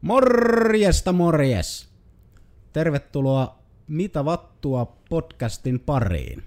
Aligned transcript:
Morjesta 0.00 1.12
morjes! 1.12 1.88
Tervetuloa 2.72 3.58
Mitä 3.88 4.24
vattua 4.24 4.86
podcastin 5.08 5.80
pariin. 5.80 6.42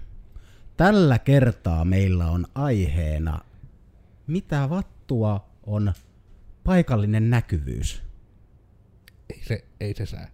Tällä 0.76 1.18
kertaa 1.18 1.84
meillä 1.84 2.26
on 2.26 2.46
aiheena 2.54 3.40
Mitä 4.26 4.70
vattua 4.70 5.46
on 5.66 5.92
paikallinen 6.64 7.30
näkyvyys. 7.30 8.02
Ei 9.30 9.42
se, 9.44 9.64
ei 9.80 9.94
se 9.94 10.06
sää. 10.06 10.30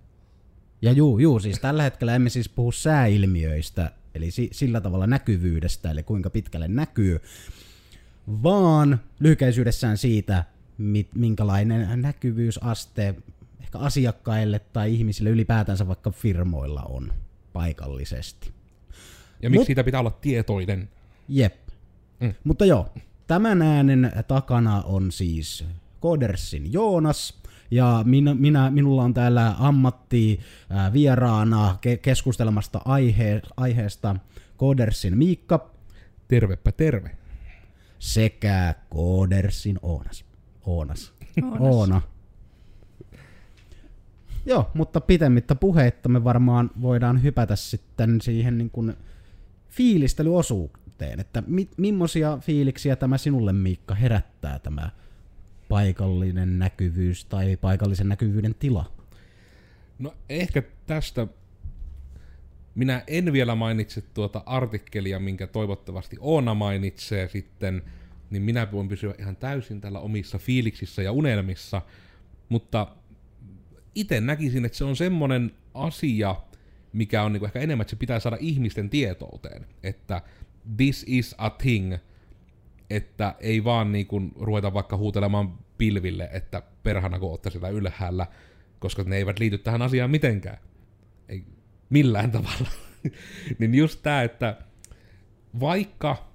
Ja 0.83 0.93
juu, 0.93 1.19
juu, 1.19 1.41
siis 1.41 1.59
tällä 1.59 1.83
hetkellä 1.83 2.15
emme 2.15 2.29
siis 2.29 2.49
puhu 2.49 2.73
sääilmiöistä, 2.73 3.91
eli 4.15 4.31
si- 4.31 4.51
sillä 4.53 4.81
tavalla 4.81 5.07
näkyvyydestä, 5.07 5.91
eli 5.91 6.03
kuinka 6.03 6.31
pitkälle 6.31 6.69
näkyy, 6.69 7.21
vaan 8.43 9.01
lyhykäisyydessään 9.21 9.97
siitä, 9.99 10.45
mit, 10.79 11.09
minkälainen 11.15 12.03
näkyvyysaste 12.03 13.15
ehkä 13.61 13.79
asiakkaille 13.79 14.59
tai 14.59 14.95
ihmisille 14.95 15.31
ylipäätänsä 15.31 15.89
vaikka 15.89 16.11
firmoilla 16.11 16.83
on 16.83 17.13
paikallisesti. 17.53 18.53
Ja 19.43 19.51
miksi 19.51 19.63
Mut- 19.63 19.67
siitä 19.67 19.85
pitää 19.85 20.01
olla 20.01 20.11
tietoinen? 20.11 20.89
Jep. 21.29 21.55
Mm. 22.21 22.35
Mutta 22.45 22.65
joo, 22.65 22.89
tämän 23.27 23.63
äänen 23.63 24.13
takana 24.29 24.83
on 24.83 25.13
siis 25.13 25.65
Kodersin 26.01 26.73
Joonas, 26.73 27.43
ja 27.71 28.03
minä, 28.05 28.35
minä, 28.35 28.71
minulla 28.71 29.03
on 29.03 29.15
täällä 29.15 29.55
ammatti 29.59 30.41
vieraana 30.93 31.79
ke- 31.87 31.99
keskustelemasta 32.03 32.81
aihe, 32.85 33.43
aiheesta 33.57 34.17
Kodersin 34.57 35.19
Miikka 35.19 35.71
Tervepä 36.29 36.73
terve. 36.73 37.11
sekä 37.99 38.75
Kodersin 38.91 39.79
Oonas. 39.83 40.28
Oonas. 40.69 41.13
Oonas. 41.43 41.61
Oona. 41.61 42.03
Joo, 44.47 44.71
mutta 44.75 45.01
pitemmittä 45.01 45.55
puheitta 45.55 46.09
me 46.09 46.25
varmaan 46.25 46.71
voidaan 46.81 47.23
hypätä 47.23 47.57
sitten 47.57 48.21
siihen 48.21 48.59
niin 48.59 48.71
kuin 48.71 48.95
fiilistelyosuuteen, 49.69 51.21
että 51.21 51.43
mi- 51.47 51.71
millaisia 51.77 52.39
fiiliksiä 52.41 52.97
tämä 52.97 53.19
sinulle 53.19 53.53
Miikka 53.53 53.95
herättää 53.95 54.59
tämä 54.59 54.91
paikallinen 55.69 56.59
näkyvyys 56.59 57.25
tai 57.25 57.57
paikallisen 57.57 58.09
näkyvyyden 58.09 58.55
tila? 58.55 58.93
No 59.99 60.15
ehkä 60.29 60.63
tästä 60.87 61.27
minä 62.75 63.03
en 63.07 63.33
vielä 63.33 63.55
mainitse 63.55 64.01
tuota 64.15 64.43
artikkelia, 64.47 65.19
minkä 65.19 65.47
toivottavasti 65.47 66.17
Oona 66.21 66.55
mainitsee 66.55 67.29
sitten, 67.29 67.83
niin 68.31 68.43
minä 68.43 68.73
voin 68.73 68.89
pysyä 68.89 69.15
ihan 69.19 69.37
täysin 69.37 69.81
tällä 69.81 70.01
omissa 70.01 70.39
fiiliksissä 70.39 71.03
ja 71.03 71.13
unelmissa, 71.13 71.83
mutta 72.49 72.87
itse 73.95 74.21
näkisin, 74.21 74.65
että 74.65 74.79
se 74.79 74.85
on 74.85 74.97
semmoinen 74.97 75.53
asia, 75.75 76.37
mikä 76.93 77.23
on 77.23 77.33
niinku 77.33 77.47
ehkä 77.47 77.61
enemmän, 77.61 77.83
että 77.83 77.91
se 77.91 77.97
pitää 77.97 78.21
saada 78.21 78.37
ihmisten 78.41 78.91
tietouteen, 78.91 79.67
että 79.83 80.23
this 80.77 81.05
is 81.09 81.35
a 81.39 81.51
thing, 81.51 81.95
että 82.91 83.35
ei 83.41 83.65
vaan 83.65 83.93
niinku 83.93 84.23
ruveta 84.41 84.75
vaikka 84.75 84.97
huutelemaan 84.97 85.59
pilville, 85.79 86.29
että 86.33 86.63
perhana 86.83 87.19
kun 87.19 87.31
olette 87.31 87.51
ylhäällä, 87.73 88.27
koska 88.79 89.05
ne 89.05 89.17
eivät 89.17 89.39
liity 89.39 89.59
tähän 89.59 89.83
asiaan 89.83 90.11
mitenkään. 90.11 90.59
Ei 91.29 91.45
millään 91.91 92.31
tavalla. 92.31 92.69
niin 93.59 93.75
just 93.75 94.01
tää, 94.03 94.23
että 94.23 94.57
vaikka 95.61 96.28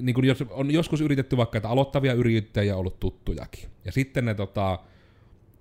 niin 0.00 0.14
kun 0.14 0.24
jos 0.24 0.44
on 0.50 0.70
joskus 0.70 1.00
yritetty 1.00 1.36
vaikka, 1.36 1.58
että 1.58 1.68
aloittavia 1.68 2.12
yrittäjiä 2.12 2.74
on 2.74 2.80
ollut 2.80 3.00
tuttujakin, 3.00 3.68
ja 3.84 3.92
sitten 3.92 4.24
ne 4.24 4.34
tota, 4.34 4.78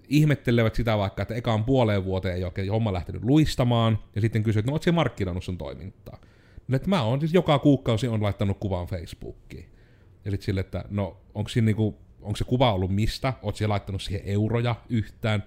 ihmettelevät 0.09 0.75
sitä 0.75 0.97
vaikka, 0.97 1.21
että 1.21 1.35
ekaan 1.35 1.63
puoleen 1.63 2.05
vuoteen 2.05 2.35
ei 2.35 2.43
oikein 2.43 2.71
homma 2.71 2.93
lähtenyt 2.93 3.23
luistamaan, 3.23 3.99
ja 4.15 4.21
sitten 4.21 4.43
kysyy, 4.43 4.59
että 4.59 4.71
no 4.71 4.73
oot 4.73 4.83
siellä 4.83 4.95
markkinoinut 4.95 5.43
sun 5.43 5.57
toimintaa. 5.57 6.19
No, 6.67 6.75
että 6.75 6.89
mä 6.89 7.03
oon 7.03 7.19
siis 7.19 7.33
joka 7.33 7.59
kuukausi 7.59 8.07
on 8.07 8.23
laittanut 8.23 8.57
kuvan 8.59 8.87
Facebookiin. 8.87 9.65
Ja 10.25 10.31
sitten 10.31 10.45
sille, 10.45 10.59
että 10.59 10.85
no 10.89 11.17
onko 11.35 11.49
siinä 11.49 11.65
niinku, 11.65 11.97
onko 12.21 12.35
se 12.35 12.43
kuva 12.43 12.73
ollut 12.73 12.95
mistä, 12.95 13.33
oot 13.41 13.55
siellä 13.55 13.71
laittanut 13.71 14.01
siihen 14.01 14.21
euroja 14.25 14.75
yhtään. 14.89 15.43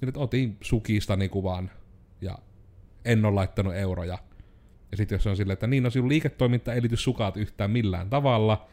Ja 0.00 0.08
että 0.08 0.20
otin 0.20 0.56
sukistani 0.60 1.28
kuvan 1.28 1.70
ja 2.20 2.38
en 3.04 3.24
ole 3.24 3.34
laittanut 3.34 3.74
euroja. 3.74 4.18
Ja 4.94 4.98
sitten 4.98 5.16
jos 5.16 5.26
on 5.26 5.36
silleen, 5.36 5.52
että 5.52 5.66
niin, 5.66 5.82
no 5.82 5.90
sinun 5.90 6.08
liiketoiminta 6.08 6.72
ei 6.72 6.82
liity 6.82 6.96
yhtään 7.36 7.70
millään 7.70 8.10
tavalla, 8.10 8.68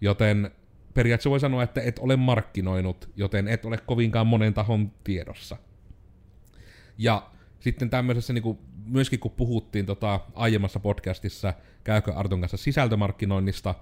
joten 0.00 0.50
periaatteessa 0.94 1.30
voi 1.30 1.40
sanoa, 1.40 1.62
että 1.62 1.80
et 1.80 1.98
ole 1.98 2.16
markkinoinut, 2.16 3.10
joten 3.16 3.48
et 3.48 3.64
ole 3.64 3.78
kovinkaan 3.86 4.26
monen 4.26 4.54
tahon 4.54 4.92
tiedossa. 5.04 5.56
Ja 6.98 7.30
sitten 7.60 7.90
tämmöisessä, 7.90 8.32
niin 8.32 8.42
kuin, 8.42 8.58
myöskin 8.86 9.18
kun 9.20 9.30
puhuttiin 9.30 9.86
tota, 9.86 10.20
aiemmassa 10.34 10.80
podcastissa 10.80 11.54
Käykö 11.84 12.14
Arton 12.14 12.40
kanssa 12.40 12.56
sisältömarkkinoinnista, 12.56 13.74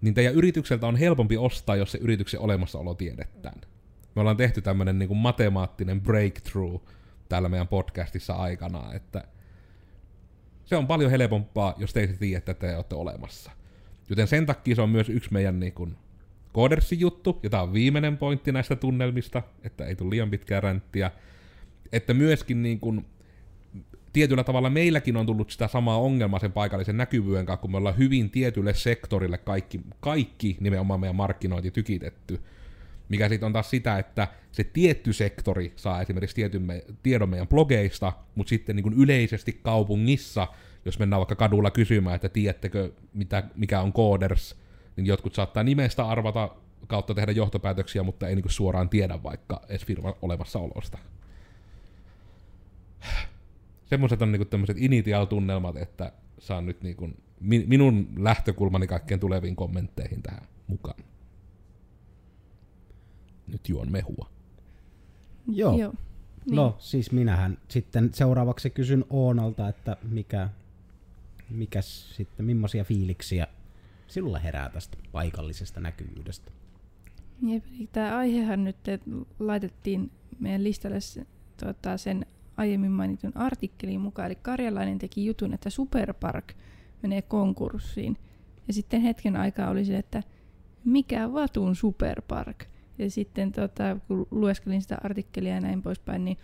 niin 0.00 0.14
teidän 0.14 0.34
yritykseltä 0.34 0.86
on 0.86 0.96
helpompi 0.96 1.36
ostaa, 1.36 1.76
jos 1.76 1.92
se 1.92 1.98
yrityksen 1.98 2.40
olemassaolo 2.40 2.94
tiedetään. 2.94 3.60
Me 4.14 4.20
ollaan 4.20 4.36
tehty 4.36 4.62
tämmöinen 4.62 4.98
niin 4.98 5.16
matemaattinen 5.16 6.00
breakthrough 6.00 6.84
täällä 7.28 7.48
meidän 7.48 7.68
podcastissa 7.68 8.34
aikana, 8.34 8.92
että 8.92 9.24
se 10.72 10.76
on 10.76 10.86
paljon 10.86 11.10
helpompaa, 11.10 11.74
jos 11.78 11.92
te 11.92 12.06
tiedätte, 12.06 12.52
että 12.52 12.66
te 12.66 12.76
olette 12.76 12.94
olemassa. 12.94 13.50
Joten 14.10 14.28
sen 14.28 14.46
takia 14.46 14.74
se 14.74 14.82
on 14.82 14.90
myös 14.90 15.08
yksi 15.08 15.32
meidän 15.32 15.60
niin 15.60 15.96
Codersin 16.54 17.00
juttu, 17.00 17.40
ja 17.42 17.50
tämä 17.50 17.62
on 17.62 17.72
viimeinen 17.72 18.18
pointti 18.18 18.52
näistä 18.52 18.76
tunnelmista, 18.76 19.42
että 19.64 19.84
ei 19.84 19.96
tule 19.96 20.10
liian 20.10 20.30
pitkää 20.30 20.60
ränttiä, 20.60 21.10
että 21.92 22.14
myöskin 22.14 22.62
niin 22.62 22.80
kuin, 22.80 23.06
tietyllä 24.12 24.44
tavalla 24.44 24.70
meilläkin 24.70 25.16
on 25.16 25.26
tullut 25.26 25.50
sitä 25.50 25.68
samaa 25.68 25.98
ongelmaa 25.98 26.40
sen 26.40 26.52
paikallisen 26.52 26.96
näkyvyyden 26.96 27.46
kanssa, 27.46 27.60
kun 27.60 27.70
me 27.70 27.76
ollaan 27.76 27.98
hyvin 27.98 28.30
tietylle 28.30 28.74
sektorille 28.74 29.38
kaikki, 29.38 29.80
kaikki 30.00 30.56
nimenomaan 30.60 31.00
meidän 31.00 31.16
markkinointi 31.16 31.70
tykitetty. 31.70 32.40
Mikä 33.12 33.28
sitten 33.28 33.46
on 33.46 33.52
taas 33.52 33.70
sitä, 33.70 33.98
että 33.98 34.28
se 34.52 34.64
tietty 34.64 35.12
sektori 35.12 35.72
saa 35.76 36.02
esimerkiksi 36.02 36.36
tietyn 36.36 36.62
me, 36.62 36.84
tiedon 37.02 37.28
meidän 37.28 37.48
blogeista, 37.48 38.12
mutta 38.34 38.48
sitten 38.48 38.76
niin 38.76 38.82
kuin 38.82 38.94
yleisesti 38.94 39.60
kaupungissa, 39.62 40.48
jos 40.84 40.98
mennään 40.98 41.20
vaikka 41.20 41.34
kadulla 41.34 41.70
kysymään, 41.70 42.16
että 42.16 42.28
tiedättekö 42.28 42.92
mitä, 43.14 43.42
mikä 43.56 43.80
on 43.80 43.92
Coders, 43.92 44.56
niin 44.96 45.06
jotkut 45.06 45.34
saattaa 45.34 45.62
nimestä 45.62 46.08
arvata 46.08 46.48
kautta 46.86 47.14
tehdä 47.14 47.32
johtopäätöksiä, 47.32 48.02
mutta 48.02 48.28
ei 48.28 48.34
niin 48.34 48.42
kuin 48.42 48.52
suoraan 48.52 48.88
tiedä 48.88 49.22
vaikka 49.22 49.60
edes 49.68 49.86
firman 49.86 50.14
olemassaolosta 50.22 50.98
semmoiset 53.92 54.22
on 54.22 54.32
niinku 54.32 54.44
tämmöiset 54.44 54.76
initial-tunnelmat, 54.78 55.76
että 55.76 56.12
saan 56.38 56.66
nyt 56.66 56.82
niinku 56.82 57.10
mi- 57.40 57.64
minun 57.66 58.08
lähtökulmani 58.16 58.86
kaikkien 58.86 59.20
tuleviin 59.20 59.56
kommentteihin 59.56 60.22
tähän 60.22 60.42
mukaan. 60.66 61.04
Nyt 63.52 63.68
juon 63.68 63.92
mehua. 63.92 64.28
Joo. 65.48 65.78
Joo. 65.78 65.94
Niin. 66.46 66.56
No 66.56 66.76
siis 66.78 67.12
minähän 67.12 67.58
sitten 67.68 68.10
seuraavaksi 68.14 68.70
kysyn 68.70 69.04
Oonalta, 69.10 69.68
että 69.68 69.96
mikä, 70.02 70.48
mikäs 71.50 72.16
sitten, 72.16 72.46
millaisia 72.46 72.84
fiiliksiä 72.84 73.46
sinulla 74.08 74.38
herää 74.38 74.68
tästä 74.68 74.96
paikallisesta 75.12 75.80
näkyvyydestä? 75.80 76.50
Jep, 77.42 77.64
tämä 77.92 78.16
aihehan 78.16 78.64
nyt 78.64 78.88
että 78.88 79.10
laitettiin 79.38 80.10
meidän 80.40 80.64
listalle 80.64 81.00
se, 81.00 81.26
tota, 81.64 81.96
sen 81.96 82.26
aiemmin 82.56 82.90
mainitun 82.90 83.36
artikkelin 83.36 84.00
mukaan. 84.00 84.26
Eli 84.26 84.38
Karjalainen 84.42 84.98
teki 84.98 85.26
jutun, 85.26 85.54
että 85.54 85.70
Superpark 85.70 86.52
menee 87.02 87.22
konkurssiin. 87.22 88.16
Ja 88.68 88.72
sitten 88.72 89.00
hetken 89.00 89.36
aikaa 89.36 89.70
oli 89.70 89.84
se, 89.84 89.96
että 89.96 90.22
mikä 90.84 91.32
vatun 91.32 91.76
Superpark? 91.76 92.64
Ja 93.02 93.10
sitten 93.10 93.52
tota, 93.52 93.96
kun 94.08 94.26
lueskelin 94.30 94.82
sitä 94.82 94.98
artikkelia 95.04 95.54
ja 95.54 95.60
näin 95.60 95.82
poispäin, 95.82 96.24
niin 96.24 96.38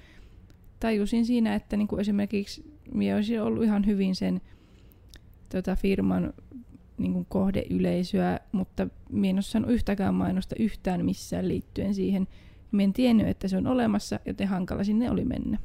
tajusin 0.81 1.27
siinä, 1.27 1.55
että 1.55 1.77
niin 1.77 1.89
kuin 1.89 2.01
esimerkiksi 2.01 2.79
minä 2.95 3.17
olisin 3.17 3.43
ollut 3.43 3.65
ihan 3.65 3.87
hyvin 3.87 4.15
sen 4.15 4.41
tota, 5.49 5.77
firman 5.77 6.33
niin 6.99 7.13
kuin 7.13 7.27
kohdeyleisöä, 7.29 8.41
mutta 8.53 8.89
minä 9.11 9.31
en 9.31 9.37
ole 9.37 9.43
saanut 9.43 9.71
yhtäkään 9.71 10.15
mainosta 10.15 10.55
yhtään 10.59 11.05
missään 11.05 11.49
liittyen 11.49 11.95
siihen. 11.95 12.29
Minä 12.73 12.85
en 12.85 12.93
tiennyt, 12.93 13.29
että 13.29 13.49
se 13.49 13.57
on 13.57 13.67
olemassa, 13.67 14.21
joten 14.27 14.49
hankala 14.49 14.85
sinne 14.85 15.11
oli 15.11 15.25
mennä. 15.25 15.59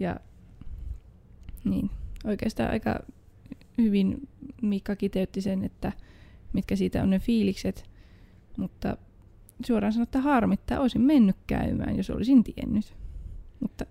Ja 0.00 0.16
niin, 1.64 1.90
oikeastaan 2.24 2.70
aika 2.70 3.00
hyvin 3.78 4.28
Mikka 4.62 4.96
kiteytti 4.96 5.40
sen, 5.40 5.64
että 5.64 5.92
mitkä 6.52 6.76
siitä 6.76 7.02
on 7.02 7.10
ne 7.10 7.18
fiilikset, 7.18 7.90
mutta 8.56 8.96
suoraan 9.66 9.92
sanottuna 9.92 10.24
harmittaa, 10.24 10.80
olisin 10.80 11.02
mennyt 11.02 11.36
käymään, 11.46 11.96
jos 11.96 12.10
olisin 12.10 12.44
tiennyt. 12.44 12.96
Mutta 13.60 13.86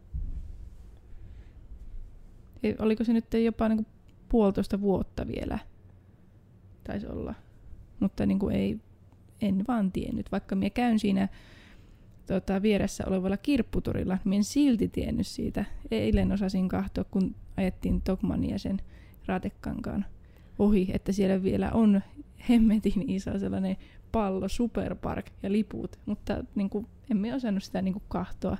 ei- 2.63 2.75
oliko 2.79 3.03
se 3.03 3.13
nyt 3.13 3.33
jopa 3.43 3.69
niin 3.69 3.85
puolitoista 4.29 4.81
vuotta 4.81 5.27
vielä, 5.27 5.59
taisi 6.83 7.07
olla. 7.07 7.33
Mutta 7.99 8.25
niin 8.25 8.39
kuin 8.39 8.55
ei, 8.55 8.79
en 9.41 9.63
vaan 9.67 9.91
tiennyt, 9.91 10.31
vaikka 10.31 10.55
minä 10.55 10.69
käyn 10.69 10.99
siinä 10.99 11.27
tota, 12.25 12.61
vieressä 12.61 13.03
olevalla 13.07 13.37
kirpputorilla, 13.37 14.17
niin 14.25 14.37
en 14.37 14.43
silti 14.43 14.87
tiennyt 14.87 15.27
siitä. 15.27 15.65
Eilen 15.91 16.31
osasin 16.31 16.67
kahtoa, 16.67 17.03
kun 17.03 17.35
ajettiin 17.57 18.01
Tokmania 18.01 18.59
sen 18.59 18.81
raatekankaan 19.25 20.05
ohi, 20.59 20.91
että 20.93 21.11
siellä 21.11 21.43
vielä 21.43 21.71
on 21.71 22.01
hemmetin 22.49 23.09
iso 23.09 23.39
sellainen 23.39 23.77
pallo, 24.11 24.47
superpark 24.47 25.25
ja 25.43 25.51
liput, 25.51 25.99
mutta 26.05 26.43
niin 26.55 26.69
kuin, 26.69 26.87
emme 27.11 27.35
osannut 27.35 27.63
sitä 27.63 27.81
niin 27.81 27.93
kuin 27.93 28.03
kahtoa, 28.07 28.57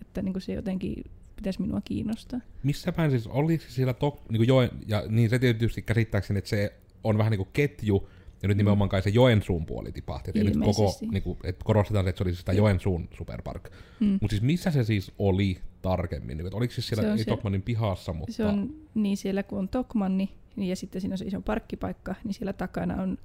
että 0.00 0.22
niin 0.22 0.32
kuin 0.32 0.42
se 0.42 0.52
jotenkin 0.52 1.04
pitäisi 1.36 1.60
minua 1.60 1.80
kiinnostaa. 1.84 2.40
Missä 2.62 2.92
päin 2.92 3.10
siis, 3.10 3.26
oli 3.26 3.58
se 3.58 3.70
siellä 3.70 3.94
tok, 3.94 4.20
niin 4.30 4.38
kuin 4.38 4.48
joen, 4.48 4.70
ja 4.86 5.02
niin 5.08 5.30
se 5.30 5.38
tietysti 5.38 5.82
käsittääkseni, 5.82 6.38
että 6.38 6.50
se 6.50 6.74
on 7.04 7.18
vähän 7.18 7.30
niin 7.30 7.38
kuin 7.38 7.48
ketju, 7.52 8.08
ja 8.42 8.48
nyt 8.48 8.56
nimenomaan 8.56 8.88
kai 8.88 9.02
se 9.02 9.10
Joensuun 9.10 9.66
puoli 9.66 9.92
tipahti. 9.92 10.30
Et 10.30 10.36
ei 10.36 10.44
nyt 10.44 10.58
koko, 10.64 10.98
niin 11.10 11.22
kuin, 11.22 11.38
että 11.44 11.64
korostetaan, 11.64 12.08
että 12.08 12.18
se 12.18 12.24
oli 12.24 12.34
sitä 12.34 12.52
Joensuun 12.52 13.08
superpark. 13.16 13.70
Mm. 14.00 14.06
Mutta 14.20 14.28
siis 14.28 14.42
missä 14.42 14.70
se 14.70 14.84
siis 14.84 15.12
oli 15.18 15.58
tarkemmin? 15.82 16.38
Niin, 16.38 16.54
oliko 16.54 16.74
siis 16.74 16.88
siellä, 16.88 17.02
Se 17.02 17.16
siellä- 17.16 17.36
Tokmanin 17.36 17.62
pihassa, 17.62 18.12
mutta... 18.12 18.32
Se 18.32 18.44
on 18.44 18.74
niin 18.94 19.16
siellä, 19.16 19.42
kun 19.42 19.58
on 19.58 19.68
Tokmanni, 19.68 20.30
niin 20.56 20.68
ja 20.68 20.76
sitten 20.76 21.00
siinä 21.00 21.14
on 21.14 21.18
se 21.18 21.24
iso 21.24 21.40
parkkipaikka, 21.40 22.14
niin 22.24 22.34
siellä 22.34 22.52
takana 22.52 23.02
on 23.02 23.18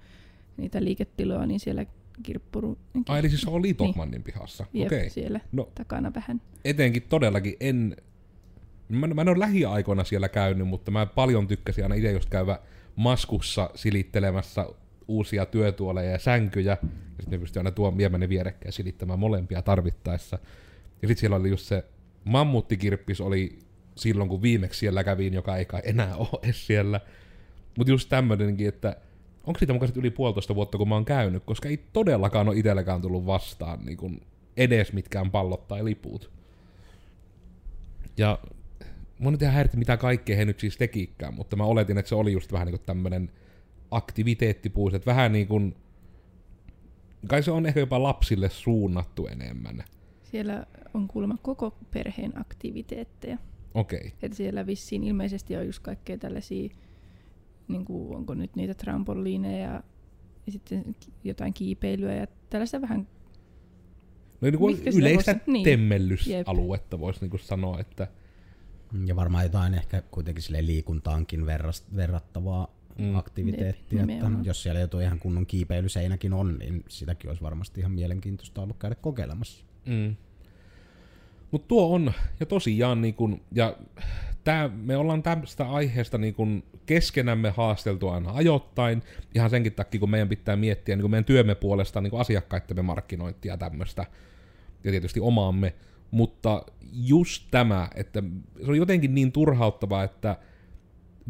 niitä 0.60 0.84
liiketiloja, 0.84 1.46
niin 1.46 1.60
siellä 1.60 1.86
kirppuru... 2.24 2.78
Ai, 3.08 3.20
eli 3.20 3.30
siis 3.30 3.42
se 3.42 3.50
oli 3.50 3.74
Tokmannin 3.74 4.24
pihassa. 4.24 4.66
Jep, 4.74 4.86
Okei. 4.86 5.10
Siellä 5.10 5.40
No 5.52 5.70
takana 5.76 6.14
vähän. 6.14 6.42
etenkin 6.66 7.04
todellakin 7.10 7.56
en... 7.60 7.96
Mä, 8.90 9.08
mä 9.08 9.22
en 9.22 9.30
ole 9.30 9.40
lähiaikoina 9.40 10.04
siellä 10.04 10.30
käynyt, 10.30 10.68
mutta 10.68 10.92
mä 10.92 11.06
paljon 11.06 11.48
tykkäsin 11.48 11.84
aina 11.84 11.96
itse 11.96 12.12
just 12.12 12.30
käydä 12.30 12.60
maskussa 12.96 13.70
silittelemässä 13.76 14.66
uusia 15.08 15.46
työtuoleja 15.46 16.12
ja 16.12 16.20
sänkyjä. 16.20 16.72
Ja 16.72 16.78
sitten 17.20 17.32
ne 17.32 17.38
pystyi 17.38 17.60
aina 17.60 17.72
tuon 17.72 17.98
viemään 17.98 18.20
ne 18.20 18.30
vierekkäin 18.30 18.74
silittämään 18.74 19.20
molempia 19.20 19.62
tarvittaessa. 19.62 20.40
Ja 21.02 21.08
sitten 21.08 21.20
siellä 21.20 21.36
oli 21.36 21.50
just 21.50 21.66
se 21.66 21.84
mammuttikirppis 22.24 23.22
oli 23.22 23.60
silloin, 23.96 24.30
kun 24.30 24.42
viimeksi 24.42 24.80
siellä 24.80 25.04
kävin, 25.04 25.34
joka 25.34 25.58
ei 25.58 25.66
kai 25.66 25.82
enää 25.84 26.16
ole 26.32 26.54
siellä. 26.54 27.02
Mutta 27.78 27.92
just 27.92 28.10
tämmöinenkin, 28.10 28.68
että 28.68 28.96
onko 29.44 29.58
siitä 29.60 29.74
mukaan 29.74 29.92
yli 29.96 30.10
puolitoista 30.10 30.56
vuotta, 30.56 30.78
kun 30.78 30.90
mä 30.90 30.96
oon 30.96 31.06
käynyt, 31.06 31.44
koska 31.44 31.70
ei 31.70 31.78
todellakaan 31.94 32.48
ole 32.48 32.58
itselläkään 32.58 33.02
tullut 33.02 33.26
vastaan 33.26 33.86
niin 33.86 33.98
kun 33.98 34.22
edes 34.58 34.94
mitkään 34.94 35.32
pallot 35.32 35.68
tai 35.68 35.86
liput. 35.86 36.32
Ja 38.18 38.40
mun 39.20 39.34
nyt 39.34 39.42
ihan 39.42 39.54
häiritti, 39.54 39.78
mitä 39.78 39.98
kaikkea 39.98 40.38
he 40.38 40.46
nyt 40.46 40.60
siis 40.60 40.78
tekikään, 40.78 41.34
mutta 41.34 41.56
mä 41.56 41.64
oletin, 41.64 41.98
että 41.98 42.10
se 42.10 42.16
oli 42.16 42.32
just 42.32 42.52
vähän 42.52 42.66
niin 42.66 42.78
kuin 42.78 42.86
tämmönen 42.86 43.32
aktiviteettipuus, 43.92 44.94
että 44.94 45.06
vähän 45.06 45.32
niin 45.32 45.48
kuin, 45.48 45.76
kai 47.28 47.44
se 47.44 47.52
on 47.52 47.66
ehkä 47.66 47.80
jopa 47.80 48.04
lapsille 48.04 48.50
suunnattu 48.50 49.28
enemmän. 49.28 49.84
Siellä 50.24 50.66
on 50.94 51.08
kuulemma 51.08 51.36
koko 51.42 51.78
perheen 51.92 52.40
aktiviteetteja. 52.40 53.38
Okei. 53.74 54.00
Okay. 54.00 54.12
Että 54.22 54.38
siellä 54.38 54.66
vissiin 54.66 55.04
ilmeisesti 55.04 55.56
on 55.56 55.66
just 55.66 55.84
kaikkea 55.84 56.18
tällaisia, 56.18 56.70
niin 57.70 57.86
kuin, 57.86 58.16
onko 58.16 58.34
nyt 58.34 58.56
niitä 58.56 58.74
trampoliineja 58.74 59.84
ja 60.46 60.52
sitten 60.52 60.96
jotain 61.24 61.54
kiipeilyä 61.54 62.14
ja 62.16 62.28
tällaista 62.50 62.82
vähän, 62.82 63.08
No 64.42 64.50
niin 64.50 64.58
kuin 64.60 64.78
yleistä 64.96 65.32
voisi- 65.34 65.52
niin. 65.52 65.64
temmellysaluetta 65.64 67.00
voisi 67.00 67.20
niin 67.22 67.30
kuin 67.30 67.42
sanoa, 67.42 67.80
että 67.80 68.08
Ja 69.06 69.16
varmaan 69.16 69.44
jotain 69.46 69.74
ehkä 69.74 70.02
kuitenkin 70.12 70.44
sille 70.44 70.66
liikuntaankin 70.66 71.46
verras, 71.46 71.86
verrattavaa 71.96 72.68
Mm. 72.98 73.16
aktiviteettia. 73.16 74.00
Jep, 74.00 74.10
että 74.10 74.28
jos 74.44 74.64
siellä 74.64 74.80
joku 74.80 75.00
ihan 75.00 75.20
kunnon 75.20 75.46
kiipeilyseinäkin 75.46 76.34
on, 76.34 76.58
niin 76.60 76.84
sitäkin 76.88 77.30
olisi 77.30 77.44
varmasti 77.44 77.80
ihan 77.80 77.92
mielenkiintoista 77.92 78.62
ollut 78.62 78.78
käydä 78.78 78.96
kokeilemassa. 78.96 79.66
Mm. 79.86 80.16
Mutta 81.52 81.68
tuo 81.68 81.96
on, 81.96 82.14
ja 82.40 82.46
tosiaan, 82.46 83.02
niin 83.02 83.14
kun, 83.14 83.42
ja 83.52 83.76
tää, 84.44 84.68
me 84.68 84.98
ollaan 84.98 85.24
tästä 85.24 85.70
aiheesta 85.70 86.18
niin 86.18 86.34
kun 86.34 86.64
keskenämme 86.86 87.50
haasteltu 87.50 88.10
aina 88.10 88.32
ajoittain, 88.34 89.04
ihan 89.36 89.50
senkin 89.50 89.74
takia, 89.74 90.00
kun 90.00 90.10
meidän 90.10 90.30
pitää 90.30 90.56
miettiä 90.56 90.96
niin 90.96 91.02
kun 91.02 91.12
meidän 91.12 91.26
työmme 91.26 91.56
puolesta 91.56 92.02
niin 92.02 92.20
asiakkaittemme 92.20 92.82
markkinointia 92.82 93.58
tämmöistä, 93.58 94.06
ja 94.84 94.92
tietysti 94.92 95.20
omaamme, 95.20 95.74
mutta 96.12 96.66
just 96.94 97.48
tämä, 97.52 97.90
että 97.96 98.24
se 98.66 98.72
on 98.72 98.78
jotenkin 98.78 99.16
niin 99.16 99.32
turhauttavaa, 99.32 100.04
että 100.04 100.38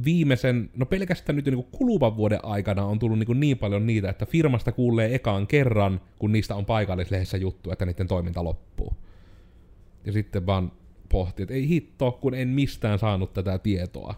viimeisen, 0.05 0.69
no 0.77 0.85
pelkästään 0.85 1.35
nyt 1.35 1.45
niin 1.45 1.67
kuluvan 1.71 2.17
vuoden 2.17 2.45
aikana 2.45 2.85
on 2.85 2.99
tullut 2.99 3.19
niin, 3.19 3.39
niin 3.39 3.57
paljon 3.57 3.87
niitä, 3.87 4.09
että 4.09 4.25
firmasta 4.25 4.71
kuulee 4.71 5.15
ekaan 5.15 5.47
kerran, 5.47 6.01
kun 6.19 6.31
niistä 6.31 6.55
on 6.55 6.65
paikallislehdessä 6.65 7.37
juttu, 7.37 7.71
että 7.71 7.85
niiden 7.85 8.07
toiminta 8.07 8.43
loppuu. 8.43 8.93
Ja 10.09 10.13
sitten 10.13 10.45
vaan 10.45 10.71
pohtii, 11.09 11.43
että 11.43 11.53
ei 11.53 11.67
hitto, 11.67 12.11
kun 12.11 12.33
en 12.33 12.47
mistään 12.47 12.99
saanut 12.99 13.33
tätä 13.33 13.57
tietoa. 13.57 14.15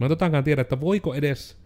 Mä 0.00 0.06
en 0.06 0.08
totaankaan 0.08 0.44
tiedä, 0.44 0.62
että 0.62 0.80
voiko 0.80 1.14
edes, 1.14 1.58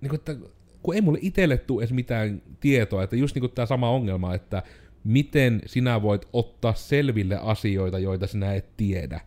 niin 0.00 0.08
kuin, 0.10 0.18
että 0.18 0.36
kun 0.82 0.94
ei 0.94 1.00
mulle 1.00 1.18
itselle 1.22 1.58
tule 1.58 1.82
edes 1.82 1.92
mitään 1.92 2.42
tietoa, 2.60 3.02
että 3.02 3.16
just 3.16 3.34
niin 3.34 3.40
kuin 3.40 3.52
tämä 3.52 3.66
sama 3.66 3.90
ongelma, 3.90 4.34
että 4.34 4.62
miten 5.04 5.62
sinä 5.66 6.02
voit 6.02 6.28
ottaa 6.32 6.74
selville 6.74 7.38
asioita, 7.42 7.98
joita 7.98 8.26
sinä 8.26 8.54
et 8.54 8.76
tiedä. 8.76 9.20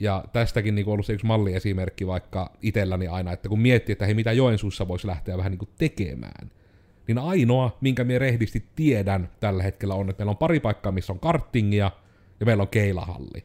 Ja 0.00 0.24
tästäkin 0.32 0.74
niin 0.74 0.88
ollut 0.88 1.06
se 1.06 1.12
yksi 1.12 1.26
malliesimerkki 1.26 2.06
vaikka 2.06 2.52
itselläni 2.62 3.06
aina, 3.06 3.32
että 3.32 3.48
kun 3.48 3.60
miettii, 3.60 3.92
että 3.92 4.06
hei 4.06 4.14
mitä 4.14 4.32
Joensuussa 4.32 4.88
voisi 4.88 5.06
lähteä 5.06 5.36
vähän 5.36 5.52
niin 5.52 5.58
kuin 5.58 5.70
tekemään, 5.78 6.50
niin 7.08 7.18
ainoa, 7.18 7.78
minkä 7.80 8.04
minä 8.04 8.18
rehdisti 8.18 8.64
tiedän 8.74 9.30
tällä 9.40 9.62
hetkellä 9.62 9.94
on, 9.94 10.10
että 10.10 10.20
meillä 10.20 10.30
on 10.30 10.36
pari 10.36 10.60
paikkaa, 10.60 10.92
missä 10.92 11.12
on 11.12 11.20
karttingia, 11.20 11.90
ja 12.40 12.46
meillä 12.46 12.62
on 12.62 12.68
keilahalli. 12.68 13.44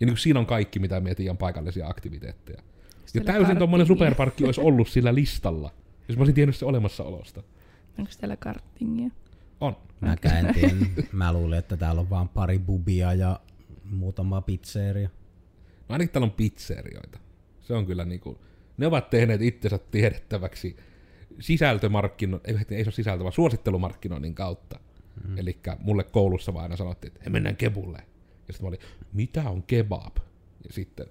Ja 0.00 0.06
niin 0.06 0.14
kuin 0.14 0.18
siinä 0.18 0.40
on 0.40 0.46
kaikki, 0.46 0.78
mitä 0.78 1.00
me 1.00 1.14
tiedän 1.14 1.36
paikallisia 1.36 1.88
aktiviteetteja. 1.88 2.58
Ja 2.58 2.98
Siellä 3.06 3.32
täysin 3.32 3.58
tuommoinen 3.58 3.86
superparkki 3.86 4.44
olisi 4.44 4.60
ollut 4.60 4.88
sillä 4.88 5.14
listalla, 5.14 5.70
jos 6.08 6.16
mä 6.16 6.20
olisin 6.20 6.34
tiennyt 6.34 6.56
se 6.56 6.64
olemassaolosta. 6.64 7.42
onko 7.98 8.10
täällä 8.20 8.36
karttingia? 8.36 9.10
On. 9.60 9.76
Mäkään 10.00 10.46
en 10.46 10.54
tiedä. 10.54 10.74
Mä 11.12 11.32
luulin, 11.32 11.58
että 11.58 11.76
täällä 11.76 12.00
on 12.00 12.10
vaan 12.10 12.28
pari 12.28 12.58
bubia 12.58 13.14
ja 13.14 13.40
muutama 13.84 14.40
pizzeria. 14.42 15.08
No 15.88 15.92
ainakin 15.92 16.12
täällä 16.12 16.26
on 16.26 16.30
pizzerioita. 16.30 17.18
Se 17.60 17.74
on 17.74 17.86
kyllä 17.86 18.04
niinku, 18.04 18.40
ne 18.76 18.86
ovat 18.86 19.10
tehneet 19.10 19.42
itsensä 19.42 19.78
tiedettäväksi 19.78 20.76
sisältömarkkino, 21.40 22.40
ei, 22.44 22.54
ei 22.70 22.84
se 22.84 22.88
ole 22.88 22.94
sisältö, 22.94 23.24
vaan 23.24 23.32
suosittelumarkkinoinnin 23.32 24.34
kautta. 24.34 24.80
Mm. 25.28 25.38
Eli 25.38 25.58
mulle 25.78 26.04
koulussa 26.04 26.54
vaan 26.54 26.62
aina 26.62 26.76
sanottiin, 26.76 27.12
että 27.12 27.20
he 27.24 27.30
mennään 27.30 27.56
kebulle. 27.56 27.98
Ja 28.48 28.52
sitten 28.52 28.64
mä 28.64 28.68
olin, 28.68 28.80
mitä 29.12 29.50
on 29.50 29.62
kebab? 29.62 30.16
Ja 30.64 30.72
sitten 30.72 31.06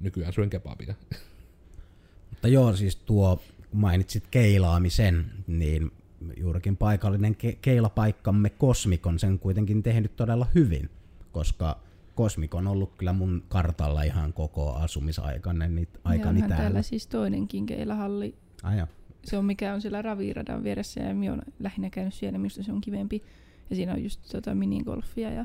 nykyään 0.00 0.32
syön 0.32 0.50
kebabia. 0.50 0.94
Mutta 2.30 2.48
joo, 2.48 2.76
siis 2.76 2.96
tuo, 2.96 3.42
kun 3.70 3.80
mainitsit 3.80 4.24
keilaamisen, 4.30 5.26
niin 5.46 5.90
juurikin 6.36 6.76
paikallinen 6.76 7.36
ke- 7.44 7.58
keilapaikkamme 7.62 8.50
Kosmik 8.50 9.06
on 9.06 9.18
sen 9.18 9.38
kuitenkin 9.38 9.82
tehnyt 9.82 10.16
todella 10.16 10.46
hyvin, 10.54 10.90
koska 11.32 11.80
Kosmik 12.14 12.54
on 12.54 12.66
ollut 12.66 12.92
kyllä 12.98 13.12
mun 13.12 13.42
kartalla 13.48 14.02
ihan 14.02 14.32
koko 14.32 14.72
asumisaikani 14.72 15.68
niin 15.68 15.88
ja 15.94 16.00
aikani 16.04 16.40
täällä. 16.40 16.56
täällä 16.56 16.82
siis 16.82 17.06
toinenkin 17.06 17.66
keilahalli. 17.66 18.34
Joo. 18.76 18.86
Se 19.24 19.38
on 19.38 19.44
mikä 19.44 19.74
on 19.74 19.80
siellä 19.80 20.02
raviradan 20.02 20.64
vieressä 20.64 21.00
ja 21.00 21.14
minä 21.14 21.32
olen 21.32 21.44
lähinnä 21.58 21.90
käynyt 21.90 22.14
siellä, 22.14 22.38
minusta 22.38 22.62
se 22.62 22.72
on 22.72 22.80
kivempi. 22.80 23.22
Ja 23.70 23.76
siinä 23.76 23.92
on 23.92 24.02
just 24.02 24.20
tota 24.32 24.54
minigolfia 24.54 25.30
ja 25.30 25.44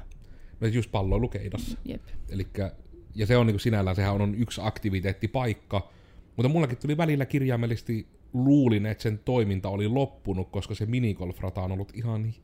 No 0.60 0.68
just 0.68 0.92
palloilukeidossa. 0.92 1.78
jep. 1.86 2.02
Elikkä, 2.30 2.72
ja 3.16 3.26
se 3.26 3.38
on 3.38 3.48
niin 3.48 3.60
sinällään, 3.60 3.96
sehän 3.96 4.22
on 4.22 4.36
yksi 4.36 4.62
aktiviteettipaikka, 4.64 5.92
mutta 6.36 6.50
mullakin 6.50 6.78
tuli 6.78 6.98
välillä 6.98 7.26
kirjaimellisesti 7.26 8.08
luulin, 8.34 8.86
että 8.86 9.02
sen 9.04 9.20
toiminta 9.26 9.70
oli 9.70 9.88
loppunut, 9.88 10.50
koska 10.50 10.76
se 10.76 10.86
minigolfrata 10.86 11.62
on 11.62 11.72
ollut 11.72 11.92
ihan 11.96 12.26
hi- 12.26 12.42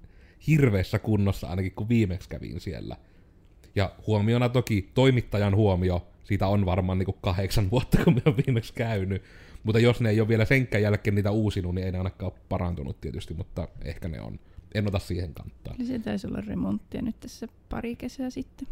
hirveässä 0.48 1.00
kunnossa 1.00 1.48
ainakin 1.48 1.72
kun 1.72 1.90
viimeksi 1.90 2.30
kävin 2.30 2.60
siellä. 2.60 2.96
Ja 3.76 3.92
huomiona 4.08 4.50
toki 4.50 4.90
toimittajan 4.94 5.56
huomio, 5.56 6.08
siitä 6.24 6.48
on 6.48 6.66
varmaan 6.66 6.98
niin 7.00 7.16
kahdeksan 7.22 7.72
vuotta, 7.72 7.98
kun 8.04 8.14
me 8.14 8.22
on 8.26 8.38
viimeksi 8.38 8.74
käynyt. 8.74 9.24
Mutta 9.68 9.80
jos 9.80 10.02
ne 10.02 10.10
ei 10.10 10.22
ole 10.22 10.28
vielä 10.28 10.46
senkään 10.46 10.84
jälkeen 10.84 11.16
niitä 11.16 11.32
uusinut, 11.32 11.76
niin 11.76 11.86
ei 11.86 11.92
ne 11.92 11.98
ainakaan 11.98 12.32
ole 12.32 12.42
parantunut 12.50 13.02
tietysti, 13.02 13.34
mutta 13.34 13.68
ehkä 13.82 14.08
ne 14.08 14.22
on. 14.22 14.40
En 14.76 14.88
ota 14.88 15.00
siihen 15.00 15.34
kantaa. 15.34 15.76
Eli 15.80 15.88
se 15.88 16.00
taisi 16.00 16.28
olla 16.28 16.42
remonttia 16.42 17.02
nyt 17.02 17.20
tässä 17.20 17.48
pari 17.70 17.96
kesää 17.96 18.30
sitten. 18.30 18.68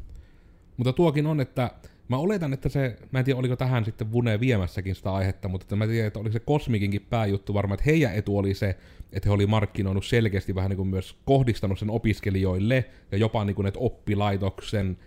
Mutta 0.77 0.93
tuokin 0.93 1.27
on, 1.27 1.41
että 1.41 1.71
mä 2.07 2.17
oletan, 2.17 2.53
että 2.53 2.69
se, 2.69 2.97
mä 3.11 3.19
en 3.19 3.25
tiedä 3.25 3.39
oliko 3.39 3.55
tähän 3.55 3.85
sitten 3.85 4.11
Vune 4.11 4.39
viemässäkin 4.39 4.95
sitä 4.95 5.13
aihetta, 5.13 5.47
mutta 5.47 5.65
että 5.65 5.75
mä 5.75 5.87
tiedän, 5.87 6.07
että 6.07 6.19
oliko 6.19 6.33
se 6.33 6.39
Kosmikinkin 6.39 7.05
pääjuttu 7.09 7.53
varmaan, 7.53 7.73
että 7.79 7.91
heidän 7.91 8.15
etu 8.15 8.37
oli 8.37 8.53
se, 8.53 8.77
että 9.13 9.29
he 9.29 9.33
oli 9.33 9.47
markkinoinut 9.47 10.05
selkeästi 10.05 10.55
vähän 10.55 10.69
niin 10.69 10.77
kuin 10.77 10.89
myös 10.89 11.17
kohdistanut 11.25 11.79
sen 11.79 11.89
opiskelijoille 11.89 12.85
ja 13.11 13.17
jopa 13.17 13.45
niin 13.45 13.55
kuin, 13.55 13.67
että 13.67 13.79
oppilaitoksen, 13.79 14.97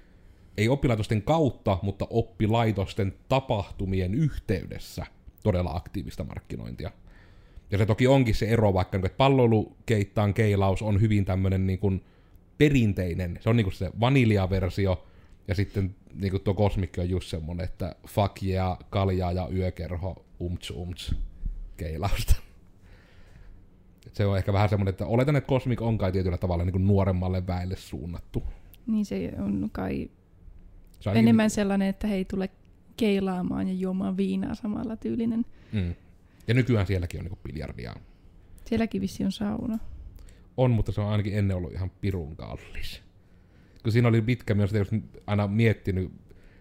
ei 0.57 0.69
oppilaitosten 0.69 1.23
kautta, 1.23 1.79
mutta 1.83 2.07
oppilaitosten 2.11 3.15
tapahtumien 3.29 4.15
yhteydessä 4.15 5.07
todella 5.43 5.71
aktiivista 5.71 6.25
markkinointia. 6.25 6.91
Ja 7.71 7.79
se 7.79 7.87
toki 7.87 8.07
onkin 8.07 8.35
se 8.35 8.47
ero 8.47 8.75
vaikka, 8.75 8.99
niin 8.99 9.07
että 9.07 9.17
palloilukeittaan 9.17 10.35
keilaus 10.35 10.83
on 10.83 11.01
hyvin 11.01 11.25
tämmöinen 11.25 11.67
niin 11.67 11.79
kuin 11.79 12.05
perinteinen, 12.59 13.39
se 13.41 13.49
on 13.49 13.57
niin 13.57 13.65
kuin 13.65 13.75
se 13.75 13.91
vaniljaversio, 14.01 15.07
ja 15.49 15.55
sitten 15.55 15.95
niin 16.15 16.31
kuin 16.31 16.43
tuo 16.43 16.55
kosmikki 16.55 17.01
on 17.01 17.11
just 17.11 17.29
semmonen, 17.29 17.65
että 17.65 17.95
fuck 18.09 18.43
yeah, 18.43 18.79
kaljaa 18.91 19.33
ja 19.33 19.49
yökerho, 19.53 20.25
umts 20.41 20.71
umts, 20.71 21.15
keilausta. 21.77 22.35
Se 24.13 24.27
on 24.27 24.39
ehkä 24.39 24.53
vähän 24.53 24.69
semmoinen, 24.69 24.91
että 24.91 25.07
oletan, 25.07 25.37
että 25.37 25.49
Cosmic 25.49 25.83
on 25.83 25.99
kai 25.99 26.13
tietyllä 26.13 26.39
tavalla 26.39 26.65
niin 26.65 26.73
kuin 26.73 26.87
nuoremmalle 26.87 27.47
väelle 27.47 27.77
suunnattu. 27.77 28.43
Niin 28.87 29.05
se 29.05 29.33
on 29.39 29.69
kai 29.73 30.11
Se 31.01 31.11
on 31.11 31.17
enemmän 31.17 31.51
sellainen, 31.51 31.89
että 31.89 32.07
he 32.07 32.15
ei 32.15 32.25
tule 32.25 32.51
keilaamaan 32.99 33.69
ja 33.69 33.75
juomaan 33.75 34.17
viinaa 34.17 34.55
samalla 34.55 34.97
tyylinen. 34.97 35.45
Mm. 35.73 35.95
Ja 36.49 36.55
nykyään 36.55 36.87
sielläkin 36.87 37.21
on 37.21 37.27
niin 37.27 37.39
biljardia. 37.43 37.95
Sielläkin 38.65 39.01
vissi 39.01 39.25
on 39.25 39.33
sauna. 39.33 39.79
On, 40.57 40.71
mutta 40.71 40.93
se 40.93 41.01
on 41.01 41.09
ainakin 41.09 41.39
ennen 41.39 41.57
ollut 41.57 41.73
ihan 41.73 41.91
pirun 42.01 42.37
kallis. 42.37 43.03
Kun 43.83 43.93
siinä 43.93 44.09
oli 44.09 44.23
pitkä, 44.23 44.55
sitä 44.67 44.79
just 44.79 44.93
aina 45.27 45.47
miettinyt. 45.47 46.13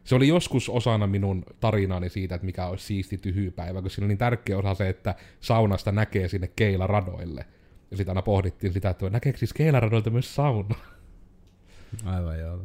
Se 0.03 0.15
oli 0.15 0.27
joskus 0.27 0.69
osana 0.69 1.07
minun 1.07 1.43
tarinaani 1.59 2.09
siitä, 2.09 2.35
että 2.35 2.45
mikä 2.45 2.65
olisi 2.65 2.85
siisti 2.85 3.17
tyhjypäivä, 3.17 3.81
kun 3.81 3.91
siinä 3.91 4.05
oli 4.05 4.07
niin 4.07 4.17
tärkeä 4.17 4.57
osa 4.57 4.73
se, 4.73 4.89
että 4.89 5.15
saunasta 5.39 5.91
näkee 5.91 6.27
sinne 6.27 6.47
keilaradoille. 6.55 7.45
Ja 7.91 7.97
sitten 7.97 8.11
aina 8.11 8.21
pohdittiin 8.21 8.73
sitä, 8.73 8.89
että 8.89 9.09
näkeekö 9.09 9.39
siis 9.39 9.53
keilaradoilta 9.53 10.09
myös 10.09 10.35
sauna? 10.35 10.75
Aivan 12.05 12.39
joo, 12.39 12.63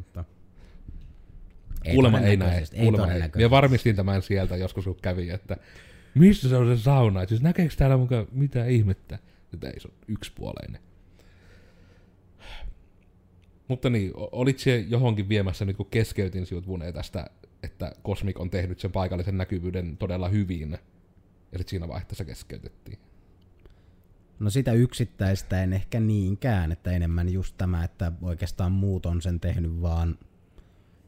totta. 1.83 1.93
Kuulemma 1.93 2.19
ei 2.19 2.37
näe. 2.37 2.63
Ei 2.73 2.81
Kuulemma 2.83 3.11
ei. 3.11 3.21
Minä 3.35 3.49
varmistin 3.49 3.95
tämän 3.95 4.21
sieltä 4.21 4.57
joskus, 4.57 4.85
kun 4.85 4.97
kävi, 5.01 5.29
että 5.29 5.57
missä 6.15 6.49
se 6.49 6.57
on 6.57 6.77
se 6.77 6.83
sauna? 6.83 7.21
Et 7.21 7.29
siis 7.29 7.41
näkeekö 7.41 7.75
täällä 7.77 7.97
mukaan 7.97 8.27
mitä 8.31 8.65
ihmettä? 8.65 9.19
Että 9.53 9.69
ei, 9.69 9.79
se 9.79 9.87
on 9.87 9.93
yksipuoleinen. 10.07 10.81
Mutta 13.67 13.89
niin, 13.89 14.11
olit 14.15 14.59
se 14.59 14.85
johonkin 14.89 15.29
viemässä 15.29 15.65
nyt, 15.65 15.77
kun 15.77 15.85
keskeytin 15.91 16.45
sinut 16.45 16.67
Vune 16.67 16.91
tästä, 16.91 17.25
että 17.63 17.91
Cosmic 18.05 18.39
on 18.39 18.49
tehnyt 18.49 18.79
sen 18.79 18.91
paikallisen 18.91 19.37
näkyvyyden 19.37 19.97
todella 19.97 20.29
hyvin. 20.29 20.71
Ja 21.51 21.57
sitten 21.57 21.69
siinä 21.69 21.87
vaiheessa 21.87 22.25
keskeytettiin. 22.25 22.99
No 24.39 24.49
sitä 24.49 24.73
yksittäistä 24.73 25.63
en 25.63 25.73
ehkä 25.73 25.99
niinkään, 25.99 26.71
että 26.71 26.91
enemmän 26.91 27.29
just 27.29 27.55
tämä, 27.57 27.83
että 27.83 28.11
oikeastaan 28.21 28.71
muut 28.71 29.05
on 29.05 29.21
sen 29.21 29.39
tehnyt 29.39 29.81
vaan 29.81 30.17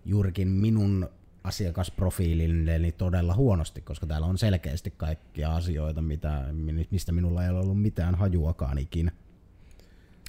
juurikin 0.06 0.48
minun 0.48 1.10
asiakasprofiililleni 1.44 2.92
todella 2.92 3.34
huonosti, 3.36 3.82
koska 3.82 4.06
täällä 4.06 4.28
on 4.28 4.38
selkeästi 4.38 4.92
kaikkia 4.98 5.56
asioita, 5.56 6.02
mitä, 6.02 6.44
mistä 6.92 7.12
minulla 7.12 7.44
ei 7.44 7.50
ole 7.50 7.60
ollut 7.60 7.82
mitään 7.82 8.16
hajuakaan 8.16 8.78
ikinä. 8.78 9.12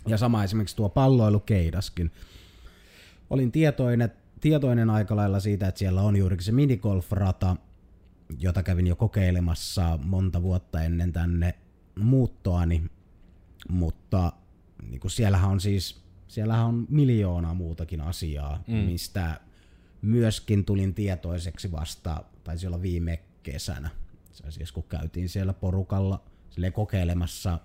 Ja 0.06 0.18
sama 0.18 0.44
esimerkiksi 0.44 0.76
tuo 0.76 0.88
palloilukeidaskin. 0.88 2.10
Olin 3.30 3.52
tietoinen, 3.52 4.12
tietoinen 4.40 4.90
aika 4.90 5.16
lailla 5.16 5.40
siitä, 5.40 5.68
että 5.68 5.78
siellä 5.78 6.02
on 6.02 6.16
juurikin 6.16 6.44
se 6.44 6.52
minigolf-rata, 6.52 7.56
jota 8.38 8.62
kävin 8.62 8.86
jo 8.86 8.96
kokeilemassa 8.96 9.98
monta 10.02 10.42
vuotta 10.42 10.82
ennen 10.82 11.12
tänne 11.12 11.54
muuttoani, 12.00 12.82
mutta 13.68 14.32
niin 14.90 15.00
kuin 15.00 15.10
siellähän 15.10 15.50
on 15.50 15.60
siis 15.60 16.06
siellähän 16.28 16.66
on 16.66 16.86
miljoona 16.88 17.54
muutakin 17.54 18.00
asiaa, 18.00 18.62
mm. 18.66 18.74
mistä 18.74 19.40
myöskin 20.02 20.64
tulin 20.64 20.94
tietoiseksi 20.94 21.72
vasta, 21.72 22.24
taisi 22.44 22.66
olla 22.66 22.82
viime 22.82 23.22
kesänä, 23.42 23.90
siis 24.48 24.72
kun 24.72 24.84
käytiin 24.84 25.28
siellä 25.28 25.52
porukalla 25.52 26.24
kokeilemassa 26.72 27.58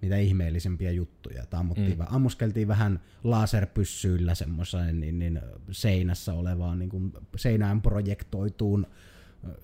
niitä 0.00 0.16
ihmeellisempiä 0.16 0.90
juttuja. 0.90 1.42
Että 1.42 1.58
ammuttiin, 1.58 1.98
mm. 1.98 2.06
ammuskeltiin 2.08 2.68
vähän 2.68 3.00
laserpyssyillä 3.24 4.34
semmoisen 4.34 5.00
niin, 5.00 5.18
niin, 5.18 5.40
seinässä 5.70 6.34
olevaan 6.34 6.78
niin 6.78 6.90
kuin 6.90 7.12
seinään 7.36 7.82
projektoituun 7.82 8.86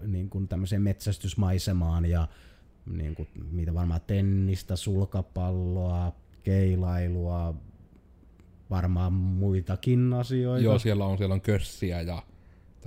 niin 0.06 0.30
kuin 0.30 0.48
tämmöiseen 0.48 0.82
metsästysmaisemaan 0.82 2.04
ja 2.04 2.28
niin 2.86 3.14
kuin, 3.14 3.28
mitä 3.50 3.74
varmaan 3.74 4.00
tennistä, 4.06 4.76
sulkapalloa, 4.76 6.16
keilailua, 6.42 7.54
varmaan 8.70 9.12
muitakin 9.12 10.12
asioita. 10.12 10.64
Joo, 10.64 10.78
siellä 10.78 11.06
on, 11.06 11.18
siellä 11.18 11.34
on 11.34 11.40
kössiä 11.40 12.00
ja 12.00 12.22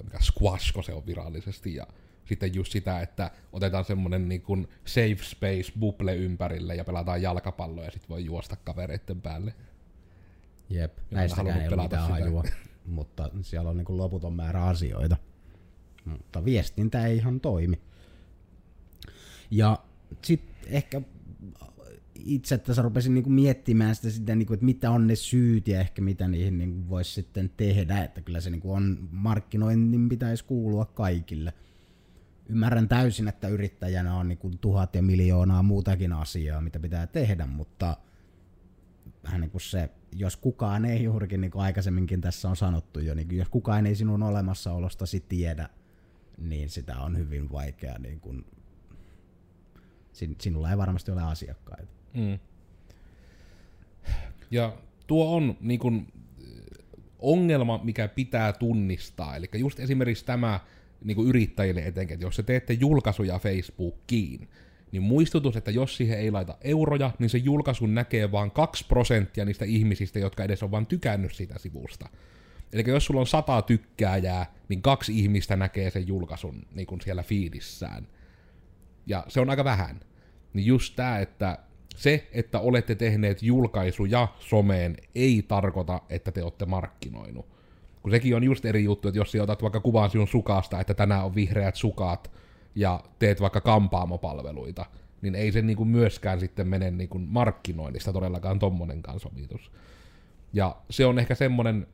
mikä 0.04 0.20
squash, 0.22 0.74
kun 0.74 0.84
se 0.84 0.94
on 0.94 1.06
virallisesti. 1.06 1.76
Ja 1.76 1.88
sitten 2.26 2.56
just 2.56 2.72
sitä, 2.72 3.02
että 3.02 3.32
otetaan 3.52 3.86
semmonen 3.86 4.30
niin 4.30 4.42
kuin 4.42 4.68
safe 4.86 5.24
space 5.24 5.80
bubble 5.80 6.16
ympärille 6.16 6.76
ja 6.76 6.84
pelataan 6.86 7.22
jalkapalloa 7.22 7.86
ja 7.86 7.92
sitten 7.92 8.10
voi 8.10 8.26
juosta 8.26 8.56
kavereiden 8.56 9.22
päälle. 9.22 9.54
Jep, 10.70 10.98
en 10.98 11.04
näistäkään 11.12 11.62
ei 11.62 11.68
ole 11.68 11.70
pelata 11.70 11.84
mitään 11.84 12.04
sitä. 12.04 12.14
hajua, 12.14 12.44
mutta 12.86 13.30
siellä 13.42 13.70
on 13.70 13.78
niin 13.78 13.98
loputon 13.98 14.34
määrä 14.34 14.66
asioita. 14.66 15.18
Mutta 16.06 16.46
viestintä 16.46 17.06
ei 17.06 17.18
ihan 17.18 17.40
toimi. 17.40 17.82
Ja 19.52 19.80
sitten 20.22 20.56
ehkä 20.66 21.02
itse 22.24 22.58
tässä 22.58 22.82
rupesin 22.82 23.14
niinku 23.14 23.30
miettimään 23.30 23.96
sitä, 23.96 24.10
sitä 24.10 24.36
niinku, 24.36 24.54
että 24.54 24.66
mitä 24.66 24.92
on 24.92 25.08
ne 25.08 25.16
syyt 25.16 25.68
ja 25.68 25.80
ehkä 25.80 26.02
mitä 26.02 26.28
niihin 26.28 26.58
niinku 26.58 26.90
voisi 26.90 27.12
sitten 27.12 27.52
tehdä, 27.58 28.04
että 28.04 28.22
kyllä 28.22 28.40
se 28.42 28.50
niinku 28.50 28.74
on 28.74 29.10
markkinoinnin 29.12 30.10
pitäisi 30.10 30.46
kuulua 30.46 30.86
kaikille. 30.86 31.54
Ymmärrän 32.50 32.88
täysin, 32.88 33.28
että 33.28 33.48
yrittäjänä 33.48 34.16
on 34.16 34.28
niinku 34.28 34.52
tuhat 34.62 34.96
ja 34.96 35.02
miljoonaa 35.02 35.64
muutakin 35.64 36.14
asiaa, 36.14 36.62
mitä 36.62 36.80
pitää 36.80 37.08
tehdä, 37.08 37.46
mutta 37.46 37.98
vähän 39.24 39.42
niin 39.42 39.52
kuin 39.52 39.62
se, 39.62 39.90
jos 40.16 40.38
kukaan 40.38 40.86
ei 40.86 41.04
juurikin, 41.04 41.42
niin 41.42 41.52
kuin 41.52 41.62
aikaisemminkin 41.62 42.22
tässä 42.22 42.50
on 42.50 42.56
sanottu 42.56 43.00
jo, 43.00 43.16
niin 43.16 43.38
jos 43.38 43.50
kukaan 43.50 43.86
ei 43.86 43.96
sinun 43.96 44.24
olemassaolostasi 44.24 45.20
tiedä, 45.20 45.70
niin 46.38 46.70
sitä 46.70 47.00
on 47.00 47.18
hyvin 47.18 47.52
vaikea, 47.52 47.98
niin 48.00 48.20
kuin, 48.20 48.46
sin, 50.14 50.36
sinulla 50.42 50.72
ei 50.72 50.78
varmasti 50.78 51.12
ole 51.12 51.22
asiakkaita. 51.22 52.03
Mm. 52.14 52.40
Ja 54.52 54.74
tuo 55.08 55.36
on 55.36 55.58
niin 55.62 55.80
kun, 55.80 56.08
ongelma, 57.20 57.80
mikä 57.84 58.08
pitää 58.08 58.54
tunnistaa. 58.54 59.36
Eli 59.36 59.50
just 59.54 59.80
esimerkiksi 59.80 60.26
tämä 60.26 60.60
niin 61.04 61.16
kuin 61.16 61.30
yrittäjille 61.30 61.82
etenkin, 61.82 62.14
että 62.14 62.26
jos 62.26 62.36
te 62.36 62.44
teette 62.44 62.74
julkaisuja 62.74 63.40
Facebookiin, 63.40 64.50
niin 64.92 65.04
muistutus, 65.04 65.56
että 65.56 65.72
jos 65.72 65.98
siihen 65.98 66.20
ei 66.20 66.32
laita 66.32 66.58
euroja, 66.62 67.12
niin 67.20 67.30
se 67.30 67.38
julkaisun 67.38 67.96
näkee 67.96 68.32
vain 68.32 68.52
2 68.52 68.86
prosenttia 68.88 69.46
niistä 69.46 69.66
ihmisistä, 69.66 70.20
jotka 70.20 70.44
edes 70.44 70.64
on 70.64 70.72
vaan 70.72 70.86
tykännyt 70.86 71.34
siitä 71.34 71.60
sivusta. 71.60 72.10
Eli 72.74 72.84
jos 72.88 73.06
sulla 73.06 73.20
on 73.20 73.28
sata 73.28 73.62
tykkääjää, 73.62 74.54
niin 74.70 74.82
kaksi 74.82 75.20
ihmistä 75.20 75.56
näkee 75.56 75.90
sen 75.90 76.08
julkaisun 76.08 76.66
niin 76.76 76.88
kuin 76.88 77.02
siellä 77.02 77.24
fiidissään. 77.24 78.08
Ja 79.06 79.26
se 79.28 79.40
on 79.40 79.50
aika 79.50 79.64
vähän. 79.64 80.00
Niin 80.54 80.66
just 80.66 80.96
tää, 80.96 81.20
että 81.20 81.60
se, 81.96 82.28
että 82.32 82.60
olette 82.60 82.96
tehneet 82.96 83.44
julkaisuja 83.44 84.28
someen, 84.40 84.98
ei 85.16 85.46
tarkoita, 85.48 86.02
että 86.10 86.32
te 86.32 86.44
olette 86.44 86.66
markkinoinut. 86.66 87.46
Kun 88.02 88.12
sekin 88.12 88.36
on 88.36 88.44
just 88.44 88.66
eri 88.66 88.84
juttu, 88.84 89.08
että 89.08 89.20
jos 89.20 89.32
sinä 89.32 89.44
otat 89.44 89.62
vaikka 89.62 89.80
kuvan 89.80 90.10
sinun 90.10 90.28
sukasta, 90.28 90.80
että 90.80 90.94
tänään 90.94 91.26
on 91.26 91.36
vihreät 91.36 91.76
sukat, 91.76 92.32
ja 92.76 93.04
teet 93.20 93.42
vaikka 93.42 93.62
kampaamopalveluita, 93.62 94.86
niin 95.22 95.36
ei 95.36 95.52
se 95.52 95.62
niinku 95.62 95.86
myöskään 95.86 96.40
sitten 96.40 96.68
mene 96.68 96.92
niinku 96.92 97.20
markkinoinnista 97.20 98.14
todellakaan 98.14 98.60
tommonenkaan 98.60 99.20
sovitus. 99.20 99.72
Ja 100.54 100.76
se 100.90 101.06
on 101.06 101.20
ehkä 101.20 101.36
semmonen, 101.36 101.88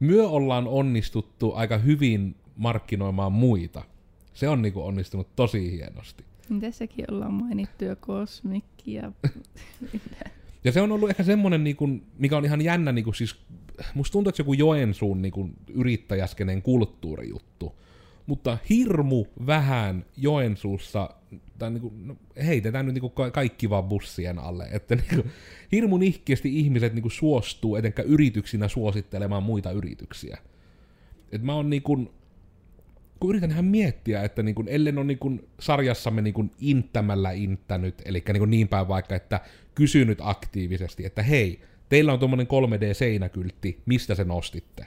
myö 0.00 0.28
ollaan 0.28 0.68
onnistuttu 0.68 1.52
aika 1.54 1.78
hyvin 1.78 2.36
markkinoimaan 2.56 3.32
muita. 3.32 3.82
Se 4.34 4.48
on 4.48 4.62
niinku 4.62 4.86
onnistunut 4.86 5.36
tosi 5.36 5.70
hienosti. 5.72 6.24
Niin 6.48 6.60
tässäkin 6.60 7.04
ollaan 7.10 7.32
mainittu 7.32 7.84
jo 7.84 7.96
kosmikki 7.96 8.94
ja 8.94 9.12
Ja 10.66 10.72
se 10.72 10.80
on 10.80 10.92
ollut 10.92 11.10
ehkä 11.10 11.22
semmonen, 11.22 11.64
niinku, 11.64 11.88
mikä 12.18 12.36
on 12.36 12.44
ihan 12.44 12.60
jännä, 12.60 12.92
niinku, 12.92 13.12
siis, 13.12 13.36
musta 13.94 14.12
tuntuu, 14.12 14.28
että 14.28 14.36
se 14.36 14.40
joku 14.40 14.52
Joensuun 14.52 15.22
niinku, 15.22 15.50
yrittäjäskenen 15.74 16.62
kulttuurijuttu. 16.62 17.74
Mutta 18.26 18.58
hirmu 18.70 19.24
vähän 19.46 20.04
Joensuussa, 20.16 21.10
tai 21.58 21.70
niinku, 21.70 21.92
no, 22.04 22.16
heitetään 22.46 22.86
nyt 22.86 22.94
niinku 22.94 23.08
ka- 23.08 23.30
kaikki 23.30 23.70
vaan 23.70 23.84
bussien 23.84 24.38
alle, 24.38 24.68
että 24.70 24.96
niinku, 24.96 25.28
hirmu 25.72 25.96
nihkeästi 25.96 26.58
ihmiset 26.58 26.94
niinku, 26.94 27.10
suostuu 27.10 27.76
etenkä 27.76 28.02
yrityksinä 28.02 28.68
suosittelemaan 28.68 29.42
muita 29.42 29.70
yrityksiä. 29.70 30.38
Et 31.32 31.42
mä 31.42 31.54
oon 31.54 31.70
niinku, 31.70 32.12
kun 33.20 33.30
yritän 33.30 33.50
ihan 33.50 33.64
miettiä, 33.64 34.22
että 34.22 34.42
niin 34.42 34.54
kun, 34.54 34.68
ellen 34.68 34.98
on 34.98 35.06
niin 35.06 35.18
kun 35.18 35.48
sarjassamme 35.60 36.22
niin 36.22 36.34
kun 36.34 36.50
inttämällä 36.58 37.32
inttänyt, 37.32 38.02
eli 38.04 38.22
niin, 38.28 38.38
kun 38.38 38.50
niin 38.50 38.68
päin 38.68 38.88
vaikka, 38.88 39.14
että 39.14 39.40
kysynyt 39.74 40.18
aktiivisesti, 40.20 41.06
että 41.06 41.22
hei, 41.22 41.60
teillä 41.88 42.12
on 42.12 42.18
tuommoinen 42.18 42.46
3D-seinäkyltti, 42.46 43.82
mistä 43.86 44.14
se 44.14 44.24
nostitte? 44.24 44.86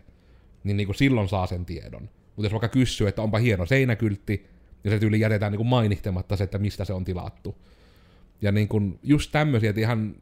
Niin, 0.64 0.78
niin 0.78 0.88
kun 0.88 0.96
silloin 0.96 1.30
saa 1.30 1.48
sen 1.48 1.66
tiedon. 1.66 2.02
Mutta 2.02 2.46
jos 2.46 2.52
vaikka 2.52 2.68
kysyy, 2.68 3.08
että 3.08 3.22
onpa 3.22 3.38
hieno 3.38 3.66
seinäkyltti, 3.66 4.46
Ja 4.84 4.90
se 4.90 5.00
tyyli 5.00 5.20
jätetään 5.20 5.52
niin 5.52 5.58
kuin 5.58 5.68
mainihtematta 5.68 6.36
se, 6.36 6.44
että 6.44 6.58
mistä 6.58 6.86
se 6.86 6.94
on 6.94 7.06
tilattu. 7.06 7.56
Ja 8.42 8.52
niin 8.52 8.68
kuin 8.68 9.00
just 9.04 9.32
tämmöisiä, 9.32 9.70
että 9.70 9.82
ihan, 9.82 10.16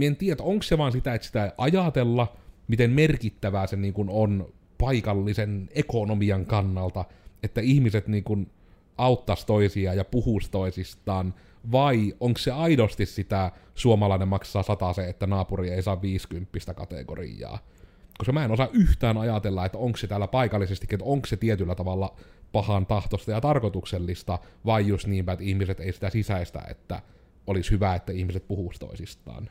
en 0.00 0.16
tiedä, 0.16 0.42
onko 0.42 0.62
se 0.62 0.78
vaan 0.78 0.92
sitä, 0.92 1.14
että 1.14 1.26
sitä 1.26 1.52
ajatella, 1.58 2.36
miten 2.68 2.90
merkittävää 2.90 3.66
se 3.66 3.76
niin 3.76 3.94
kuin 3.94 4.08
on 4.10 4.52
paikallisen 4.78 5.68
ekonomian 5.74 6.46
kannalta, 6.46 7.04
että 7.42 7.60
ihmiset 7.60 8.08
niin 8.08 8.24
kuin 8.24 8.50
auttaisi 8.98 9.46
toisiaan 9.46 9.96
ja 9.96 10.04
puhuisi 10.04 10.50
toisistaan, 10.50 11.34
vai 11.72 12.14
onko 12.20 12.38
se 12.38 12.50
aidosti 12.50 13.06
sitä 13.06 13.52
suomalainen 13.74 14.28
maksaa 14.28 14.62
sata 14.62 14.92
se, 14.92 15.08
että 15.08 15.26
naapuri 15.26 15.70
ei 15.70 15.82
saa 15.82 16.02
50 16.02 16.74
kategoriaa? 16.74 17.58
Koska 18.18 18.32
mä 18.32 18.44
en 18.44 18.50
osaa 18.50 18.68
yhtään 18.72 19.18
ajatella, 19.18 19.66
että 19.66 19.78
onko 19.78 19.98
se 19.98 20.06
täällä 20.06 20.26
paikallisesti, 20.26 20.86
että 20.92 21.06
onko 21.06 21.26
se 21.26 21.36
tietyllä 21.36 21.74
tavalla 21.74 22.16
pahan 22.52 22.86
tahtosta 22.86 23.30
ja 23.30 23.40
tarkoituksellista, 23.40 24.38
vai 24.66 24.86
just 24.86 25.06
niinpä, 25.06 25.32
että 25.32 25.44
ihmiset 25.44 25.80
ei 25.80 25.92
sitä 25.92 26.10
sisäistä, 26.10 26.62
että 26.68 27.02
olisi 27.46 27.70
hyvä, 27.70 27.94
että 27.94 28.12
ihmiset 28.12 28.48
puhuisi 28.48 28.80
toisistaan. 28.80 29.50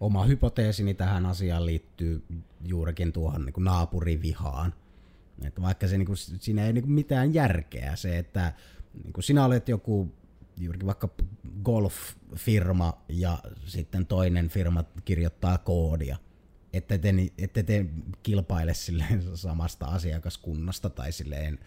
Oma 0.00 0.24
hypoteesini 0.24 0.94
tähän 0.94 1.26
asiaan 1.26 1.66
liittyy 1.66 2.24
juurikin 2.64 3.12
tuohon 3.12 3.44
niin 3.44 3.64
naapurivihaan. 3.64 4.74
Että 5.44 5.62
vaikka 5.62 5.88
se, 5.88 5.98
niin 5.98 6.06
kuin, 6.06 6.16
siinä 6.16 6.66
ei 6.66 6.72
niin 6.72 6.84
kuin 6.84 6.92
mitään 6.92 7.34
järkeä 7.34 7.96
se, 7.96 8.18
että 8.18 8.52
niin 9.02 9.12
kuin 9.12 9.24
sinä 9.24 9.44
olet 9.44 9.68
joku 9.68 10.14
juurikin 10.56 10.86
vaikka 10.86 11.08
golf-firma 11.64 13.02
ja 13.08 13.38
sitten 13.66 14.06
toinen 14.06 14.48
firma 14.48 14.84
kirjoittaa 15.04 15.58
koodia, 15.58 16.16
että 16.72 16.98
te, 16.98 17.14
ette 17.38 17.62
te 17.62 17.86
kilpaile 18.22 18.74
silleen 18.74 19.22
samasta 19.36 19.86
asiakaskunnasta 19.86 20.90
tai 20.90 21.12
silleen, 21.12 21.58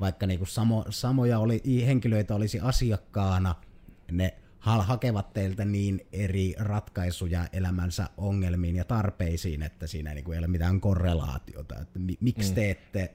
vaikka 0.00 0.26
niinku 0.26 0.46
samo, 0.46 0.84
samoja 0.90 1.38
oli, 1.38 1.62
henkilöitä 1.86 2.34
olisi 2.34 2.60
asiakkaana, 2.60 3.54
ne 4.12 4.34
hakevat 4.62 5.32
teiltä 5.32 5.64
niin 5.64 6.06
eri 6.12 6.54
ratkaisuja 6.58 7.46
elämänsä 7.52 8.08
ongelmiin 8.16 8.76
ja 8.76 8.84
tarpeisiin, 8.84 9.62
että 9.62 9.86
siinä 9.86 10.14
niinku 10.14 10.32
ei 10.32 10.38
ole 10.38 10.46
mitään 10.46 10.80
korrelaatiota. 10.80 11.80
Että 11.80 11.98
mi, 11.98 12.16
miksi 12.20 12.50
mm. 12.50 12.54
te 12.54 12.70
ette 12.70 13.14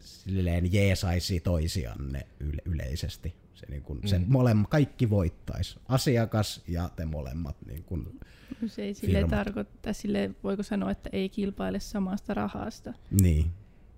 silleen 0.00 0.72
jeesaisi 0.72 1.40
toisianne 1.40 2.26
yle- 2.40 2.62
yleisesti? 2.64 3.34
Se, 3.54 3.66
niin 3.70 3.82
mm. 3.88 4.06
se 4.06 4.20
molemmat, 4.26 4.70
kaikki 4.70 5.10
voittaisi. 5.10 5.78
Asiakas 5.88 6.62
ja 6.68 6.90
te 6.96 7.04
molemmat 7.04 7.56
niin 7.66 7.84
kun, 7.84 8.20
Se 8.66 8.82
ei 8.82 8.94
sille 8.94 9.24
tarkoita, 9.30 9.92
sille 9.92 10.30
voiko 10.44 10.62
sanoa, 10.62 10.90
että 10.90 11.10
ei 11.12 11.28
kilpaile 11.28 11.80
samasta 11.80 12.34
rahasta. 12.34 12.94
Niin. 13.20 13.50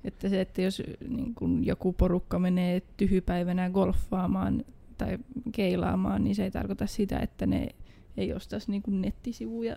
Että 0.04 0.28
se, 0.28 0.40
että 0.40 0.62
jos 0.62 0.82
niin 1.08 1.34
kun 1.34 1.66
joku 1.66 1.92
porukka 1.92 2.38
menee 2.38 2.82
tyhypäivänä 2.96 3.70
golfaamaan 3.70 4.64
tai 5.04 5.18
keilaamaan, 5.52 6.24
niin 6.24 6.34
se 6.34 6.44
ei 6.44 6.50
tarkoita 6.50 6.86
sitä, 6.86 7.18
että 7.18 7.46
ne 7.46 7.68
ei 8.16 8.32
ostaisi 8.32 8.70
niin 8.70 8.82
kuin 8.82 9.00
nettisivuja 9.00 9.76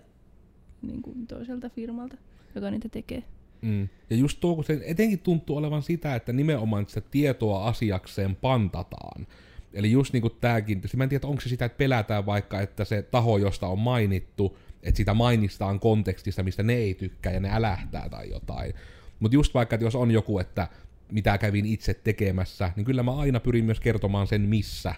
niin 0.82 1.02
kuin 1.02 1.26
toiselta 1.26 1.70
firmalta, 1.70 2.16
joka 2.54 2.70
niitä 2.70 2.88
tekee. 2.88 3.22
Mm. 3.62 3.88
Ja 4.10 4.16
just 4.16 4.40
tuo, 4.40 4.54
kun 4.54 4.64
se 4.64 4.80
etenkin 4.84 5.18
tuntuu 5.18 5.56
olevan 5.56 5.82
sitä, 5.82 6.14
että 6.14 6.32
nimenomaan 6.32 6.86
sitä 6.88 7.00
tietoa 7.10 7.68
asiakseen 7.68 8.36
pantataan. 8.36 9.26
Eli 9.72 9.92
just 9.92 10.12
niin 10.12 10.20
kuin 10.20 10.34
tämäkin, 10.40 10.82
mä 10.96 11.04
en 11.04 11.10
tiedä, 11.10 11.26
onko 11.26 11.40
se 11.40 11.48
sitä, 11.48 11.64
että 11.64 11.78
pelätään 11.78 12.26
vaikka, 12.26 12.60
että 12.60 12.84
se 12.84 13.02
taho, 13.02 13.38
josta 13.38 13.66
on 13.66 13.78
mainittu, 13.78 14.58
että 14.82 14.96
sitä 14.96 15.14
mainistaan 15.14 15.80
kontekstista, 15.80 16.42
mistä 16.42 16.62
ne 16.62 16.74
ei 16.74 16.94
tykkää 16.94 17.32
ja 17.32 17.40
ne 17.40 17.50
älähtää 17.52 18.08
tai 18.08 18.30
jotain. 18.30 18.74
Mutta 19.20 19.34
just 19.34 19.54
vaikka, 19.54 19.74
että 19.74 19.86
jos 19.86 19.94
on 19.94 20.10
joku, 20.10 20.38
että 20.38 20.68
mitä 21.12 21.38
kävin 21.38 21.66
itse 21.66 21.94
tekemässä, 21.94 22.72
niin 22.76 22.84
kyllä 22.84 23.02
mä 23.02 23.16
aina 23.16 23.40
pyrin 23.40 23.64
myös 23.64 23.80
kertomaan 23.80 24.26
sen 24.26 24.40
missä, 24.40 24.94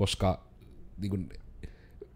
koska 0.00 0.40
niin 0.98 1.10
kuin, 1.10 1.28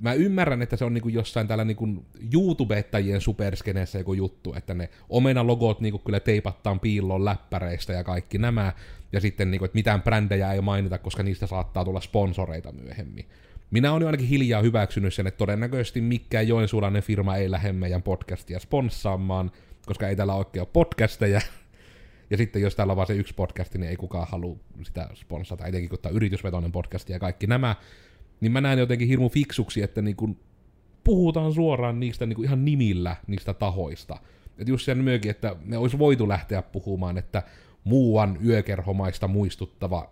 mä 0.00 0.12
ymmärrän, 0.12 0.62
että 0.62 0.76
se 0.76 0.85
on 0.85 0.95
niinku 0.95 1.09
jossain 1.09 1.49
täällä 1.49 1.64
niinku 1.64 2.05
YouTubettajien 2.35 3.21
superskeneessä 3.21 3.99
joku 3.99 4.14
juttu, 4.14 4.55
että 4.55 4.75
ne 4.75 4.91
omena-logot 5.09 5.81
niinku 5.81 5.99
kyllä 5.99 6.20
teipattaan 6.20 6.81
piilloon 6.81 7.25
läppäreistä 7.25 7.92
ja 7.92 8.05
kaikki 8.05 8.38
nämä, 8.38 8.73
ja 9.12 9.20
sitten 9.20 9.51
niinku, 9.51 9.64
että 9.64 9.75
mitään 9.75 10.03
brändejä 10.03 10.53
ei 10.53 10.61
mainita, 10.61 10.99
koska 10.99 11.23
niistä 11.23 11.47
saattaa 11.47 11.85
tulla 11.85 12.01
sponsoreita 12.01 12.73
myöhemmin. 12.73 13.25
Minä 13.70 13.92
olen 13.92 14.07
ainakin 14.07 14.29
hiljaa 14.29 14.62
hyväksynyt 14.62 15.14
sen, 15.14 15.27
että 15.27 15.38
todennäköisesti 15.38 16.01
mikään 16.01 16.49
joensuulainen 16.49 17.03
firma 17.03 17.37
ei 17.37 17.51
lähde 17.51 17.73
meidän 17.73 18.03
podcastia 18.03 18.61
sponssaamaan, 18.61 19.51
koska 19.87 20.09
ei 20.09 20.16
täällä 20.16 20.35
oikein 20.35 20.61
ole 20.61 20.68
podcasteja. 20.73 21.40
Ja 22.30 22.37
sitten 22.37 22.62
jos 22.62 22.76
täällä 22.76 22.90
on 22.90 22.96
vaan 22.96 23.06
se 23.06 23.14
yksi 23.14 23.34
podcast, 23.34 23.74
niin 23.74 23.90
ei 23.90 23.96
kukaan 23.96 24.26
halua 24.30 24.56
sitä 24.82 25.08
sponssata, 25.14 25.66
etenkin 25.66 25.90
kun 25.90 25.98
tämä 26.02 26.16
yritysvetoinen 26.16 26.72
podcast 26.72 27.08
ja 27.08 27.18
kaikki 27.18 27.46
nämä 27.46 27.76
niin 28.40 28.52
mä 28.52 28.60
näen 28.60 28.78
jotenkin 28.78 29.08
hirmu 29.08 29.28
fiksuksi, 29.28 29.82
että 29.82 30.02
niin 30.02 30.16
kun 30.16 30.37
puhutaan 31.04 31.52
suoraan 31.52 32.00
niistä 32.00 32.26
niin 32.26 32.37
kuin 32.37 32.46
ihan 32.46 32.64
nimillä 32.64 33.16
niistä 33.26 33.54
tahoista. 33.54 34.18
Että 34.58 34.70
just 34.70 34.84
sen 34.84 34.98
myökin, 34.98 35.30
että 35.30 35.56
me 35.64 35.78
olisi 35.78 35.98
voitu 35.98 36.28
lähteä 36.28 36.62
puhumaan, 36.62 37.18
että 37.18 37.42
muuan 37.84 38.38
yökerhomaista 38.44 39.28
muistuttava 39.28 40.10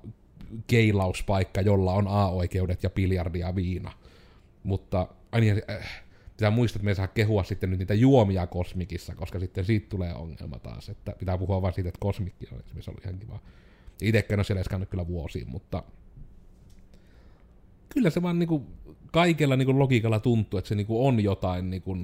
keilauspaikka, 0.66 1.61
jolla 1.61 1.92
on 1.92 2.09
A-oikeudet 2.09 2.83
ja 2.83 2.90
biljardia 2.90 3.55
viina. 3.55 3.92
Mutta 4.62 5.09
aina 5.33 5.46
äh, 5.70 6.02
pitää 6.43 6.51
muistaa, 6.51 6.79
että 6.79 6.85
me 6.85 6.91
ei 6.91 6.95
saa 6.95 7.07
kehua 7.07 7.45
sitten 7.45 7.71
nyt 7.71 7.79
niitä 7.79 7.95
juomia 7.95 8.47
kosmikissa, 8.47 9.15
koska 9.15 9.39
sitten 9.39 9.65
siitä 9.65 9.89
tulee 9.89 10.15
ongelma 10.15 10.59
taas, 10.59 10.89
että 10.89 11.13
pitää 11.19 11.39
puhua 11.39 11.63
vain 11.63 11.75
siitä, 11.75 11.89
että 11.89 12.01
kosmikki 12.01 12.49
on 12.53 12.61
esimerkiksi 12.61 12.91
ollut 12.91 13.05
ihan 13.05 13.19
kiva. 13.19 13.39
Itsekään 14.03 14.39
ole 14.39 14.45
siellä 14.45 14.87
kyllä 14.87 15.07
vuosiin, 15.07 15.51
mutta 15.51 15.83
kyllä 17.89 18.11
se 18.11 18.23
vaan 18.23 18.39
niinku 18.39 18.67
kaikella 19.13 19.57
niinku 19.57 19.79
logiikalla 19.79 20.21
tuntuu, 20.21 20.59
että 20.59 20.69
se 20.69 20.75
niinku 20.75 21.07
on 21.07 21.21
jotain 21.21 21.71
niinku, 21.71 21.97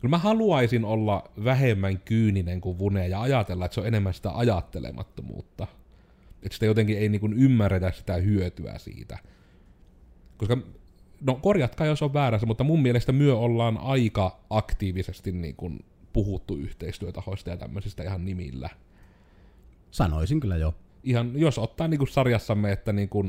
Kyllä 0.00 0.10
mä 0.10 0.18
haluaisin 0.18 0.84
olla 0.84 1.30
vähemmän 1.44 2.00
kyyninen 2.00 2.60
kuin 2.60 2.78
Vune 2.78 3.08
ja 3.08 3.20
ajatella, 3.20 3.64
että 3.64 3.74
se 3.74 3.80
on 3.80 3.86
enemmän 3.86 4.14
sitä 4.14 4.30
ajattelemattomuutta. 4.30 5.66
Että 6.42 6.54
sitä 6.54 6.66
jotenkin 6.66 6.98
ei 6.98 7.08
niinku 7.08 7.28
ymmärretä 7.36 7.92
sitä 7.92 8.14
hyötyä 8.14 8.78
siitä. 8.78 9.18
Koska, 10.36 10.58
no 11.20 11.34
korjatkaa 11.34 11.86
jos 11.86 12.02
on 12.02 12.14
väärässä, 12.14 12.46
mutta 12.46 12.64
mun 12.64 12.82
mielestä 12.82 13.12
myö 13.12 13.36
ollaan 13.36 13.78
aika 13.78 14.40
aktiivisesti 14.50 15.32
niinku 15.32 15.72
puhuttu 16.12 16.56
yhteistyötahoista 16.56 17.50
ja 17.50 17.56
tämmöisistä 17.56 18.02
ihan 18.02 18.24
nimillä. 18.24 18.70
Sanoisin 19.90 20.40
kyllä 20.40 20.56
jo. 20.56 20.74
Ihan, 21.04 21.32
jos 21.34 21.58
ottaa 21.58 21.88
niinku 21.88 22.06
sarjassamme, 22.06 22.72
että 22.72 22.92
niinku 22.92 23.24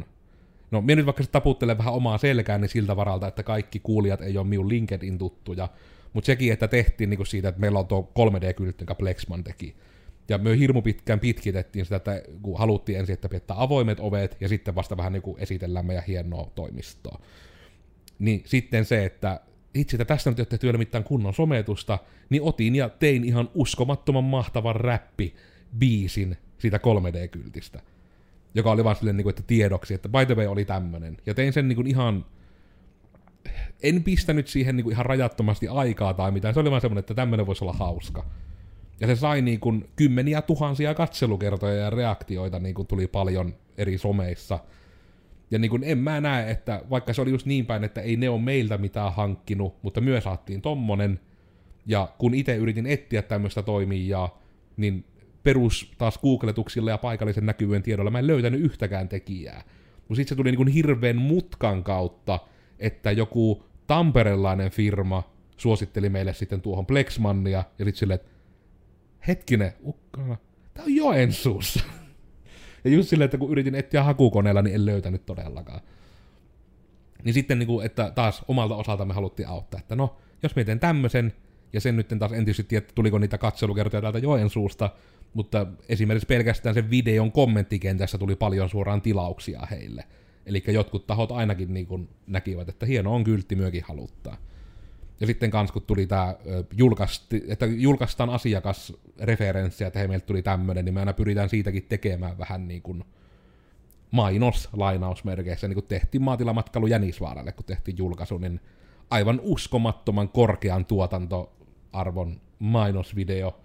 No, 0.71 0.81
minä 0.81 0.95
nyt 0.95 1.05
vaikka 1.05 1.23
taputtelen 1.31 1.77
vähän 1.77 1.93
omaa 1.93 2.17
selkääni 2.17 2.61
niin 2.61 2.69
siltä 2.69 2.95
varalta, 2.95 3.27
että 3.27 3.43
kaikki 3.43 3.79
kuulijat 3.79 4.21
ei 4.21 4.37
ole 4.37 4.47
minun 4.47 4.69
LinkedIn 4.69 5.17
tuttuja, 5.17 5.69
mutta 6.13 6.25
sekin, 6.25 6.53
että 6.53 6.67
tehtiin 6.67 7.09
niinku 7.09 7.25
siitä, 7.25 7.49
että 7.49 7.61
meillä 7.61 7.79
on 7.79 7.87
tuo 7.87 8.11
3D-kyltti, 8.19 8.81
jonka 8.81 8.95
Plexman 8.95 9.43
teki. 9.43 9.75
Ja 10.29 10.37
me 10.37 10.57
hirmu 10.59 10.81
pitkään 10.81 11.19
pitkitettiin 11.19 11.85
sitä, 11.85 11.95
että 11.95 12.21
kun 12.41 12.59
haluttiin 12.59 12.99
ensin, 12.99 13.13
että 13.13 13.29
pidetään 13.29 13.59
avoimet 13.59 13.99
ovet, 13.99 14.37
ja 14.39 14.47
sitten 14.47 14.75
vasta 14.75 14.97
vähän 14.97 15.13
niin 15.13 15.23
esitellään 15.37 15.85
meidän 15.85 16.03
hienoa 16.07 16.51
toimistoa. 16.55 17.19
Niin 18.19 18.43
sitten 18.45 18.85
se, 18.85 19.05
että 19.05 19.39
itse, 19.73 20.05
tästä 20.05 20.29
nyt 20.29 20.39
ei 20.39 20.41
ole 20.41 20.47
tehty 20.47 20.77
mitään 20.77 21.03
kunnon 21.03 21.33
sometusta, 21.33 21.99
niin 22.29 22.41
otin 22.43 22.75
ja 22.75 22.89
tein 22.89 23.23
ihan 23.23 23.49
uskomattoman 23.53 24.23
mahtavan 24.23 24.75
räppi 24.75 25.35
biisin 25.79 26.37
siitä 26.57 26.77
3D-kyltistä 26.77 27.81
joka 28.57 28.71
oli 28.71 28.83
vaan 28.83 28.95
silleen, 28.95 29.17
niin 29.17 29.29
että 29.29 29.43
tiedoksi, 29.47 29.93
että 29.93 30.09
by 30.09 30.25
the 30.25 30.35
way 30.35 30.47
oli 30.47 30.65
tämmönen. 30.65 31.17
Ja 31.25 31.33
tein 31.33 31.53
sen 31.53 31.67
niin 31.67 31.75
kuin 31.75 31.87
ihan, 31.87 32.25
en 33.83 34.03
pistänyt 34.03 34.47
siihen 34.47 34.75
niin 34.75 34.83
kuin 34.83 34.93
ihan 34.93 35.05
rajattomasti 35.05 35.67
aikaa 35.67 36.13
tai 36.13 36.31
mitään, 36.31 36.53
se 36.53 36.59
oli 36.59 36.71
vaan 36.71 36.81
semmoinen, 36.81 36.99
että 36.99 37.13
tämmönen 37.13 37.47
voisi 37.47 37.63
olla 37.63 37.73
hauska. 37.73 38.25
Ja 38.99 39.07
se 39.07 39.15
sai 39.15 39.41
niin 39.41 39.59
kuin 39.59 39.85
kymmeniä 39.95 40.41
tuhansia 40.41 40.93
katselukertoja 40.93 41.75
ja 41.75 41.89
reaktioita 41.89 42.59
niin 42.59 42.75
kuin 42.75 42.87
tuli 42.87 43.07
paljon 43.07 43.53
eri 43.77 43.97
someissa. 43.97 44.59
Ja 45.51 45.59
niin 45.59 45.71
kuin 45.71 45.83
en 45.83 45.97
mä 45.97 46.21
näe, 46.21 46.51
että 46.51 46.81
vaikka 46.89 47.13
se 47.13 47.21
oli 47.21 47.31
just 47.31 47.45
niin 47.45 47.65
päin, 47.65 47.83
että 47.83 48.01
ei 48.01 48.15
ne 48.15 48.29
ole 48.29 48.41
meiltä 48.41 48.77
mitään 48.77 49.13
hankkinut, 49.13 49.83
mutta 49.83 50.01
myös 50.01 50.23
saattiin 50.23 50.61
tommonen. 50.61 51.19
Ja 51.85 52.09
kun 52.17 52.33
itse 52.33 52.55
yritin 52.55 52.85
etsiä 52.85 53.21
tämmöistä 53.21 53.61
toimijaa, 53.61 54.41
niin 54.77 55.05
perus 55.43 55.93
taas 55.97 56.17
googletuksilla 56.17 56.91
ja 56.91 56.97
paikallisen 56.97 57.45
näkyvyyden 57.45 57.83
tiedolla 57.83 58.11
mä 58.11 58.19
en 58.19 58.27
löytänyt 58.27 58.61
yhtäkään 58.61 59.09
tekijää. 59.09 59.63
Mutta 59.97 60.15
sitten 60.15 60.29
se 60.29 60.35
tuli 60.35 60.51
niin 60.51 60.57
kuin 60.57 60.67
hirveän 60.67 61.15
mutkan 61.15 61.83
kautta, 61.83 62.39
että 62.79 63.11
joku 63.11 63.63
tamperelainen 63.87 64.71
firma 64.71 65.23
suositteli 65.57 66.09
meille 66.09 66.33
sitten 66.33 66.61
tuohon 66.61 66.85
Plexmannia, 66.85 67.63
ja 67.79 67.85
sitten 67.85 67.99
silleen, 67.99 68.19
että 68.19 68.31
hetkinen, 69.27 69.73
ukkana, 69.85 70.37
tää 70.73 70.85
on 70.85 70.95
Joensuussa. 70.95 71.83
Ja 72.87 72.93
just 72.93 73.09
silleen, 73.09 73.25
että 73.25 73.37
kun 73.37 73.51
yritin 73.51 73.75
etsiä 73.75 74.03
hakukoneella, 74.03 74.61
niin 74.61 74.75
en 74.75 74.85
löytänyt 74.85 75.25
todellakaan. 75.25 75.81
Niin 77.23 77.33
sitten, 77.33 77.59
niin 77.59 77.67
kuin, 77.67 77.85
että 77.85 78.11
taas 78.15 78.45
omalta 78.47 78.75
osalta 78.75 79.05
me 79.05 79.13
haluttiin 79.13 79.47
auttaa, 79.47 79.79
että 79.79 79.95
no, 79.95 80.17
jos 80.43 80.55
me 80.55 80.63
teen 80.63 80.79
tämmöisen, 80.79 81.33
ja 81.73 81.81
sen 81.81 81.95
nyt 81.95 82.07
taas 82.19 82.31
en 82.31 82.45
tietysti 82.45 82.63
tiedä, 82.63 82.85
tuliko 82.95 83.19
niitä 83.19 83.37
katselukertoja 83.37 84.01
täältä 84.01 84.19
Joensuusta, 84.19 84.89
Mutta 85.33 85.67
esimerkiksi 85.89 86.27
pelkästään 86.27 86.75
sen 86.75 86.89
videon 86.89 87.31
kommenttikentässä 87.31 88.17
tuli 88.17 88.35
paljon 88.35 88.69
suoraan 88.69 89.01
tilauksia 89.01 89.67
heille. 89.71 90.03
Eli 90.45 90.63
jotkut 90.67 91.07
tahot 91.07 91.31
ainakin 91.31 91.73
niin 91.73 92.09
näkivät, 92.27 92.69
että 92.69 92.85
hieno 92.85 93.15
on 93.15 93.23
kyltti 93.23 93.55
myökin 93.55 93.83
haluttaa. 93.87 94.37
Ja 95.19 95.27
sitten 95.27 95.51
kans 95.51 95.71
kun 95.71 95.81
tuli 95.81 96.07
tämä, 96.07 96.35
julkaisti, 96.77 97.43
että 97.47 97.65
julkaistaan 97.65 98.29
asiakasreferenssiä, 98.29 99.87
että 99.87 99.99
hei 99.99 100.07
meiltä 100.07 100.25
tuli 100.25 100.41
tämmöinen, 100.41 100.85
niin 100.85 100.93
me 100.93 100.99
aina 100.99 101.13
pyritään 101.13 101.49
siitäkin 101.49 101.85
tekemään 101.89 102.37
vähän 102.37 102.67
niin 102.67 102.81
kuin 102.81 103.03
mainos 104.11 104.69
lainausmerkeissä, 104.73 105.67
niin 105.67 105.75
kuin 105.75 105.87
tehtiin 105.87 106.21
maatilamatkailu 106.21 106.87
Jänisvaaralle, 106.87 107.51
kun 107.51 107.65
tehtiin 107.65 107.97
julkaisu, 107.97 108.37
niin 108.37 108.59
aivan 109.09 109.39
uskomattoman 109.43 110.29
korkean 110.29 110.85
tuotantoarvon 110.85 112.41
mainosvideo, 112.59 113.61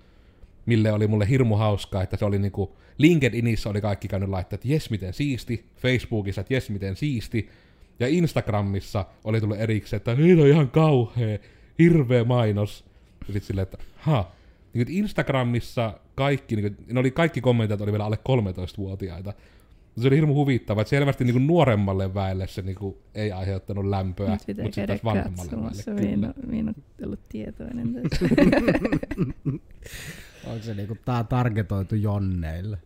mille 0.66 0.92
oli 0.92 1.06
mulle 1.06 1.28
hirmu 1.28 1.56
hauskaa, 1.56 2.02
että 2.02 2.16
se 2.16 2.24
oli 2.24 2.38
niinku, 2.38 2.76
LinkedInissä 2.98 3.70
oli 3.70 3.80
kaikki 3.80 4.08
käynyt 4.08 4.28
laittaa, 4.28 4.54
että 4.54 4.68
jes 4.68 4.90
miten 4.90 5.12
siisti, 5.12 5.70
Facebookissa, 5.76 6.40
että 6.40 6.54
jes 6.54 6.70
miten 6.70 6.96
siisti, 6.96 7.48
ja 8.02 8.08
Instagramissa 8.08 9.06
oli 9.24 9.40
tullut 9.40 9.58
erikseen, 9.58 9.98
että 9.98 10.14
niin 10.14 10.40
on 10.40 10.46
ihan 10.46 10.70
kauhea, 10.70 11.38
hirveä 11.78 12.24
mainos. 12.24 12.84
Ja 13.20 13.32
sitten 13.32 13.46
silleen, 13.46 13.62
että 13.62 13.78
ha. 13.96 14.32
Niin 14.74 14.90
Instagramissa 14.90 15.98
kaikki, 16.14 16.56
niin 16.56 16.74
kuin, 16.74 16.86
ne 16.94 17.00
oli 17.00 17.10
kaikki 17.10 17.40
kommentit 17.40 17.80
oli 17.80 17.92
vielä 17.92 18.04
alle 18.04 18.18
13-vuotiaita. 18.28 19.32
Se 20.00 20.08
oli 20.08 20.16
hirmu 20.16 20.34
huvittava, 20.34 20.80
että 20.80 20.90
selvästi 20.90 21.24
niin 21.24 21.34
kuin 21.34 21.46
nuoremmalle 21.46 22.14
väelle 22.14 22.46
se 22.46 22.62
niin 22.62 22.74
kuin, 22.76 22.96
ei 23.14 23.32
aiheuttanut 23.32 23.84
lämpöä, 23.84 24.30
Nyt 24.30 24.40
pitää 24.46 24.64
mutta 24.64 24.74
sitten 24.74 24.86
käydä 24.86 25.00
taas 25.00 25.04
vanhemmalle 25.04 25.50
katsomassa. 25.50 25.90
väelle 25.90 26.16
Minä 26.16 26.26
en, 26.26 26.50
minä 26.50 26.74
en 26.98 27.06
ollut 27.06 27.28
tietoinen 27.28 27.92
tästä. 27.94 28.26
Onko 30.46 30.62
se 30.62 30.74
niinku 30.74 30.96
tää 31.04 31.24
targetoitu 31.24 31.94
jonneille? 31.94 32.78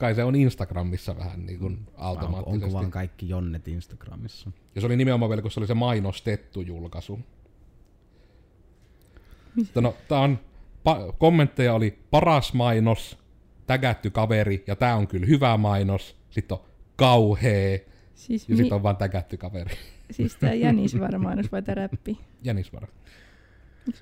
Kai 0.00 0.14
se 0.14 0.24
on 0.24 0.34
Instagramissa 0.34 1.16
vähän 1.16 1.46
niin 1.46 1.58
kuin 1.58 1.86
automaattisesti. 1.96 2.64
onko 2.64 2.78
vaan 2.78 2.90
kaikki 2.90 3.28
jonnet 3.28 3.68
Instagramissa? 3.68 4.50
Ja 4.74 4.80
se 4.80 4.86
oli 4.86 4.96
nimenomaan 4.96 5.28
vielä, 5.30 5.42
kun 5.42 5.50
se 5.50 5.60
oli 5.60 5.66
se 5.66 5.74
mainostettu 5.74 6.60
julkaisu. 6.60 7.20
Mutta 9.54 9.80
no, 9.80 9.94
tää 10.08 10.18
on, 10.20 10.38
pa- 10.88 11.12
kommentteja 11.18 11.74
oli 11.74 11.98
paras 12.10 12.52
mainos, 12.52 13.18
tägätty 13.66 14.10
kaveri, 14.10 14.64
ja 14.66 14.76
tää 14.76 14.96
on 14.96 15.06
kyllä 15.08 15.26
hyvä 15.26 15.56
mainos. 15.56 16.16
Sitten 16.30 16.58
on 16.58 16.64
kauhee, 16.96 17.86
siis, 18.14 18.48
ja 18.48 18.52
mi- 18.52 18.56
sitten 18.56 18.76
on 18.76 18.82
vaan 18.82 18.96
tägätty 18.96 19.36
kaveri. 19.36 19.74
siis 20.10 20.36
tää 20.36 20.54
Jänis 20.54 21.00
varmaan 21.00 21.44
vai 21.52 21.62
tää 21.62 21.74
räppi. 21.74 22.18
Jänisvara. 22.42 22.88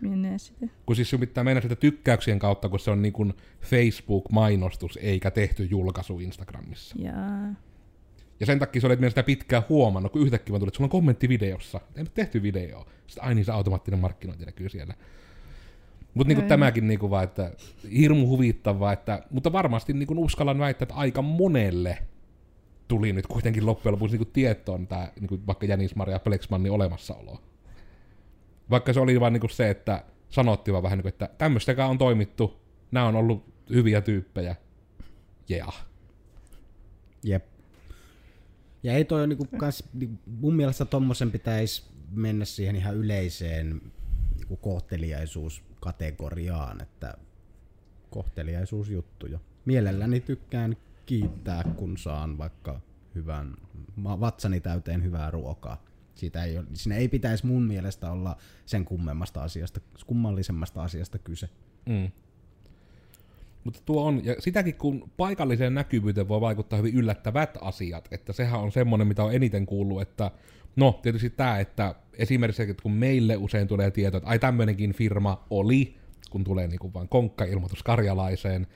Näe 0.02 0.38
sitä? 0.38 0.66
Kun 0.86 0.96
siis 0.96 1.10
sun 1.10 1.20
pitää 1.20 1.44
mennä 1.44 1.60
sitä 1.60 1.76
tykkäyksien 1.76 2.38
kautta, 2.38 2.68
kun 2.68 2.80
se 2.80 2.90
on 2.90 3.02
niin 3.02 3.12
kuin 3.12 3.34
Facebook-mainostus, 3.60 4.98
eikä 5.02 5.30
tehty 5.30 5.64
julkaisu 5.64 6.18
Instagramissa. 6.18 6.94
Jaa. 6.98 7.54
Ja 8.40 8.46
sen 8.46 8.58
takia 8.58 8.80
se 8.80 8.86
oli, 8.86 8.92
että 8.92 9.00
minä 9.00 9.10
sitä 9.10 9.22
pitkään 9.22 9.62
huomannut, 9.68 10.12
kun 10.12 10.22
yhtäkkiä 10.22 10.52
vaan 10.52 10.60
tuli, 10.60 10.68
että 10.68 10.76
sulla 10.76 10.86
on 10.86 10.90
kommentti 10.90 11.28
videossa. 11.28 11.80
Ei 11.96 12.04
tehty 12.14 12.42
video. 12.42 12.86
Sitten 13.06 13.24
ai 13.24 13.34
niin 13.34 13.44
se 13.44 13.52
automaattinen 13.52 14.00
markkinointi 14.00 14.44
näkyy 14.44 14.68
siellä. 14.68 14.94
Mutta 16.14 16.28
niinku 16.28 16.42
Ei. 16.42 16.48
tämäkin 16.48 16.88
niinku 16.88 17.10
vaan, 17.10 17.24
että 17.24 17.52
hirmu 17.98 18.26
huvittavaa, 18.26 18.92
että, 18.92 19.22
mutta 19.30 19.52
varmasti 19.52 19.92
niinku 19.92 20.24
uskallan 20.24 20.58
väittää, 20.58 20.84
että 20.84 20.94
aika 20.94 21.22
monelle 21.22 21.98
tuli 22.88 23.12
nyt 23.12 23.26
kuitenkin 23.26 23.66
loppujen 23.66 23.92
lopuksi 23.92 24.16
niinku 24.16 24.30
tietoon 24.32 24.86
tämä 24.86 25.08
niinku 25.20 25.38
vaikka 25.46 25.66
Jänis-Maria 25.66 26.18
Plexmannin 26.18 26.72
olemassaolo. 26.72 27.40
Vaikka 28.70 28.92
se 28.92 29.00
oli 29.00 29.20
vain 29.20 29.32
niinku 29.32 29.48
se, 29.48 29.70
että 29.70 30.04
sanottiin 30.30 30.72
vaan 30.72 30.82
vähän 30.82 30.98
niinku, 30.98 31.08
että 31.08 31.30
tämmöistäkään 31.38 31.90
on 31.90 31.98
toimittu, 31.98 32.60
nämä 32.90 33.06
on 33.06 33.16
ollut 33.16 33.44
hyviä 33.70 34.00
tyyppejä. 34.00 34.56
Yeah. 35.50 35.86
Jep. 37.22 37.44
Ja 38.82 38.92
ei 38.92 39.04
toi 39.04 39.28
niinku 39.28 39.46
kans, 39.58 39.84
niinku 39.92 40.18
mun 40.26 40.56
mielestä 40.56 40.84
tommosen 40.84 41.30
pitäisi 41.30 41.84
mennä 42.10 42.44
siihen 42.44 42.76
ihan 42.76 42.96
yleiseen 42.96 43.80
niinku 44.36 44.56
kohteliaisuuskategoriaan, 44.56 46.82
että 46.82 47.14
kohteliaisuusjuttuja. 48.10 49.38
Mielelläni 49.64 50.20
tykkään 50.20 50.76
kiittää, 51.06 51.64
kun 51.76 51.98
saan 51.98 52.38
vaikka 52.38 52.80
hyvän, 53.14 53.54
vatsani 54.04 54.60
täyteen 54.60 55.02
hyvää 55.02 55.30
ruokaa. 55.30 55.84
Siitä 56.18 56.44
ei, 56.44 56.58
ole, 56.58 56.66
siinä 56.74 56.96
ei 56.96 57.08
pitäisi 57.08 57.46
mun 57.46 57.62
mielestä 57.62 58.10
olla 58.10 58.36
sen 58.66 58.84
kummemmasta 58.84 59.42
asiasta, 59.42 59.80
kummallisemmasta 60.06 60.82
asiasta 60.82 61.18
kyse. 61.18 61.48
Mm. 61.86 62.10
Mutta 63.64 63.80
tuo 63.84 64.04
on, 64.04 64.24
ja 64.24 64.34
sitäkin 64.38 64.74
kun 64.74 65.10
paikalliseen 65.16 65.74
näkyvyyteen 65.74 66.28
voi 66.28 66.40
vaikuttaa 66.40 66.76
hyvin 66.76 66.94
yllättävät 66.94 67.58
asiat, 67.60 68.08
että 68.10 68.32
sehän 68.32 68.60
on 68.60 68.72
semmoinen, 68.72 69.06
mitä 69.06 69.24
on 69.24 69.34
eniten 69.34 69.66
kuullut, 69.66 70.02
että 70.02 70.30
no 70.76 71.00
tietysti 71.02 71.30
tämä, 71.30 71.58
että 71.58 71.94
esimerkiksi 72.12 72.62
että 72.62 72.82
kun 72.82 72.92
meille 72.92 73.36
usein 73.36 73.68
tulee 73.68 73.90
tieto, 73.90 74.16
että 74.16 74.30
ai 74.30 74.38
tämmöinenkin 74.38 74.92
firma 74.92 75.44
oli, 75.50 75.96
kun 76.30 76.44
tulee 76.44 76.66
niinku 76.66 76.94
vain 76.94 77.08
konkka-ilmoitus 77.08 77.82
karjalaiseen, 77.82 78.66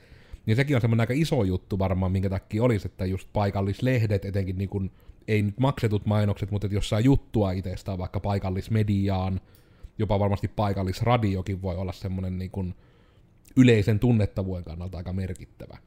niin 0.45 0.55
sekin 0.55 0.75
on 0.75 0.81
semmoinen 0.81 1.01
aika 1.01 1.13
iso 1.13 1.43
juttu 1.43 1.79
varmaan, 1.79 2.11
minkä 2.11 2.29
takia 2.29 2.63
olisi, 2.63 2.87
että 2.87 3.05
just 3.05 3.29
paikallislehdet, 3.33 4.25
etenkin 4.25 4.57
niin 4.57 4.69
kuin, 4.69 4.91
ei 5.27 5.41
nyt 5.41 5.59
maksetut 5.59 6.05
mainokset, 6.05 6.51
mutta 6.51 6.67
että 6.67 6.75
jos 6.75 6.89
saa 6.89 6.99
juttua 6.99 7.51
itsestään 7.51 7.97
vaikka 7.97 8.19
paikallismediaan, 8.19 9.41
jopa 9.97 10.19
varmasti 10.19 10.47
paikallisradiokin 10.47 11.61
voi 11.61 11.75
olla 11.75 11.91
semmoinen 11.91 12.37
niin 12.37 12.51
kuin 12.51 12.75
yleisen 13.57 13.99
tunnettavuuden 13.99 14.63
kannalta 14.63 14.97
aika 14.97 15.13
merkittävä. 15.13 15.77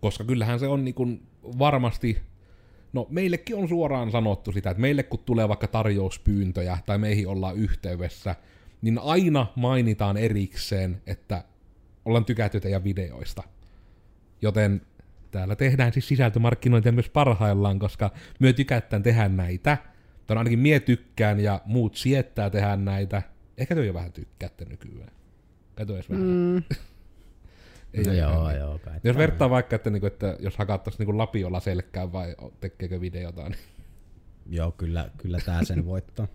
Koska 0.00 0.24
kyllähän 0.24 0.60
se 0.60 0.68
on 0.68 0.84
niin 0.84 0.94
kuin 0.94 1.26
varmasti, 1.58 2.18
no 2.92 3.06
meillekin 3.10 3.56
on 3.56 3.68
suoraan 3.68 4.10
sanottu 4.10 4.52
sitä, 4.52 4.70
että 4.70 4.80
meille 4.80 5.02
kun 5.02 5.18
tulee 5.18 5.48
vaikka 5.48 5.66
tarjouspyyntöjä 5.66 6.78
tai 6.86 6.98
meihin 6.98 7.28
ollaan 7.28 7.56
yhteydessä, 7.56 8.36
niin 8.82 8.98
aina 8.98 9.46
mainitaan 9.56 10.16
erikseen, 10.16 11.02
että 11.06 11.44
ollaan 12.04 12.24
tykätty 12.24 12.60
teidän 12.60 12.84
videoista. 12.84 13.42
Joten 14.42 14.80
täällä 15.32 15.56
tehdään 15.56 15.92
siis 15.92 16.08
sisältömarkkinointia 16.08 16.92
myös 16.92 17.08
parhaillaan, 17.08 17.78
koska 17.78 18.10
myö 18.38 18.52
tykättään 18.52 19.02
tehdä 19.02 19.28
näitä. 19.28 19.78
Tai 20.26 20.36
ainakin 20.36 20.58
mie 20.58 20.80
tykkään 20.80 21.40
ja 21.40 21.60
muut 21.64 21.96
siettää 21.96 22.50
tehdä 22.50 22.76
näitä. 22.76 23.22
Ehkä 23.58 23.74
te 23.74 23.86
jo 23.86 23.94
vähän 23.94 24.12
tykkäätte 24.12 24.64
nykyään. 24.64 25.12
Kato 25.74 25.94
edes 25.94 26.10
vähän. 26.10 26.24
Mm. 26.26 26.56
Ei 27.94 28.04
no 28.04 28.12
joo, 28.12 28.32
ihan- 28.40 28.56
joo. 28.56 28.78
Kai 28.78 29.00
Jos 29.04 29.16
vertaa 29.16 29.50
vaikka, 29.50 29.76
että, 29.76 29.90
niinku, 29.90 30.06
että 30.06 30.36
jos 30.40 30.56
hakattaisiin 30.56 30.98
niinku 30.98 31.18
lapiolla 31.18 31.60
selkään 31.60 32.12
vai 32.12 32.36
tekeekö 32.60 33.00
videota, 33.00 33.48
niin 33.48 33.58
Joo, 34.58 34.72
kyllä, 34.72 35.10
kyllä 35.18 35.38
tää 35.46 35.64
sen 35.64 35.86
voittaa. 35.86 36.26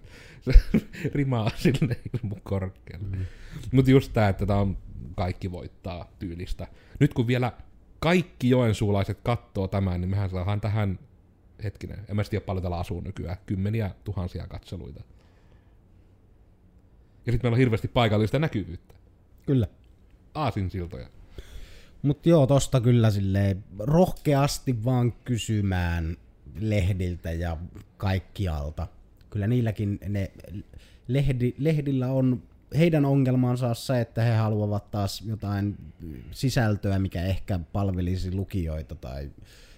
se 0.42 0.52
rimaa 1.16 1.52
sille 1.56 1.98
hirmu 2.14 2.36
korkealle. 2.44 3.18
Mm. 3.18 3.26
Mutta 3.72 3.92
just 3.92 4.14
tää, 4.14 4.30
että 4.30 4.46
tää 4.46 4.58
on 4.58 4.78
kaikki 5.16 5.52
voittaa 5.52 6.12
tyylistä. 6.20 6.68
Nyt 7.00 7.14
kun 7.14 7.28
vielä 7.28 7.52
kaikki 8.00 8.50
joensuulaiset 8.50 9.20
kattoo 9.24 9.68
tämän, 9.68 10.02
niin 10.02 10.10
mehän 10.10 10.30
saadaan 10.30 10.62
tähän, 10.62 11.00
hetkinen, 11.64 12.06
en 12.10 12.16
mä 12.16 12.24
tiedä 12.24 12.46
paljon 12.46 12.64
täällä 12.64 12.80
asuu 12.80 13.02
nykyään, 13.02 13.38
kymmeniä 13.46 13.92
tuhansia 14.04 14.48
katseluita. 14.48 15.04
Ja 17.26 17.32
sitten 17.32 17.48
meillä 17.48 17.56
on 17.56 17.60
hirveästi 17.60 17.88
paikallista 17.88 18.40
näkyvyyttä. 18.40 18.96
Kyllä. 19.46 19.68
Aasinsiltoja. 20.34 21.10
Mutta 22.02 22.30
joo, 22.30 22.48
tosta 22.48 22.82
kyllä 22.82 23.12
silleen 23.12 23.64
rohkeasti 23.80 24.84
vaan 24.84 25.14
kysymään 25.14 26.18
lehdiltä 26.60 27.32
ja 27.32 27.58
kaikkialta. 27.98 28.88
Kyllä 29.30 29.48
niilläkin 29.48 30.00
ne 30.10 30.32
lehdi, 31.08 31.54
lehdillä 31.58 32.12
on, 32.12 32.44
heidän 32.78 33.06
ongelmansa 33.06 33.70
on 33.70 33.76
se, 33.76 34.02
että 34.02 34.22
he 34.22 34.36
haluavat 34.36 34.92
taas 34.92 35.22
jotain 35.22 35.78
sisältöä, 36.32 37.00
mikä 37.00 37.24
ehkä 37.24 37.60
palvelisi 37.74 38.36
lukijoita 38.36 38.96
tai 38.96 39.32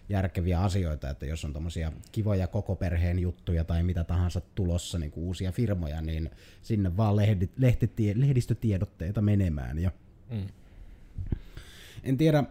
järkeviä 0.10 0.62
asioita, 0.62 1.10
että 1.10 1.25
jos 1.25 1.45
on 1.45 1.54
tommosia 1.54 1.91
kivoja 2.12 2.47
koko 2.47 2.75
perheen 2.75 3.19
juttuja 3.19 3.63
tai 3.63 3.84
mitä 3.84 4.04
tahansa 4.04 4.41
tulossa, 4.56 4.99
niin 4.99 5.12
kuin 5.12 5.25
uusia 5.25 5.52
firmoja, 5.52 6.02
niin 6.02 6.30
sinne 6.62 6.97
vaan 6.97 7.15
lehdi, 7.15 7.49
lehtitie, 7.58 8.13
lehdistötiedotteita 8.17 9.21
menemään 9.21 9.80
ja 9.80 9.91
Mm. 10.30 10.47
en 12.04 12.17
tiedä, 12.17 12.43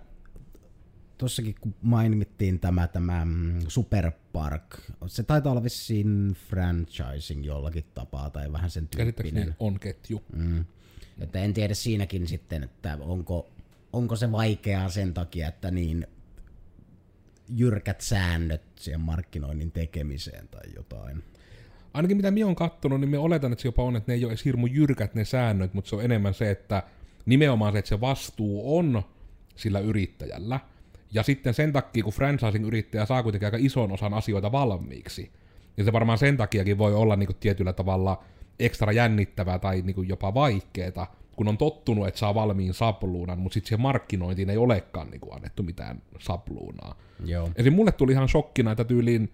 tossakin 1.19 1.55
kun 1.61 1.75
mainittiin 1.83 2.61
tämä, 2.61 2.89
tämä 2.89 3.25
mm, 3.25 3.61
Superpark, 3.69 4.77
se 5.07 5.23
taitaa 5.23 5.53
olla 5.53 5.63
vissiin 5.63 6.37
franchising 6.51 7.47
jollakin 7.47 7.85
tapaa 7.95 8.31
tai 8.31 8.53
vähän 8.53 8.71
sen 8.71 8.89
tyyppinen. 8.89 9.57
on 9.59 9.81
ketju. 9.81 10.23
Mm. 10.33 10.65
Että 11.21 11.39
en 11.39 11.55
tiedä 11.55 11.75
siinäkin 11.75 12.27
sitten, 12.27 12.63
että 12.63 12.99
onko, 13.01 13.49
onko 13.93 14.17
se 14.17 14.33
vaikeaa 14.33 14.89
sen 14.89 15.15
takia, 15.15 15.49
että 15.49 15.71
niin 15.71 16.07
jyrkät 17.49 18.01
säännöt 18.01 18.63
siihen 18.77 19.01
markkinoinnin 19.01 19.73
tekemiseen 19.73 20.49
tai 20.49 20.63
jotain. 20.77 21.25
Ainakin 21.95 22.17
mitä 22.17 22.31
minä 22.31 22.47
on 22.47 22.57
kattonut, 22.57 23.01
niin 23.01 23.11
me 23.11 23.19
oletan, 23.19 23.53
että 23.53 23.63
se 23.63 23.69
jopa 23.69 23.83
on, 23.83 23.97
että 23.97 24.13
ne 24.13 24.17
ei 24.17 24.25
ole 24.25 24.33
edes 24.33 24.45
hirmu 24.45 24.67
jyrkät 24.67 25.15
ne 25.15 25.25
säännöt, 25.25 25.75
mutta 25.75 25.89
se 25.89 25.97
on 25.97 26.05
enemmän 26.05 26.35
se, 26.35 26.51
että 26.51 26.83
nimenomaan 27.27 27.73
se, 27.73 27.79
että 27.79 27.89
se 27.89 28.01
vastuu 28.01 28.79
on 28.79 29.03
sillä 29.57 29.79
yrittäjällä. 29.79 30.61
Ja 31.13 31.23
sitten 31.23 31.55
sen 31.55 31.73
takia, 31.73 32.05
kun 32.05 32.13
franchising-yrittäjä 32.13 33.07
saa 33.07 33.23
kuitenkin 33.23 33.47
aika 33.47 33.57
ison 33.61 33.93
osan 33.93 34.15
asioita 34.15 34.53
valmiiksi, 34.53 35.33
niin 35.77 35.85
se 35.85 35.93
varmaan 35.93 36.19
sen 36.19 36.37
takiakin 36.37 36.79
voi 36.79 36.95
olla 36.95 37.17
niin 37.17 37.27
kuin 37.27 37.37
tietyllä 37.41 37.73
tavalla 37.73 38.25
ekstra 38.59 38.93
jännittävää 38.93 39.59
tai 39.59 39.83
niin 39.83 39.95
kuin 39.95 40.09
jopa 40.09 40.35
vaikeeta, 40.35 41.07
kun 41.37 41.49
on 41.49 41.59
tottunut, 41.59 42.09
että 42.09 42.21
saa 42.21 42.35
valmiin 42.35 42.75
sabluunan, 42.75 43.39
mutta 43.39 43.55
sitten 43.55 43.69
siihen 43.69 43.83
markkinointiin 43.83 44.51
ei 44.51 44.57
olekaan 44.57 45.11
niin 45.11 45.21
kuin 45.21 45.35
annettu 45.35 45.63
mitään 45.63 46.03
sabluunaa. 46.19 46.99
Joo. 47.25 47.51
Esim. 47.57 47.73
mulle 47.73 47.93
tuli 47.93 48.13
ihan 48.13 48.29
shokkina, 48.29 48.71
että 48.71 48.85
tyyliin 48.85 49.33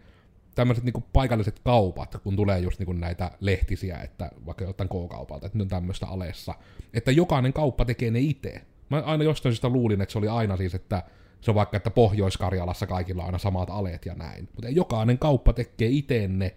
tämmöiset 0.55 0.85
niinku 0.85 1.05
paikalliset 1.13 1.61
kaupat, 1.65 2.17
kun 2.23 2.37
tulee 2.37 2.59
just 2.59 2.79
niinku 2.79 2.93
näitä 2.93 3.31
lehtisiä, 3.41 3.99
että 3.99 4.31
vaikka 4.47 4.65
jotain 4.65 4.89
K-kaupalta, 4.89 5.47
että 5.47 5.59
ne 5.59 5.63
on 5.63 5.69
tämmöistä 5.69 6.07
alessa, 6.07 6.55
että 6.95 7.13
jokainen 7.13 7.53
kauppa 7.53 7.85
tekee 7.85 8.11
ne 8.11 8.21
itse. 8.21 8.63
Mä 8.91 9.03
aina 9.07 9.25
jostain 9.25 9.53
syystä 9.53 9.69
luulin, 9.69 10.01
että 10.01 10.13
se 10.13 10.19
oli 10.19 10.29
aina 10.29 10.57
siis, 10.57 10.75
että 10.75 11.03
se 11.45 11.51
on 11.51 11.55
vaikka, 11.55 11.77
että 11.77 11.91
Pohjois-Karjalassa 11.91 12.87
kaikilla 12.87 13.23
on 13.23 13.27
aina 13.27 13.39
samat 13.39 13.71
aleet 13.71 14.07
ja 14.07 14.15
näin. 14.15 14.49
Mutta 14.55 14.69
jokainen 14.69 15.19
kauppa 15.19 15.53
tekee 15.53 15.89
itse 15.89 16.29
ne, 16.29 16.57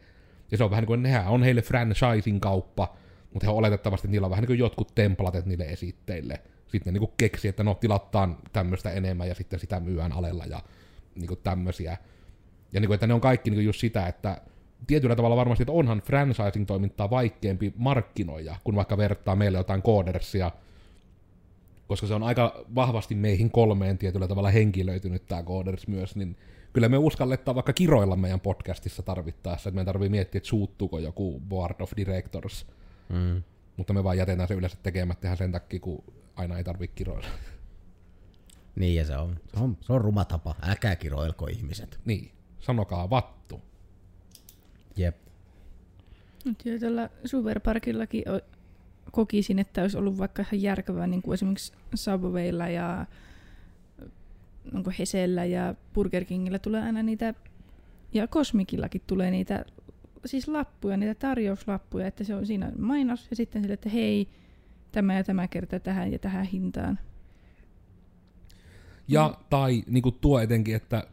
ja 0.51 0.57
se 0.57 0.63
on 0.63 0.69
vähän 0.69 0.81
niin 0.81 0.87
kuin, 0.87 1.03
nehän 1.03 1.27
on 1.27 1.43
heille 1.43 1.61
franchising 1.61 2.39
kauppa, 2.39 2.95
mutta 3.33 3.45
he 3.45 3.51
on 3.51 3.57
oletettavasti, 3.57 4.07
niillä 4.07 4.25
on 4.25 4.31
vähän 4.31 4.41
niin 4.41 4.47
kuin 4.47 4.59
jotkut 4.59 4.95
templatet 4.95 5.45
niille 5.45 5.65
esitteille. 5.65 6.41
Sitten 6.67 6.93
ne 6.93 6.99
niin 6.99 7.09
keksi, 7.17 7.47
että 7.47 7.63
no 7.63 7.73
tilattaan 7.73 8.37
tämmöistä 8.53 8.91
enemmän 8.91 9.27
ja 9.27 9.35
sitten 9.35 9.59
sitä 9.59 9.79
myyään 9.79 10.11
alella 10.11 10.45
ja 10.45 10.61
niin 11.15 11.27
kuin 11.27 11.39
tämmöisiä. 11.43 11.97
Ja 12.73 12.79
niin 12.79 12.87
kuin, 12.87 12.95
että 12.95 13.07
ne 13.07 13.13
on 13.13 13.21
kaikki 13.21 13.49
niin 13.49 13.57
kuin 13.57 13.65
just 13.65 13.79
sitä, 13.79 14.07
että 14.07 14.41
tietyllä 14.87 15.15
tavalla 15.15 15.35
varmasti, 15.35 15.63
että 15.63 15.71
onhan 15.71 16.01
franchising-toimintaa 16.01 17.09
vaikeampi 17.09 17.73
markkinoija, 17.77 18.55
kun 18.63 18.75
vaikka 18.75 18.97
vertaa 18.97 19.35
meille 19.35 19.57
jotain 19.57 19.81
koodersia, 19.81 20.51
koska 21.87 22.07
se 22.07 22.13
on 22.13 22.23
aika 22.23 22.65
vahvasti 22.75 23.15
meihin 23.15 23.51
kolmeen 23.51 23.97
tietyllä 23.97 24.27
tavalla 24.27 24.49
henkilöitynyt 24.49 25.25
tämä 25.27 25.43
kooders 25.43 25.87
myös, 25.87 26.15
niin 26.15 26.37
kyllä 26.73 26.89
me 26.89 26.97
uskalletaan 26.97 27.55
vaikka 27.55 27.73
kiroilla 27.73 28.15
meidän 28.15 28.39
podcastissa 28.39 29.03
tarvittaessa, 29.03 29.69
että 29.69 29.75
meidän 29.75 29.85
tarvii 29.85 30.09
miettiä, 30.09 30.37
että 30.39 30.49
suuttuuko 30.49 30.99
joku 30.99 31.41
board 31.49 31.75
of 31.81 31.91
directors, 31.97 32.65
Mm. 33.09 33.43
mutta 33.77 33.93
me 33.93 34.03
vaan 34.03 34.17
jätetään 34.17 34.47
se 34.47 34.53
yleensä 34.53 34.77
tekemättä 34.83 35.27
ihan 35.27 35.37
sen 35.37 35.51
takia, 35.51 35.79
kun 35.79 36.03
aina 36.35 36.57
ei 36.57 36.63
tarvitse 36.63 36.95
kiroilla. 36.95 37.27
Niin 38.75 38.95
ja 38.95 39.05
se 39.05 39.17
on, 39.17 39.39
se 39.53 39.63
on, 39.63 39.77
se 39.81 39.93
on 39.93 40.01
ruma 40.01 40.25
tapa. 40.25 40.55
Älkää 40.61 40.95
kiroilko 40.95 41.47
ihmiset. 41.47 41.99
niin, 42.05 42.31
sanokaa 42.59 43.09
vattu. 43.09 43.61
Jep. 44.97 45.15
Nyt 46.45 46.65
jo 46.65 46.79
tällä 46.79 47.09
Superparkillakin 47.25 48.23
kokisin, 49.11 49.59
että 49.59 49.81
olisi 49.81 49.97
ollut 49.97 50.17
vaikka 50.17 50.41
ihan 50.41 50.61
järkevää 50.61 51.07
niin 51.07 51.21
kuin 51.21 51.33
esimerkiksi 51.33 51.73
Subwaylla 51.95 52.67
ja 52.67 53.05
onko 54.73 54.91
Hesellä 54.99 55.45
ja 55.45 55.75
Burger 55.93 56.25
Kingillä 56.25 56.59
tulee 56.59 56.81
aina 56.81 57.03
niitä, 57.03 57.33
ja 58.13 58.27
Cosmicillakin 58.27 59.01
tulee 59.07 59.31
niitä, 59.31 59.65
siis 60.25 60.47
lappuja, 60.47 60.97
niitä 60.97 61.15
tarjouslappuja, 61.15 62.07
että 62.07 62.23
se 62.23 62.35
on 62.35 62.45
siinä 62.45 62.71
mainos 62.79 63.27
ja 63.29 63.35
sitten 63.35 63.61
sille, 63.61 63.73
että 63.73 63.89
hei, 63.89 64.27
tämä 64.91 65.15
ja 65.15 65.23
tämä 65.23 65.47
kerta 65.47 65.79
tähän 65.79 66.11
ja 66.11 66.19
tähän 66.19 66.45
hintaan. 66.45 66.99
Ja 69.07 69.37
tai 69.49 69.83
niin 69.87 70.01
kuin 70.01 70.15
tuo 70.21 70.39
etenkin, 70.39 70.75
että 70.75 71.07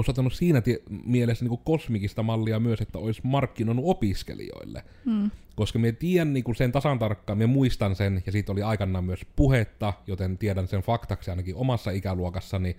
olisi 0.00 0.10
ottanut 0.10 0.32
siinä 0.32 0.60
tie- 0.60 0.82
mielessä 1.04 1.44
niin 1.44 1.48
kuin 1.48 1.60
kosmikista 1.64 2.22
mallia 2.22 2.60
myös, 2.60 2.80
että 2.80 2.98
olisi 2.98 3.20
markkinoinut 3.24 3.84
opiskelijoille. 3.88 4.84
Hmm. 5.04 5.30
Koska 5.56 5.78
me 5.78 5.92
tiedän 5.92 6.32
niin 6.32 6.44
kuin 6.44 6.56
sen 6.56 6.72
tasan 6.72 6.98
tarkkaan, 6.98 7.38
me 7.38 7.46
muistan 7.46 7.96
sen, 7.96 8.22
ja 8.26 8.32
siitä 8.32 8.52
oli 8.52 8.62
aikanaan 8.62 9.04
myös 9.04 9.20
puhetta, 9.36 9.92
joten 10.06 10.38
tiedän 10.38 10.68
sen 10.68 10.82
faktaksi 10.82 11.30
ainakin 11.30 11.54
omassa 11.54 11.90
ikäluokassani, 11.90 12.76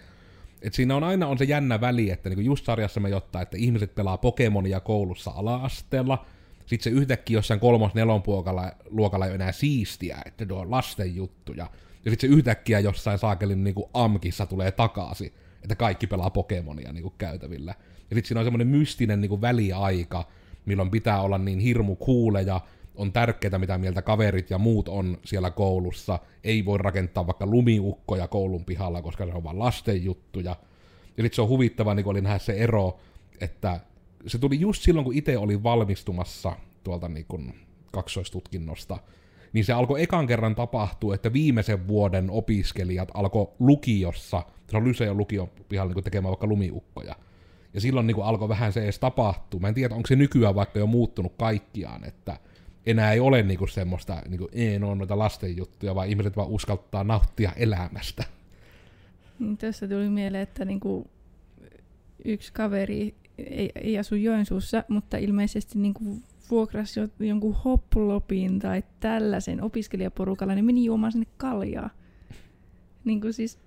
että 0.61 0.75
siinä 0.75 0.95
on 0.95 1.03
aina 1.03 1.27
on 1.27 1.37
se 1.37 1.43
jännä 1.43 1.81
väli, 1.81 2.09
että 2.09 2.29
niinku 2.29 2.41
just 2.41 2.65
sarjassa 2.65 2.99
me 2.99 3.09
jottaa, 3.09 3.41
että 3.41 3.57
ihmiset 3.57 3.95
pelaa 3.95 4.17
Pokemonia 4.17 4.79
koulussa 4.79 5.31
ala-asteella, 5.31 6.25
sitten 6.65 6.93
se 6.93 6.99
yhtäkkiä 6.99 7.37
jossain 7.37 7.59
kolmos 7.59 7.93
nelon 7.93 8.23
luokalla, 8.27 8.71
luokalla 8.89 9.25
ei 9.25 9.29
ole 9.29 9.35
enää 9.35 9.51
siistiä, 9.51 10.17
että 10.25 10.45
ne 10.45 10.53
on 10.53 10.71
lasten 10.71 11.15
juttuja. 11.15 11.69
Ja 12.05 12.11
sitten 12.11 12.29
se 12.29 12.35
yhtäkkiä 12.35 12.79
jossain 12.79 13.19
saakelin 13.19 13.63
niinku 13.63 13.89
amkissa 13.93 14.45
tulee 14.45 14.71
takaisin, 14.71 15.33
että 15.63 15.75
kaikki 15.75 16.07
pelaa 16.07 16.29
Pokemonia 16.29 16.93
niinku 16.93 17.13
käytävillä. 17.17 17.75
Ja 18.09 18.15
sitten 18.15 18.27
siinä 18.27 18.39
on 18.39 18.45
semmoinen 18.45 18.67
mystinen 18.67 19.21
niinku 19.21 19.41
väliaika, 19.41 20.27
milloin 20.65 20.91
pitää 20.91 21.21
olla 21.21 21.37
niin 21.37 21.59
hirmu 21.59 21.95
kuuleja, 21.95 22.61
on 22.95 23.11
tärkeää, 23.11 23.59
mitä 23.59 23.77
mieltä 23.77 24.01
kaverit 24.01 24.49
ja 24.49 24.57
muut 24.57 24.89
on 24.89 25.17
siellä 25.25 25.51
koulussa. 25.51 26.19
Ei 26.43 26.65
voi 26.65 26.77
rakentaa 26.77 27.27
vaikka 27.27 27.45
lumiukkoja 27.45 28.27
koulun 28.27 28.65
pihalla, 28.65 29.01
koska 29.01 29.25
se 29.25 29.33
on 29.33 29.43
vain 29.43 29.59
lasten 29.59 30.03
juttuja. 30.03 30.55
Ja 31.17 31.23
sitten 31.23 31.35
se 31.35 31.41
on 31.41 31.49
huvittava, 31.49 31.95
niin 31.95 32.07
oli 32.07 32.21
nähdä 32.21 32.39
se 32.39 32.53
ero, 32.53 32.99
että 33.41 33.79
se 34.27 34.37
tuli 34.37 34.59
just 34.59 34.83
silloin, 34.83 35.05
kun 35.05 35.15
itse 35.15 35.37
olin 35.37 35.63
valmistumassa 35.63 36.55
tuolta 36.83 37.07
niin 37.07 37.25
kuin 37.27 37.53
kaksoistutkinnosta, 37.91 38.97
niin 39.53 39.65
se 39.65 39.73
alkoi 39.73 40.03
ekan 40.03 40.27
kerran 40.27 40.55
tapahtua, 40.55 41.15
että 41.15 41.33
viimeisen 41.33 41.87
vuoden 41.87 42.29
opiskelijat 42.29 43.09
alkoi 43.13 43.47
lukiossa, 43.59 44.43
se 44.67 44.77
on 44.77 44.87
Lyseon 44.87 45.17
lukion 45.17 45.49
pihalla 45.69 45.89
niin 45.89 45.93
kuin 45.93 46.03
tekemään 46.03 46.29
vaikka 46.29 46.47
lumiukkoja. 46.47 47.15
Ja 47.73 47.81
silloin 47.81 48.07
niin 48.07 48.15
kuin 48.15 48.25
alkoi 48.25 48.49
vähän 48.49 48.73
se 48.73 48.83
edes 48.83 48.99
tapahtua. 48.99 49.59
Mä 49.59 49.67
en 49.67 49.73
tiedä, 49.73 49.95
onko 49.95 50.07
se 50.07 50.15
nykyään 50.15 50.55
vaikka 50.55 50.79
jo 50.79 50.87
muuttunut 50.87 51.33
kaikkiaan, 51.37 52.03
että 52.03 52.39
enää 52.85 53.13
ei 53.13 53.19
ole 53.19 53.43
niinku 53.43 53.67
semmoista, 53.67 54.21
niinku, 54.27 54.49
ei 54.51 54.79
ne 54.79 54.85
on 54.85 54.97
noita 54.97 55.17
lasten 55.17 55.57
juttuja, 55.57 55.95
vaan 55.95 56.09
ihmiset 56.09 56.37
vaan 56.37 56.47
uskaltaa 56.47 57.03
nauttia 57.03 57.51
elämästä. 57.55 58.23
Niin 59.39 59.57
tässä 59.57 59.87
tuli 59.87 60.09
mieleen, 60.09 60.43
että 60.43 60.65
niinku 60.65 61.07
yksi 62.25 62.53
kaveri 62.53 63.15
ei, 63.37 63.71
ei 63.75 63.97
asu 63.97 64.15
Joensuussa, 64.15 64.83
mutta 64.87 65.17
ilmeisesti 65.17 65.79
niinku 65.79 66.21
vuokrasi 66.51 66.99
jo- 66.99 67.07
jonkun 67.19 67.55
hoppulopin 67.65 68.59
tai 68.59 68.83
tällaisen 68.99 69.63
opiskelijaporukalla, 69.63 70.55
niin 70.55 70.65
meni 70.65 70.85
juomaan 70.85 71.11
sinne 71.11 71.27
kaljaa. 71.37 71.89
Niin 73.05 73.21
kuin 73.21 73.33
siis 73.33 73.59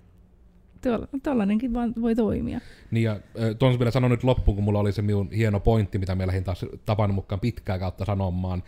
tollainenkin 1.23 1.73
vaan 1.73 1.93
voi 2.01 2.15
toimia. 2.15 2.59
Niin 2.91 3.03
ja 3.03 3.19
tuon 3.59 3.79
vielä 3.79 3.91
sanon 3.91 4.11
nyt 4.11 4.23
loppuun, 4.23 4.55
kun 4.55 4.63
mulla 4.63 4.79
oli 4.79 4.91
se 4.91 5.01
minun 5.01 5.31
hieno 5.31 5.59
pointti, 5.59 5.97
mitä 5.97 6.15
me 6.15 6.27
lähdin 6.27 6.43
taas 6.43 6.65
tavan 6.85 7.13
mukaan 7.13 7.39
pitkää 7.39 7.79
kautta 7.79 8.05
sanomaan. 8.05 8.63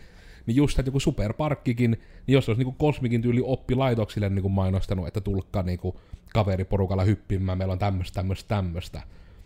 Niin 0.46 0.56
just, 0.56 0.78
että 0.78 0.88
joku 0.88 1.00
superparkkikin, 1.00 1.90
niin 1.90 2.34
jos 2.34 2.48
olisi 2.48 2.58
niinku 2.58 2.72
kosmikin 2.78 3.22
tyyli 3.22 3.42
oppilaitoksille 3.44 4.28
niinku 4.28 4.48
mainostanut, 4.48 5.06
että 5.06 5.20
tulkkaa 5.20 5.62
niinku 5.62 6.00
kaveriporukalla 6.32 7.04
hyppimään, 7.04 7.58
meillä 7.58 7.72
on 7.72 7.78
tämmöistä, 7.78 8.14
tämmöistä, 8.14 8.48
tämmöistä. 8.48 9.02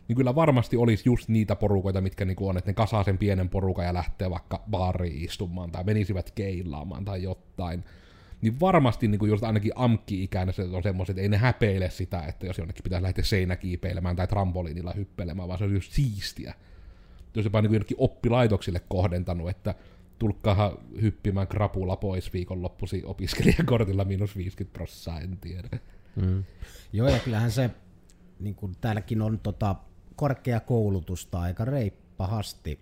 Niin 0.08 0.16
kyllä 0.16 0.34
varmasti 0.34 0.76
olisi 0.76 1.02
just 1.06 1.28
niitä 1.28 1.56
porukoita, 1.56 2.00
mitkä 2.00 2.24
niinku 2.24 2.48
on, 2.48 2.58
että 2.58 2.70
ne 2.70 2.74
kasaa 2.74 3.04
sen 3.04 3.18
pienen 3.18 3.48
porukan 3.48 3.84
ja 3.84 3.94
lähtee 3.94 4.30
vaikka 4.30 4.62
baariin 4.70 5.24
istumaan 5.24 5.72
tai 5.72 5.84
menisivät 5.84 6.30
keilaamaan 6.30 7.04
tai 7.04 7.22
jotain. 7.22 7.84
Niin 8.40 8.60
varmasti 8.60 9.08
niin 9.08 9.28
just 9.28 9.44
ainakin 9.44 9.72
amkki-ikäinen 9.74 10.54
se 10.54 10.62
on 10.62 10.82
semmoiset, 10.82 11.14
että 11.14 11.22
ei 11.22 11.28
ne 11.28 11.36
häpeile 11.36 11.90
sitä, 11.90 12.22
että 12.22 12.46
jos 12.46 12.58
jonnekin 12.58 12.82
pitäisi 12.82 13.02
lähteä 13.02 13.24
seinäkiipeilemään 13.24 14.16
tai 14.16 14.26
trampoliinilla 14.26 14.92
hyppelemään, 14.92 15.48
vaan 15.48 15.58
se 15.58 15.64
on 15.64 15.74
just 15.74 15.92
siistiä. 15.92 16.54
Jos 17.34 17.44
jopa 17.44 17.62
niin 17.62 17.72
jonnekin 17.72 17.96
oppilaitoksille 18.00 18.80
kohdentanut, 18.88 19.50
että 19.50 19.74
tulkkaahan 20.18 20.72
hyppimään 21.02 21.46
krapula 21.46 21.96
pois 21.96 22.32
viikonloppusi 22.32 23.02
opiskelijakortilla 23.04 24.04
miinus 24.04 24.36
50 24.36 24.78
prossaa, 24.78 25.20
en 25.20 25.38
tiedä. 25.40 25.68
Mm. 26.16 26.44
Joo, 26.92 27.08
ja 27.08 27.18
kyllähän 27.18 27.50
se, 27.50 27.70
niin 28.40 28.54
kuin 28.54 28.76
täälläkin 28.80 29.22
on 29.22 29.38
tota, 29.38 29.76
korkeakoulutusta 30.22 31.40
aika 31.40 31.64
reippahasti, 31.64 32.78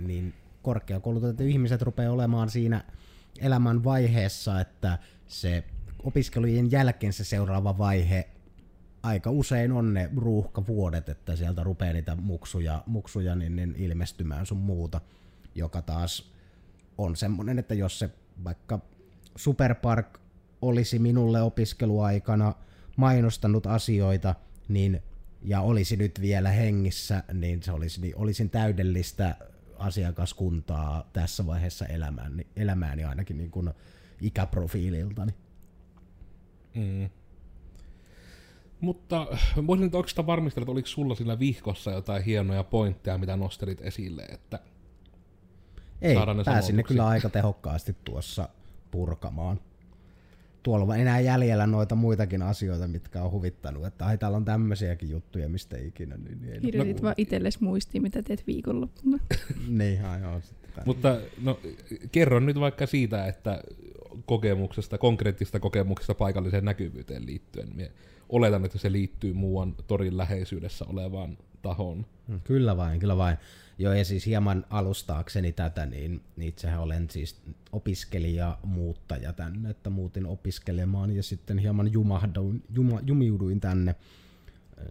niin 0.00 0.34
korkeakoulutetut 0.62 1.46
ihmiset 1.46 1.82
rupeaa 1.82 2.12
olemaan 2.12 2.50
siinä 2.50 2.84
elämän 3.40 3.84
vaiheessa, 3.84 4.60
että 4.60 4.98
se 5.26 5.64
opiskelujen 6.02 6.70
jälkeen 6.70 7.12
se 7.12 7.24
seuraava 7.24 7.78
vaihe 7.78 8.28
aika 9.02 9.30
usein 9.30 9.72
on 9.72 9.94
ne 9.94 10.10
ruuhkavuodet, 10.16 11.08
että 11.08 11.36
sieltä 11.36 11.62
rupeaa 11.62 11.92
niitä 11.92 12.14
muksuja, 12.14 12.82
muksuja 12.86 13.34
niin, 13.34 13.56
niin 13.56 13.74
ilmestymään 13.78 14.46
sun 14.46 14.58
muuta, 14.58 15.00
joka 15.54 15.82
taas 15.82 16.32
on 16.98 17.16
semmoinen, 17.16 17.58
että 17.58 17.74
jos 17.74 17.98
se 17.98 18.10
vaikka 18.44 18.80
Superpark 19.36 20.18
olisi 20.62 20.98
minulle 20.98 21.42
opiskeluaikana 21.42 22.54
mainostanut 22.96 23.66
asioita, 23.66 24.34
niin 24.68 25.02
ja 25.44 25.60
olisi 25.60 25.96
nyt 25.96 26.20
vielä 26.20 26.50
hengissä, 26.50 27.22
niin 27.32 27.62
se 27.62 27.72
olisi, 27.72 28.00
niin 28.00 28.16
olisin 28.16 28.50
täydellistä 28.50 29.36
asiakaskuntaa 29.78 31.10
tässä 31.12 31.46
vaiheessa 31.46 31.86
elämääni, 31.86 32.46
elämääni 32.56 33.04
ainakin 33.04 33.38
niin 33.38 33.50
kuin 33.50 33.70
ikäprofiililtani. 34.20 35.32
Mm. 36.74 37.10
Mutta 38.80 39.26
voisin 39.66 39.84
nyt 39.84 39.94
oikeastaan 39.94 40.26
varmistella, 40.26 40.64
että 40.64 40.72
oliko 40.72 40.88
sulla 40.88 41.14
sillä 41.14 41.38
vihkossa 41.38 41.90
jotain 41.90 42.24
hienoja 42.24 42.64
pointteja, 42.64 43.18
mitä 43.18 43.36
nostelit 43.36 43.80
esille, 43.80 44.22
että 44.22 44.58
Ei, 46.02 46.14
Saadaan 46.14 46.36
ne 46.36 46.44
pääsin 46.44 46.76
ne 46.76 46.82
kyllä 46.82 47.06
aika 47.06 47.30
tehokkaasti 47.30 47.96
tuossa 48.04 48.48
purkamaan. 48.90 49.60
Tuolla 50.64 50.84
on 50.84 51.00
enää 51.00 51.20
jäljellä 51.20 51.66
noita 51.66 51.94
muitakin 51.94 52.42
asioita, 52.42 52.88
mitkä 52.88 53.22
on 53.22 53.30
huvittanut, 53.30 53.86
että 53.86 54.06
ai 54.06 54.18
täällä 54.18 54.36
on 54.36 54.44
tämmöisiäkin 54.44 55.10
juttuja, 55.10 55.48
mistä 55.48 55.78
ikinä. 55.78 56.16
Niin, 56.16 56.40
niin 56.40 56.52
ei 56.52 56.60
Kirjoitit 56.60 57.02
vaan 57.02 57.14
itsellesi 57.18 57.58
muistiin, 57.60 58.02
mitä 58.02 58.22
teet 58.22 58.46
viikonloppuna. 58.46 59.18
niin, 59.68 60.04
ai 60.04 60.20
joo. 60.20 60.40
Sitten. 60.40 60.84
Mutta 60.86 61.16
no, 61.42 61.60
kerro 62.12 62.40
nyt 62.40 62.60
vaikka 62.60 62.86
siitä, 62.86 63.26
että 63.26 63.62
kokemuksesta, 64.26 64.98
konkreettista 64.98 65.60
kokemuksesta 65.60 66.14
paikalliseen 66.14 66.64
näkyvyyteen 66.64 67.26
liittyen. 67.26 67.68
Mie 67.74 67.92
oletan, 68.28 68.64
että 68.64 68.78
se 68.78 68.92
liittyy 68.92 69.32
muuan 69.32 69.74
torin 69.86 70.16
läheisyydessä 70.16 70.84
olevaan 70.84 71.38
tahoon. 71.64 72.06
Mm, 72.28 72.40
Kyllä 72.44 72.76
vain, 72.76 73.00
kyllä 73.00 73.16
vain. 73.16 73.36
Joo, 73.78 73.92
ja 73.92 74.04
siis 74.04 74.26
hieman 74.26 74.64
alustaakseni 74.70 75.52
tätä, 75.52 75.86
niin 75.86 76.20
itsehän 76.40 76.80
olen 76.80 77.10
siis 77.10 77.42
opiskelija, 77.72 78.58
muuttaja 78.62 79.32
tänne, 79.32 79.70
että 79.70 79.90
muutin 79.90 80.26
opiskelemaan 80.26 81.16
ja 81.16 81.22
sitten 81.22 81.58
hieman 81.58 81.92
jumahduin, 81.92 82.62
juma, 82.70 83.00
jumiuduin 83.06 83.60
tänne, 83.60 83.94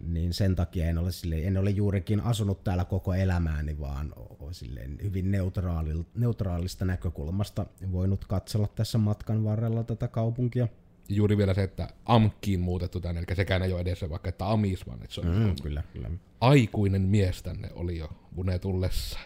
niin 0.01 0.33
sen 0.33 0.55
takia 0.55 0.85
en 0.85 0.97
ole, 0.97 1.11
sille, 1.11 1.35
en 1.35 1.57
ole 1.57 1.69
juurikin 1.69 2.21
asunut 2.21 2.63
täällä 2.63 2.85
koko 2.85 3.13
elämääni, 3.13 3.79
vaan 3.79 4.13
olen 4.15 4.53
silleen 4.53 4.97
hyvin 5.03 5.31
neutraali, 5.31 6.05
neutraalista 6.15 6.85
näkökulmasta 6.85 7.65
voinut 7.91 8.25
katsella 8.25 8.67
tässä 8.67 8.97
matkan 8.97 9.43
varrella 9.43 9.83
tätä 9.83 10.07
kaupunkia. 10.07 10.67
Juuri 11.09 11.37
vielä 11.37 11.53
se, 11.53 11.63
että 11.63 11.89
AMKkiin 12.05 12.59
muutettu 12.59 12.99
tänne, 12.99 13.23
eli 13.27 13.35
sekään 13.35 13.63
ei 13.63 13.71
ole 13.73 13.81
edes 13.81 14.05
vaikka 14.09 14.29
että 14.29 14.51
AMIS, 14.51 14.87
vaan 14.87 15.03
että 15.03 15.13
se 15.15 15.21
on 15.21 15.27
Mm, 15.27 15.55
kyllä, 15.63 15.83
kyllä. 15.93 16.11
aikuinen 16.41 17.01
mies 17.01 17.43
tänne 17.43 17.69
oli 17.73 17.97
jo 17.97 18.09
Bune 18.35 18.59
tullessa. 18.59 19.19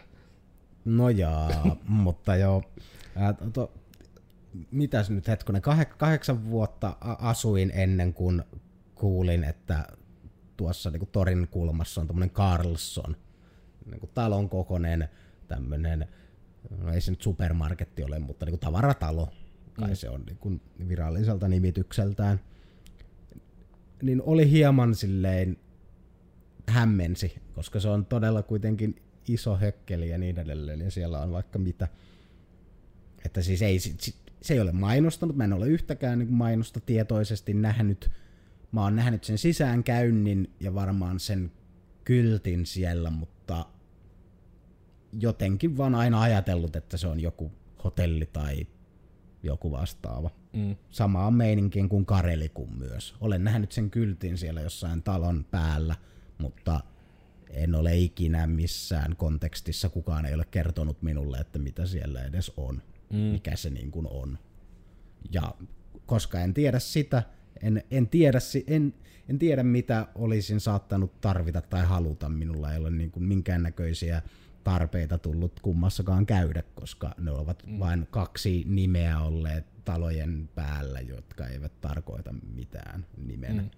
No 0.86 1.10
jaa, 1.10 1.76
mutta 1.88 2.36
joo. 2.36 2.64
Ää, 3.16 3.34
to, 3.54 3.74
mitäs 4.72 5.10
nyt 5.10 5.28
hetkonen, 5.28 5.62
Kah- 5.68 5.96
kahdeksan 5.98 6.46
vuotta 6.50 6.98
asuin 7.02 7.72
ennen 7.76 8.14
kuin 8.14 8.44
kuulin, 8.96 9.44
että 9.44 9.88
tuossa 10.58 10.90
niin 10.92 11.10
torin 11.12 11.48
kulmassa 11.52 12.02
on 12.02 12.08
tämmöinen 12.08 12.30
Carlson, 12.36 13.16
niin 13.86 14.00
kuin 14.00 14.10
talon 14.14 14.50
kokoinen 14.50 15.10
tämmöinen, 15.48 16.08
no 16.78 16.94
ei 16.94 17.02
se 17.02 17.12
nyt 17.12 17.22
supermarketti 17.22 18.04
ole, 18.04 18.20
mutta 18.20 18.46
niin 18.46 18.52
kuin 18.52 18.60
tavaratalo, 18.60 19.30
kai 19.80 19.90
mm. 19.90 19.96
se 19.96 20.10
on 20.10 20.24
niin 20.26 20.38
kuin 20.38 20.62
viralliselta 20.88 21.48
nimitykseltään. 21.48 22.40
Niin 24.02 24.22
oli 24.22 24.52
hieman 24.52 24.96
silleen 24.96 25.58
hämmensi, 26.68 27.42
koska 27.54 27.80
se 27.80 27.90
on 27.90 28.06
todella 28.06 28.44
kuitenkin 28.44 28.96
iso 29.28 29.58
hökkeli 29.58 30.10
ja 30.10 30.18
niin 30.18 30.40
edelleen, 30.40 30.82
ja 30.82 30.92
siellä 30.92 31.20
on 31.20 31.32
vaikka 31.32 31.60
mitä. 31.60 31.88
Että 33.26 33.42
siis 33.42 33.62
ei, 33.62 33.80
se, 33.80 34.54
ei 34.54 34.60
ole 34.60 34.72
mainostanut, 34.72 35.36
mä 35.36 35.44
en 35.44 35.54
ole 35.54 35.68
yhtäkään 35.68 36.20
niin 36.20 36.34
mainosta 36.34 36.80
tietoisesti 36.80 37.54
nähnyt. 37.54 38.12
Mä 38.72 38.84
oon 38.84 38.96
nähnyt 38.96 39.24
sen 39.24 39.38
sisäänkäynnin 39.38 40.54
ja 40.60 40.74
varmaan 40.74 41.20
sen 41.20 41.52
kyltin 42.04 42.66
siellä, 42.66 43.10
mutta 43.10 43.66
jotenkin 45.14 45.78
vaan 45.78 45.96
aina 45.96 46.22
ajatellut, 46.22 46.76
että 46.76 46.98
se 46.98 47.08
on 47.08 47.20
joku 47.20 47.52
hotelli 47.84 48.30
tai 48.34 48.68
joku 49.48 49.72
vastaava. 49.72 50.30
Mm. 50.54 50.76
Samaan 50.90 51.34
meininkiin 51.34 51.90
kuin 51.90 52.06
Karelikun 52.06 52.78
myös. 52.78 53.16
Olen 53.22 53.44
nähnyt 53.44 53.72
sen 53.72 53.90
kyltin 53.92 54.38
siellä 54.38 54.62
jossain 54.62 55.04
talon 55.04 55.46
päällä, 55.52 55.96
mutta 56.38 56.80
en 57.50 57.76
ole 57.76 57.98
ikinä 57.98 58.48
missään 58.48 59.16
kontekstissa, 59.16 59.90
kukaan 59.90 60.26
ei 60.26 60.34
ole 60.34 60.46
kertonut 60.52 61.02
minulle, 61.02 61.38
että 61.38 61.60
mitä 61.60 61.86
siellä 61.86 62.24
edes 62.24 62.52
on, 62.58 62.82
mm. 63.10 63.18
mikä 63.18 63.56
se 63.56 63.70
niin 63.70 63.92
kuin 63.92 64.08
on. 64.10 64.38
Ja 65.32 65.56
koska 66.06 66.40
en 66.40 66.54
tiedä 66.54 66.80
sitä, 66.80 67.24
en, 67.62 67.84
en, 67.92 68.08
tiedä, 68.08 68.40
en, 68.68 68.94
en 69.30 69.40
tiedä 69.40 69.64
mitä 69.64 70.08
olisin 70.16 70.60
saattanut 70.60 71.22
tarvita 71.22 71.62
tai 71.62 71.86
haluta, 71.86 72.30
minulla 72.30 72.74
ei 72.74 72.80
ole 72.80 72.92
niin 72.92 73.12
kuin 73.12 73.24
minkäännäköisiä 73.24 74.22
tarpeita 74.68 75.18
tullut 75.18 75.60
kummassakaan 75.60 76.26
käydä, 76.26 76.64
koska 76.76 77.16
ne 77.18 77.32
ovat 77.32 77.64
mm. 77.68 77.80
vain 77.80 78.08
kaksi 78.12 78.64
nimeä 78.68 79.20
olleet 79.20 79.66
talojen 79.86 80.50
päällä, 80.56 81.00
jotka 81.00 81.48
eivät 81.48 81.82
tarkoita 81.82 82.34
mitään 82.56 83.06
nimenä. 83.18 83.62
Mm 83.62 83.70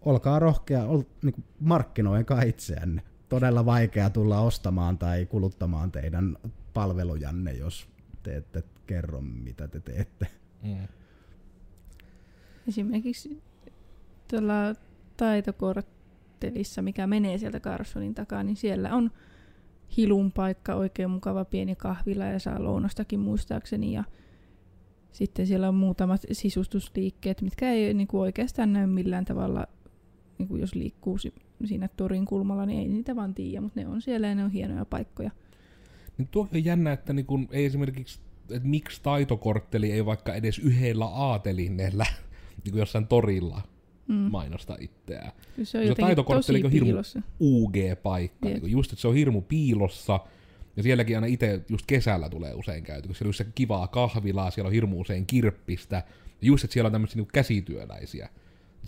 olkaa 0.00 0.38
rohkea, 0.38 0.84
ol, 0.84 1.02
niin 1.22 1.44
markkinoikaa 1.60 2.42
itseänne. 2.42 3.02
Todella 3.28 3.66
vaikea 3.66 4.10
tulla 4.10 4.40
ostamaan 4.40 4.98
tai 4.98 5.26
kuluttamaan 5.26 5.92
teidän 5.92 6.36
palvelujanne, 6.74 7.52
jos 7.52 7.88
te 8.22 8.36
ette 8.36 8.62
kerro, 8.86 9.20
mitä 9.20 9.68
te 9.68 9.80
teette. 9.80 10.26
Mm. 10.62 10.88
Esimerkiksi 12.68 13.42
tuolla 14.30 14.74
taitokorttelissa, 16.38 16.82
mikä 16.82 17.06
menee 17.06 17.38
sieltä 17.38 17.60
Carsonin 17.60 18.14
takaa, 18.14 18.42
niin 18.42 18.56
siellä 18.56 18.94
on 18.94 19.10
hilun 19.96 20.32
paikka, 20.32 20.74
oikein 20.74 21.10
mukava 21.10 21.44
pieni 21.44 21.76
kahvila 21.76 22.24
ja 22.24 22.38
saa 22.38 22.64
lounastakin 22.64 23.20
muistaakseni. 23.20 23.92
Ja 23.92 24.04
sitten 25.12 25.46
siellä 25.46 25.68
on 25.68 25.74
muutamat 25.74 26.22
sisustusliikkeet, 26.32 27.42
mitkä 27.42 27.70
ei 27.70 27.94
niin 27.94 28.08
kuin 28.08 28.20
oikeastaan 28.20 28.72
näy 28.72 28.86
millään 28.86 29.24
tavalla 29.24 29.66
niin 30.38 30.48
kuin 30.48 30.60
jos 30.60 30.74
liikkuu 30.74 31.18
siinä 31.64 31.88
torin 31.96 32.24
kulmalla, 32.24 32.66
niin 32.66 32.80
ei 32.80 32.88
niitä 32.88 33.16
vaan 33.16 33.34
tiedä, 33.34 33.60
mutta 33.60 33.80
ne 33.80 33.86
on 33.86 34.02
siellä 34.02 34.28
ja 34.28 34.34
ne 34.34 34.44
on 34.44 34.50
hienoja 34.50 34.84
paikkoja. 34.84 35.30
Niin 36.18 36.28
tuo 36.28 36.48
on 36.54 36.64
jännä, 36.64 36.92
että 36.92 37.12
niin 37.12 37.26
kun 37.26 37.48
ei 37.50 37.64
esimerkiksi, 37.64 38.20
että 38.50 38.68
miksi 38.68 39.02
taitokortteli 39.02 39.92
ei 39.92 40.06
vaikka 40.06 40.34
edes 40.34 40.58
yhdellä 40.58 41.04
aatelineellä 41.04 42.06
niin 42.64 42.72
kuin 42.72 42.78
jossain 42.78 43.06
torilla 43.06 43.62
mm. 44.08 44.14
mainosta 44.14 44.76
itseään. 44.80 45.32
Se 45.62 45.78
on 45.78 45.86
se 45.86 45.94
taitokortteli 45.94 46.64
on 46.64 46.70
hirmu 46.70 46.92
UG-paikka. 47.40 48.48
Niin 48.48 48.70
just, 48.70 48.92
että 48.92 49.00
se 49.00 49.08
on 49.08 49.14
hirmu 49.14 49.40
piilossa, 49.40 50.20
ja 50.76 50.82
sielläkin 50.82 51.16
aina 51.16 51.26
itse 51.26 51.60
just 51.68 51.86
kesällä 51.86 52.28
tulee 52.28 52.54
usein 52.54 52.84
käyty, 52.84 53.08
kun 53.08 53.14
siellä 53.14 53.30
on 53.30 53.34
se 53.34 53.46
kivaa 53.54 53.88
kahvilaa, 53.88 54.50
siellä 54.50 54.68
on 54.68 54.72
hirmu 54.72 55.00
usein 55.00 55.26
kirppistä, 55.26 55.96
ja 56.42 56.46
just, 56.46 56.64
että 56.64 56.72
siellä 56.72 56.86
on 56.86 56.92
tämmöisiä 56.92 57.16
niin 57.16 57.28
käsityöläisiä 57.32 58.28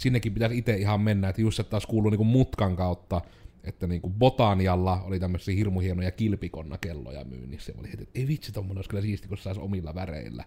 sinnekin 0.00 0.34
pitäisi 0.34 0.58
itse 0.58 0.76
ihan 0.76 1.00
mennä, 1.00 1.28
että 1.28 1.40
just 1.40 1.60
että 1.60 1.70
taas 1.70 1.86
kuuluu 1.86 2.10
niinku 2.10 2.24
mutkan 2.24 2.76
kautta, 2.76 3.20
että 3.64 3.86
niinku 3.86 4.10
Botanialla 4.10 5.02
oli 5.02 5.20
tämmöisiä 5.20 5.54
hirmu 5.54 5.80
hienoja 5.80 6.10
kilpikonnakelloja 6.10 7.24
myynnissä. 7.24 7.72
Oli 7.78 7.90
heti, 7.90 8.02
että 8.02 8.18
ei 8.18 8.28
vitsi, 8.28 8.52
tommonen 8.52 8.78
olisi 8.78 8.90
kyllä 8.90 9.02
siisti, 9.02 9.28
kun 9.28 9.38
saisi 9.38 9.60
omilla 9.60 9.94
väreillä. 9.94 10.44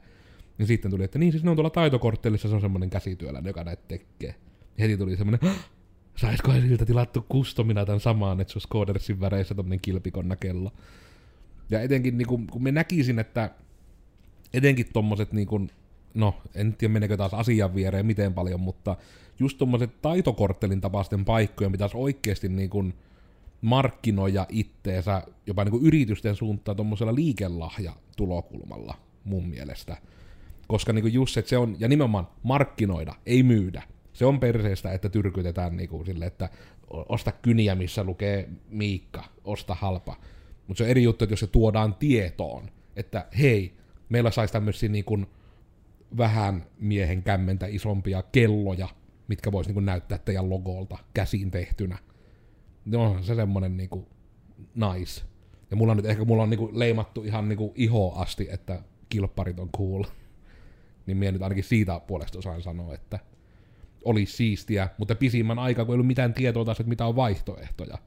Ja 0.59 0.65
sitten 0.65 0.91
tuli, 0.91 1.03
että 1.03 1.19
niin 1.19 1.31
siis 1.31 1.43
ne 1.43 1.49
on 1.49 1.55
tuolla 1.55 1.69
taitokorttelissa, 1.69 2.47
se 2.47 2.55
on 2.55 2.61
semmoinen 2.61 2.89
käsityöläinen, 2.89 3.49
joka 3.49 3.63
näitä 3.63 3.83
tekee. 3.87 4.35
Heti 4.79 4.97
tuli 4.97 5.17
semmoinen, 5.17 5.51
saisiko 6.15 6.51
siltä 6.51 6.85
tilattu 6.85 7.25
kustomina 7.29 7.85
tämän 7.85 7.99
samaan, 7.99 8.41
että 8.41 8.53
se 8.53 8.57
olisi 8.57 8.67
Codersin 8.67 9.19
väreissä 9.19 9.55
tämmöinen 9.55 9.79
kilpikonnakello. 9.81 10.71
Ja 11.69 11.81
etenkin 11.81 12.17
niin 12.17 12.27
kun, 12.27 12.47
kun 12.47 12.63
me 12.63 12.71
näkisin, 12.71 13.19
että 13.19 13.49
etenkin 14.53 14.85
tommoset 14.93 15.33
niin 15.33 15.47
kun, 15.47 15.69
no 16.13 16.35
en 16.55 16.73
tiedä 16.73 16.93
menekö 16.93 17.17
taas 17.17 17.33
asian 17.33 17.75
viereen 17.75 18.05
miten 18.05 18.33
paljon, 18.33 18.59
mutta 18.59 18.95
just 19.39 19.57
tommoset 19.57 20.01
taitokorttelin 20.01 20.81
tapaisten 20.81 21.25
paikkojen 21.25 21.71
pitäisi 21.71 21.97
oikeasti 21.97 22.49
niin 22.49 22.69
kuin 22.69 22.93
markkinoida 23.61 24.45
itteensä 24.49 25.23
jopa 25.47 25.63
niin 25.63 25.71
kuin 25.71 25.85
yritysten 25.85 26.35
suuntaan 26.35 26.75
tuommoisella 26.75 27.15
liikelahja-tulokulmalla 27.15 28.95
mun 29.23 29.47
mielestä. 29.47 29.97
Koska 30.67 30.93
niin 30.93 31.03
kuin 31.03 31.13
just, 31.13 31.37
että 31.37 31.49
se 31.49 31.57
on, 31.57 31.75
ja 31.79 31.87
nimenomaan 31.87 32.27
markkinoida, 32.43 33.15
ei 33.25 33.43
myydä. 33.43 33.83
Se 34.13 34.25
on 34.25 34.39
perseestä, 34.39 34.91
että 34.91 35.09
tyrkytetään 35.09 35.77
niin 35.77 35.89
kuin 35.89 36.05
sille, 36.05 36.25
että 36.25 36.49
osta 36.89 37.31
kyniä, 37.31 37.75
missä 37.75 38.03
lukee 38.03 38.49
Miikka, 38.69 39.23
osta 39.43 39.75
halpa. 39.75 40.15
Mutta 40.67 40.77
se 40.77 40.83
on 40.83 40.89
eri 40.89 41.03
juttu, 41.03 41.23
että 41.25 41.33
jos 41.33 41.39
se 41.39 41.47
tuodaan 41.47 41.95
tietoon, 41.95 42.69
että 42.95 43.25
hei, 43.39 43.73
meillä 44.09 44.31
saisi 44.31 44.53
tämmöisiä 44.53 44.89
niin 44.89 45.05
kuin 45.05 45.27
vähän 46.17 46.65
miehen 46.79 47.23
kämmentä 47.23 47.65
isompia 47.65 48.23
kelloja, 48.23 48.87
mitkä 49.27 49.51
voisi 49.51 49.73
niin 49.73 49.85
näyttää 49.85 50.17
teidän 50.17 50.49
logolta 50.49 50.97
käsiin 51.13 51.51
tehtynä. 51.51 51.97
No 52.85 53.03
on 53.03 53.23
se 53.23 53.35
semmonen 53.35 53.77
niinku 53.77 54.07
nice. 54.75 55.21
Ja 55.71 55.77
mulla 55.77 55.91
on 55.91 55.97
nyt 55.97 56.05
ehkä 56.05 56.25
mulla 56.25 56.43
on 56.43 56.49
niinku 56.49 56.69
leimattu 56.73 57.23
ihan 57.23 57.49
niinku 57.49 57.73
iho 57.75 58.13
asti, 58.15 58.47
että 58.51 58.81
kilpparit 59.09 59.59
on 59.59 59.69
cool. 59.77 60.03
niin 61.05 61.17
minä 61.17 61.31
nyt 61.31 61.41
ainakin 61.41 61.63
siitä 61.63 62.01
puolesta 62.07 62.39
osaan 62.39 62.61
sanoa, 62.61 62.93
että 62.93 63.19
oli 64.05 64.25
siistiä, 64.25 64.89
mutta 64.97 65.15
pisimmän 65.15 65.59
aikaa, 65.59 65.85
kun 65.85 65.93
ei 65.93 65.95
ollut 65.95 66.07
mitään 66.07 66.33
tietoa 66.33 66.65
taas, 66.65 66.79
että 66.79 66.89
mitä 66.89 67.05
on 67.05 67.15
vaihtoehtoja 67.15 67.97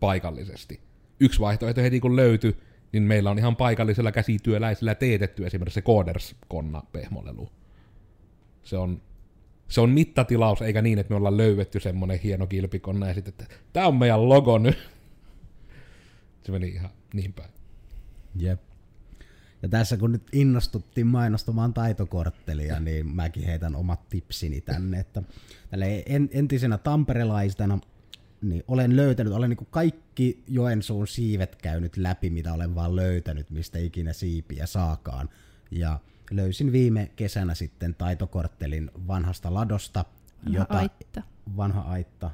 paikallisesti. 0.00 0.80
Yksi 1.20 1.40
vaihtoehto 1.40 1.80
heti 1.80 2.00
kun 2.00 2.16
löytyi, 2.16 2.56
niin 2.92 3.02
meillä 3.02 3.30
on 3.30 3.38
ihan 3.38 3.56
paikallisella 3.56 4.12
käsityöläisellä 4.12 4.94
teetetty 4.94 5.46
esimerkiksi 5.46 5.74
se 5.74 5.82
Coders-konna 5.82 6.82
pehmolelu. 6.92 7.48
Se 8.62 8.76
on 8.76 9.02
se 9.68 9.80
on 9.80 9.90
mittatilaus, 9.90 10.62
eikä 10.62 10.82
niin, 10.82 10.98
että 10.98 11.10
me 11.10 11.16
ollaan 11.16 11.36
löydetty 11.36 11.80
semmonen 11.80 12.18
hieno 12.18 12.46
kilpikonna 12.46 13.08
ja 13.08 13.14
sitten, 13.14 13.34
että 13.38 13.54
tää 13.72 13.86
on 13.86 13.96
meidän 13.96 14.28
logo 14.28 14.58
nyt. 14.58 14.78
Se 16.42 16.52
meni 16.52 16.68
ihan 16.68 16.90
niin 17.14 17.32
päin. 17.32 17.50
Jep. 18.36 18.67
Ja 19.62 19.68
tässä 19.68 19.96
kun 19.96 20.12
nyt 20.12 20.22
innostuttiin 20.32 21.06
mainostamaan 21.06 21.74
taitokorttelia, 21.74 22.80
niin 22.80 23.06
mäkin 23.06 23.44
heitän 23.44 23.76
omat 23.76 24.08
tipsini 24.08 24.60
tänne, 24.60 25.00
että 25.00 25.22
tälle 25.70 26.04
entisenä 26.30 26.78
tamperelaisena 26.78 27.78
niin 28.42 28.64
olen 28.68 28.96
löytänyt, 28.96 29.32
olen 29.32 29.50
niin 29.50 29.66
kaikki 29.70 30.42
Joensuun 30.48 31.08
siivet 31.08 31.56
käynyt 31.56 31.96
läpi, 31.96 32.30
mitä 32.30 32.52
olen 32.52 32.74
vaan 32.74 32.96
löytänyt, 32.96 33.50
mistä 33.50 33.78
ikinä 33.78 34.12
siipiä 34.12 34.66
saakaan. 34.66 35.28
Ja 35.70 36.00
löysin 36.30 36.72
viime 36.72 37.10
kesänä 37.16 37.54
sitten 37.54 37.94
taitokorttelin 37.94 38.90
vanhasta 39.06 39.54
ladosta. 39.54 40.04
Vanha 40.44 40.58
jota, 40.58 40.78
aitta. 40.78 41.22
Vanha 41.56 41.80
aitta. 41.80 42.30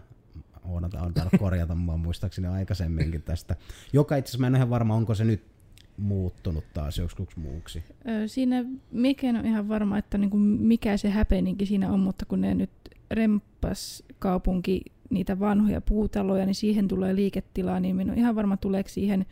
On, 0.64 0.85
on 0.85 1.12
korjata 1.39 1.75
mua 1.75 1.97
muistaakseni 1.97 2.49
aikaisemminkin 2.49 3.22
tästä. 3.22 3.57
Joka 3.93 4.16
itse 4.16 4.31
asiassa 4.31 4.41
mä 4.41 4.47
en 4.47 4.53
ole 4.53 4.59
ihan 4.59 4.70
varma, 4.70 4.95
onko 4.95 5.14
se 5.14 5.25
nyt 5.25 5.53
muuttunut 5.97 6.64
taas 6.74 6.99
joskus 6.99 7.36
muuksi? 7.36 7.82
Siinä 8.26 8.64
mikä 8.90 9.28
on 9.28 9.47
ihan 9.47 9.68
varma, 9.68 9.99
että 9.99 10.18
niinku 10.18 10.36
mikä 10.38 10.97
se 10.97 11.11
häpeninkin 11.11 11.66
siinä 11.66 11.92
on, 11.92 12.01
mutta 12.01 12.26
kun 12.26 12.40
ne 12.40 12.55
nyt 12.55 12.70
rempas 13.11 14.03
kaupunki 14.18 14.80
niitä 15.11 15.38
vanhoja 15.38 15.80
puutaloja, 15.80 16.47
niin 16.47 16.55
siihen 16.55 16.88
tulee 16.88 17.14
liiketilaa, 17.14 17.80
niin 17.80 17.97
minun 17.97 18.12
on 18.12 18.18
ihan 18.18 18.34
varma 18.34 18.57
tuleeko 18.57 18.88
siihen 18.88 19.26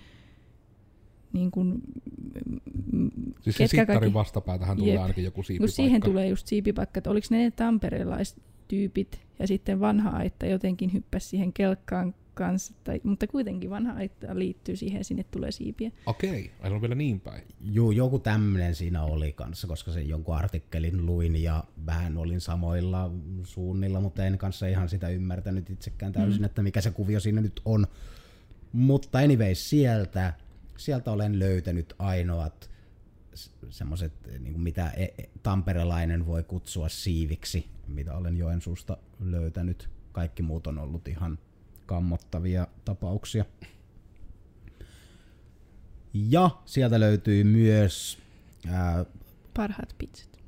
niin 1.33 1.51
kuin, 1.51 1.83
siis 3.41 3.57
se 3.57 3.67
sittarin 3.67 4.01
kaikki... 4.01 4.15
vastapäätähän 4.15 4.77
tulee 4.77 4.93
Jep. 4.93 5.03
ainakin 5.03 5.25
joku 5.25 5.43
siipipaikka. 5.43 5.77
siihen 5.77 6.03
tulee 6.03 6.29
just 6.29 6.47
siipipaikka, 6.47 6.99
että 6.99 7.11
oliko 7.11 7.27
ne 7.31 7.51
tamperelaistyypit 7.51 9.21
ja 9.39 9.47
sitten 9.47 9.81
vanha 9.81 10.11
aitta 10.11 10.47
jotenkin 10.47 10.93
hyppäsi 10.93 11.29
siihen 11.29 11.53
kelkkaan 11.53 12.15
kanssa, 12.35 12.75
tai, 12.85 13.01
mutta 13.05 13.27
kuitenkin 13.27 13.71
vanha 13.71 13.93
aitta 13.93 14.39
liittyy 14.39 14.77
siihen 14.77 14.99
ja 14.99 15.05
sinne 15.05 15.25
tulee 15.25 15.51
siipiä. 15.51 15.91
Okei, 16.07 16.51
ai 16.61 16.73
on 16.73 16.81
vielä 16.81 16.95
niin 16.95 17.21
päin. 17.21 17.43
Joo, 17.61 17.91
joku 17.91 18.19
tämmöinen 18.19 18.75
siinä 18.75 19.03
oli 19.03 19.33
kanssa, 19.33 19.67
koska 19.67 19.93
se 19.93 20.03
jonkun 20.03 20.37
artikkelin 20.37 21.07
luin 21.07 21.43
ja 21.43 21.65
vähän 21.87 22.17
olin 22.17 22.41
samoilla 22.41 23.11
suunnilla, 23.45 24.01
mutta 24.01 24.25
en 24.25 24.39
kanssa 24.39 24.67
ihan 24.67 24.89
sitä 24.89 25.09
ymmärtänyt 25.09 25.71
itsekään 25.71 26.13
täysin, 26.13 26.41
mm. 26.41 26.45
että 26.45 26.63
mikä 26.63 26.81
se 26.81 26.91
kuvio 26.91 27.21
siinä 27.21 27.41
nyt 27.41 27.61
on. 27.65 27.87
Mutta 28.73 29.19
anyway, 29.19 29.55
sieltä, 29.55 30.33
sieltä 30.77 31.13
olen 31.13 31.39
löytänyt 31.39 31.95
ainoat 31.99 32.71
semmoiset, 33.71 34.13
niin 34.39 34.61
mitä 34.61 34.91
e, 34.91 35.05
e, 35.05 35.29
tamperelainen 35.43 36.27
voi 36.27 36.43
kutsua 36.43 36.89
siiviksi, 36.89 37.67
mitä 37.89 38.15
olen 38.15 38.37
Joensuusta 38.37 38.97
löytänyt. 39.21 39.91
Kaikki 40.13 40.43
muut 40.43 40.67
on 40.67 40.79
ollut 40.79 41.09
ihan 41.09 41.39
kammottavia 41.87 42.67
tapauksia. 42.85 43.45
Ja 46.15 46.51
sieltä 46.65 47.01
löytyy 47.01 47.45
myös... 47.45 48.19
Ää, 48.69 49.05
Parhaat 49.55 49.95
pizzat. 49.99 50.39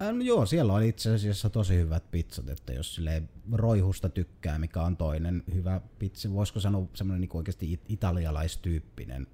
Ää, 0.00 0.12
no 0.12 0.20
joo, 0.22 0.46
siellä 0.46 0.72
on 0.72 0.82
itse 0.82 1.14
asiassa 1.14 1.50
tosi 1.50 1.76
hyvät 1.76 2.10
pizzat, 2.10 2.48
että 2.48 2.72
jos 2.72 2.94
sille 2.94 3.22
roihusta 3.52 4.08
tykkää, 4.08 4.58
mikä 4.58 4.82
on 4.82 4.96
toinen 4.96 5.42
hyvä 5.54 5.80
pizza, 5.98 6.32
voisiko 6.32 6.60
sanoa 6.60 6.88
semmoinen 6.94 7.20
niin 7.20 7.36
oikeasti 7.36 7.80
italialaistyyppinen 7.88 9.26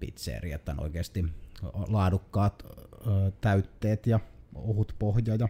pizzeria, 0.00 0.56
että 0.56 0.72
on 0.72 0.80
oikeasti 0.80 1.24
laadukkaat 1.88 2.62
ö, 2.66 3.32
täytteet 3.40 4.06
ja 4.06 4.20
ohut 4.54 4.94
pohja 4.98 5.34
ja 5.34 5.48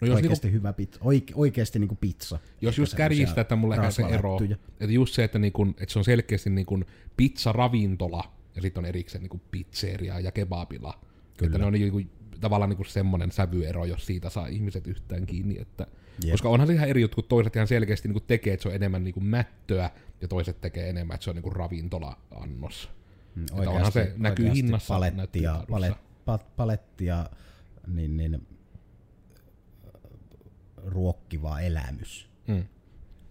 No 0.00 0.06
jos 0.06 0.16
oikeasti 0.16 0.46
niinku, 0.46 0.58
hyvä 0.58 0.72
pizza, 0.72 1.00
oike, 1.02 1.32
oikeasti 1.36 1.78
niinku 1.78 1.94
pizza. 1.94 2.38
Jos 2.60 2.78
just 2.78 2.94
kärjistää, 2.94 3.42
että 3.42 3.56
mulle 3.56 3.74
ehkä 3.74 3.90
se 3.90 4.02
ero, 4.02 4.38
että 4.80 4.92
just 4.92 5.14
se, 5.14 5.24
että, 5.24 5.38
niinku, 5.38 5.66
että 5.68 5.92
se 5.92 5.98
on 5.98 6.04
selkeästi 6.04 6.50
niinku 6.50 6.80
pizza-ravintola, 7.16 8.24
ja 8.56 8.62
sitten 8.62 8.80
on 8.80 8.88
erikseen 8.88 9.22
niinku 9.22 9.40
pizzeria 9.50 10.20
ja 10.20 10.32
kebabila. 10.32 11.00
Kyllä. 11.36 11.48
Että 11.48 11.58
ne 11.58 11.64
on 11.64 11.72
niinku, 11.72 12.00
tavallaan 12.40 12.70
niinku 12.70 12.84
semmoinen 12.84 13.32
sävyero, 13.32 13.84
jos 13.84 14.06
siitä 14.06 14.30
saa 14.30 14.46
ihmiset 14.46 14.86
yhtään 14.86 15.26
kiinni. 15.26 15.58
Että, 15.60 15.86
yep. 16.24 16.32
koska 16.32 16.48
onhan 16.48 16.66
se 16.66 16.74
ihan 16.74 16.88
eri 16.88 17.00
juttu, 17.00 17.14
kun 17.14 17.24
toiset 17.28 17.56
ihan 17.56 17.68
selkeästi 17.68 18.08
niinku 18.08 18.20
tekee, 18.20 18.52
että 18.54 18.62
se 18.62 18.68
on 18.68 18.74
enemmän 18.74 19.04
niinku 19.04 19.20
mättöä, 19.20 19.90
ja 20.20 20.28
toiset 20.28 20.60
tekee 20.60 20.88
enemmän, 20.88 21.14
että 21.14 21.24
se 21.24 21.30
on 21.30 21.36
niinku 21.36 21.50
ravintola-annos. 21.50 22.90
Mm, 23.34 23.44
oikeasti, 23.52 23.76
onhan 23.76 23.92
se 23.92 24.14
näkyy 24.16 24.50
hinnassa. 24.54 24.94
Palettia, 24.94 25.64
palet, 25.70 26.56
palettia 26.56 27.30
niin, 27.86 28.16
niin 28.16 28.46
ruokkiva 30.84 31.60
elämys. 31.60 32.28
Mm. 32.46 32.64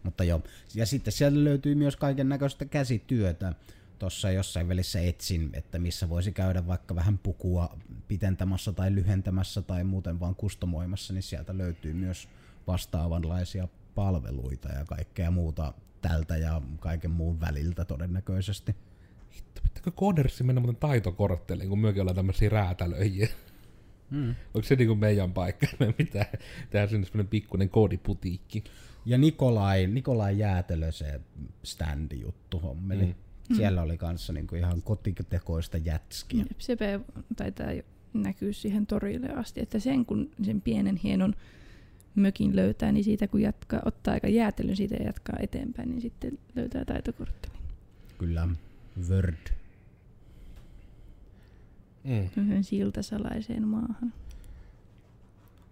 Mutta 0.03 0.23
joo, 0.23 0.41
ja 0.75 0.85
sitten 0.85 1.13
sieltä 1.13 1.43
löytyy 1.43 1.75
myös 1.75 1.95
kaiken 1.95 2.29
näköistä 2.29 2.65
käsityötä. 2.65 3.53
Tuossa 3.99 4.31
jossain 4.31 4.67
välissä 4.67 5.01
etsin, 5.01 5.49
että 5.53 5.79
missä 5.79 6.09
voisi 6.09 6.31
käydä 6.31 6.67
vaikka 6.67 6.95
vähän 6.95 7.17
pukua 7.17 7.77
pitentämässä 8.07 8.71
tai 8.71 8.95
lyhentämässä 8.95 9.61
tai 9.61 9.83
muuten 9.83 10.19
vaan 10.19 10.35
kustomoimassa, 10.35 11.13
niin 11.13 11.23
sieltä 11.23 11.57
löytyy 11.57 11.93
myös 11.93 12.29
vastaavanlaisia 12.67 13.67
palveluita 13.95 14.69
ja 14.69 14.85
kaikkea 14.85 15.31
muuta 15.31 15.73
tältä 16.01 16.37
ja 16.37 16.61
kaiken 16.79 17.11
muun 17.11 17.39
väliltä 17.39 17.85
todennäköisesti. 17.85 18.75
Hitto, 19.35 19.61
pitääkö 19.63 19.91
koodersi 19.91 20.43
mennä 20.43 20.61
muuten 20.61 20.79
taitokortteliin, 20.79 21.69
kun 21.69 21.79
myökin 21.79 22.01
ollaan 22.01 22.15
tämmöisiä 22.15 22.49
räätälöijiä? 22.49 23.27
Mm. 24.11 24.35
Onko 24.53 24.67
se 24.67 24.75
niinku 24.75 24.95
meidän 24.95 25.33
paikka? 25.33 25.67
Me 25.79 25.93
pitää 25.93 26.25
tehdä 26.69 26.87
sinne 26.87 27.05
semmoinen 27.05 27.29
pikkuinen 27.29 27.69
koodiputiikki. 27.69 28.63
Ja 29.05 29.17
Nikolai, 29.17 29.87
Nikolai 29.87 30.39
Jäätelö 30.39 30.91
se 30.91 31.21
standi 31.63 32.19
juttu 32.19 32.59
hommeli. 32.59 33.05
Mm. 33.05 33.55
Siellä 33.55 33.81
oli 33.81 33.97
kanssa 33.97 34.33
niinku 34.33 34.55
ihan 34.55 34.81
kotitekoista 34.81 35.77
jätskiä. 35.77 36.45
Sepe 36.57 36.99
taitaa 37.35 37.67
näkyy 38.13 38.53
siihen 38.53 38.85
torille 38.85 39.29
asti, 39.29 39.61
että 39.61 39.79
sen 39.79 40.05
kun 40.05 40.31
sen 40.43 40.61
pienen 40.61 40.95
hienon 40.95 41.35
mökin 42.15 42.55
löytää, 42.55 42.91
niin 42.91 43.03
siitä 43.03 43.27
kun 43.27 43.41
jatkaa, 43.41 43.81
ottaa 43.85 44.13
aika 44.13 44.27
jäätelön 44.27 44.75
siitä 44.75 44.95
ja 44.95 45.05
jatkaa 45.05 45.35
eteenpäin, 45.39 45.89
niin 45.89 46.01
sitten 46.01 46.39
löytää 46.55 46.85
taitokorttelin. 46.85 47.59
Kyllä, 48.17 48.47
Word 49.09 49.59
mm. 52.03 52.29
yhden 52.37 52.63
siltasalaiseen 52.63 53.67
maahan. 53.67 54.13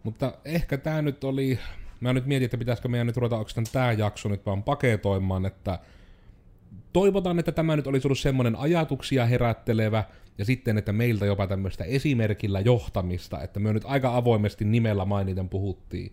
Mutta 0.03 0.33
ehkä 0.45 0.77
tämä 0.77 1.01
nyt 1.01 1.23
oli, 1.23 1.59
mä 1.99 2.13
nyt 2.13 2.25
mietin, 2.25 2.45
että 2.45 2.57
pitäisikö 2.57 2.87
meidän 2.87 3.07
nyt 3.07 3.17
ruveta 3.17 3.37
oikeastaan 3.37 3.67
tämä 3.71 3.91
jakso 3.91 4.29
nyt 4.29 4.45
vaan 4.45 4.63
paketoimaan, 4.63 5.45
että 5.45 5.79
toivotaan, 6.93 7.39
että 7.39 7.51
tämä 7.51 7.75
nyt 7.75 7.87
olisi 7.87 8.07
ollut 8.07 8.19
semmoinen 8.19 8.55
ajatuksia 8.55 9.25
herättelevä, 9.25 10.03
ja 10.37 10.45
sitten, 10.45 10.77
että 10.77 10.93
meiltä 10.93 11.25
jopa 11.25 11.47
tämmöistä 11.47 11.83
esimerkillä 11.83 12.59
johtamista, 12.59 13.41
että 13.41 13.59
me 13.59 13.73
nyt 13.73 13.83
aika 13.85 14.15
avoimesti 14.15 14.65
nimellä 14.65 15.05
mainiten 15.05 15.49
puhuttiin 15.49 16.11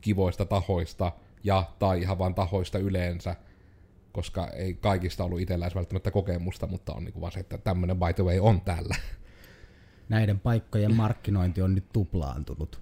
kivoista 0.00 0.44
tahoista, 0.44 1.12
ja 1.44 1.64
tai 1.78 2.00
ihan 2.00 2.18
vaan 2.18 2.34
tahoista 2.34 2.78
yleensä, 2.78 3.36
koska 4.12 4.48
ei 4.48 4.74
kaikista 4.74 5.24
ollut 5.24 5.40
itsellä 5.40 5.70
välttämättä 5.74 6.10
kokemusta, 6.10 6.66
mutta 6.66 6.92
on 6.92 7.04
niin 7.04 7.20
vaan 7.20 7.32
se, 7.32 7.40
että 7.40 7.58
tämmöinen 7.58 7.96
by 7.96 8.12
the 8.14 8.24
way 8.24 8.38
on 8.38 8.60
täällä 8.60 8.96
näiden 10.08 10.40
paikkojen 10.40 10.94
markkinointi 10.94 11.62
on 11.62 11.74
nyt 11.74 11.84
tuplaantunut 11.92 12.80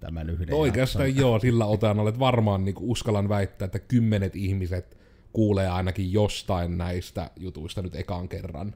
tämän 0.00 0.30
yhden 0.30 0.48
no 0.48 0.56
Oikeastaan 0.56 1.08
jakson. 1.08 1.20
joo, 1.20 1.38
sillä 1.38 1.66
otan 1.66 2.00
olet 2.00 2.18
varmaan 2.18 2.64
niin 2.64 2.74
uskallan 2.80 3.28
väittää, 3.28 3.66
että 3.66 3.78
kymmenet 3.78 4.36
ihmiset 4.36 4.96
kuulee 5.32 5.68
ainakin 5.68 6.12
jostain 6.12 6.78
näistä 6.78 7.30
jutuista 7.36 7.82
nyt 7.82 7.94
ekaan 7.94 8.28
kerran. 8.28 8.74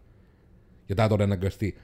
Ja 0.89 0.97
tämä 0.97 1.09
todennäköisesti, 1.09 1.79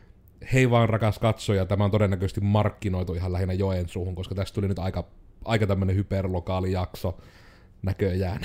hei 0.53 0.71
vaan 0.71 0.89
rakas 0.89 1.19
katsoja, 1.19 1.67
tämä 1.67 1.85
on 1.85 1.91
todennäköisesti 1.91 2.41
markkinoitu 2.41 3.15
ihan 3.15 3.33
lähinnä 3.33 3.53
Joensuuhun, 3.53 4.15
koska 4.15 4.35
tästä 4.35 4.55
tuli 4.55 4.69
nyt 4.69 4.79
aika, 4.79 5.05
aika 5.45 5.67
tämmöinen 5.67 5.97
hyperlokaali 5.97 6.73
jakso 6.73 7.19
näköjään. 7.83 8.41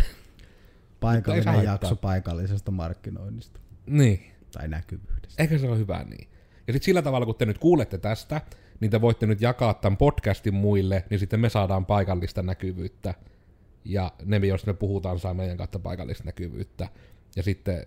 Paikallinen 0.99 1.64
jakso 1.64 1.95
paikallisesta 1.95 2.72
markkinoinnista. 2.72 3.59
Niin. 3.86 4.32
Tai 4.51 4.68
näkyvyydestä. 4.68 5.43
Ehkä 5.43 5.57
se 5.57 5.68
on 5.68 5.78
hyvä 5.78 6.03
niin. 6.03 6.28
Ja 6.68 6.74
sitten 6.74 6.86
sillä 6.86 7.01
tavalla, 7.01 7.26
kun 7.26 7.36
te 7.36 7.45
nyt 7.45 7.57
kuulette 7.57 7.97
tästä, 7.97 8.41
niin 8.80 8.91
te 8.91 9.01
voitte 9.01 9.26
nyt 9.26 9.41
jakaa 9.41 9.74
tämän 9.74 9.97
podcastin 9.97 10.53
muille, 10.53 11.05
niin 11.09 11.20
sitten 11.20 11.39
me 11.39 11.49
saadaan 11.49 11.86
paikallista 11.86 12.43
näkyvyyttä. 12.43 13.14
Ja 13.86 14.12
ne, 14.26 14.38
jos 14.38 14.66
me 14.66 14.74
puhutaan, 14.74 15.20
saa 15.20 15.34
meidän 15.34 15.57
kautta 15.57 15.80
paikallista 15.80 16.24
näkyvyyttä. 16.24 16.88
Ja 17.36 17.43
sitten 17.43 17.86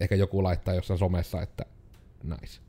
ehkä 0.00 0.14
joku 0.14 0.42
laittaa 0.42 0.74
jossain 0.74 0.98
somessa, 0.98 1.42
että 1.42 1.64
nice. 2.22 2.60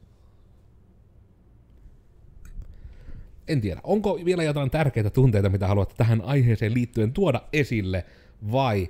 En 3.47 3.61
tiedä, 3.61 3.81
onko 3.83 4.19
vielä 4.25 4.43
jotain 4.43 4.71
tärkeitä 4.71 5.09
tunteita, 5.09 5.49
mitä 5.49 5.67
haluatte 5.67 5.95
tähän 5.97 6.21
aiheeseen 6.21 6.73
liittyen 6.73 7.13
tuoda 7.13 7.41
esille, 7.53 8.05
vai 8.51 8.89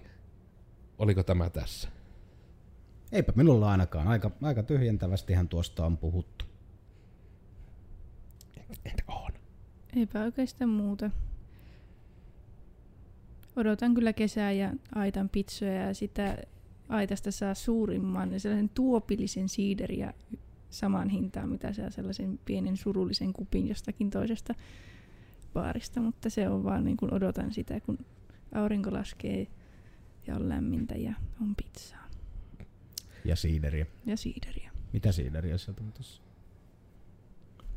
oliko 0.97 1.23
tämä 1.23 1.49
tässä? 1.49 1.89
Eipä 3.11 3.33
minulla 3.35 3.71
ainakaan. 3.71 4.07
Aika, 4.07 4.31
aika 4.41 4.63
tyhjentävästihän 4.63 5.47
tuosta 5.47 5.85
on 5.85 5.97
puhuttu. 5.97 6.45
Entä 8.85 9.03
on? 9.07 9.31
Eipä 9.95 10.23
oikeastaan 10.23 10.69
muuta. 10.69 11.11
Odotan 13.55 13.93
kyllä 13.93 14.13
kesää 14.13 14.51
ja 14.51 14.73
aitan 14.95 15.29
pizzoja 15.29 15.73
ja 15.73 15.93
sitä 15.93 16.37
aitasta 16.89 17.31
saa 17.31 17.53
suurimman 17.53 18.39
sellaisen 18.39 18.69
tuopillisen 18.69 19.49
siideriä 19.49 20.13
samaan 20.69 21.09
hintaan, 21.09 21.49
mitä 21.49 21.73
saa 21.73 21.89
sellaisen 21.89 22.39
pienen 22.45 22.77
surullisen 22.77 23.33
kupin 23.33 23.67
jostakin 23.67 24.09
toisesta 24.09 24.55
baarista, 25.53 26.01
mutta 26.01 26.29
se 26.29 26.49
on 26.49 26.63
vaan 26.63 26.83
niin 26.83 26.97
kuin 26.97 27.13
odotan 27.13 27.53
sitä, 27.53 27.79
kun 27.79 27.97
aurinko 28.53 28.93
laskee 28.93 29.47
ja 30.27 30.35
on 30.35 30.49
lämmintä 30.49 30.95
ja 30.95 31.13
on 31.41 31.55
pizzaa 31.55 32.08
Ja 33.25 33.35
siideriä. 33.35 33.85
ja 34.05 34.17
siideriä. 34.17 34.71
Mitä 34.93 35.11
siideriä 35.11 35.57
sieltä 35.57 35.83
on 35.83 35.91
tossa? 35.91 36.21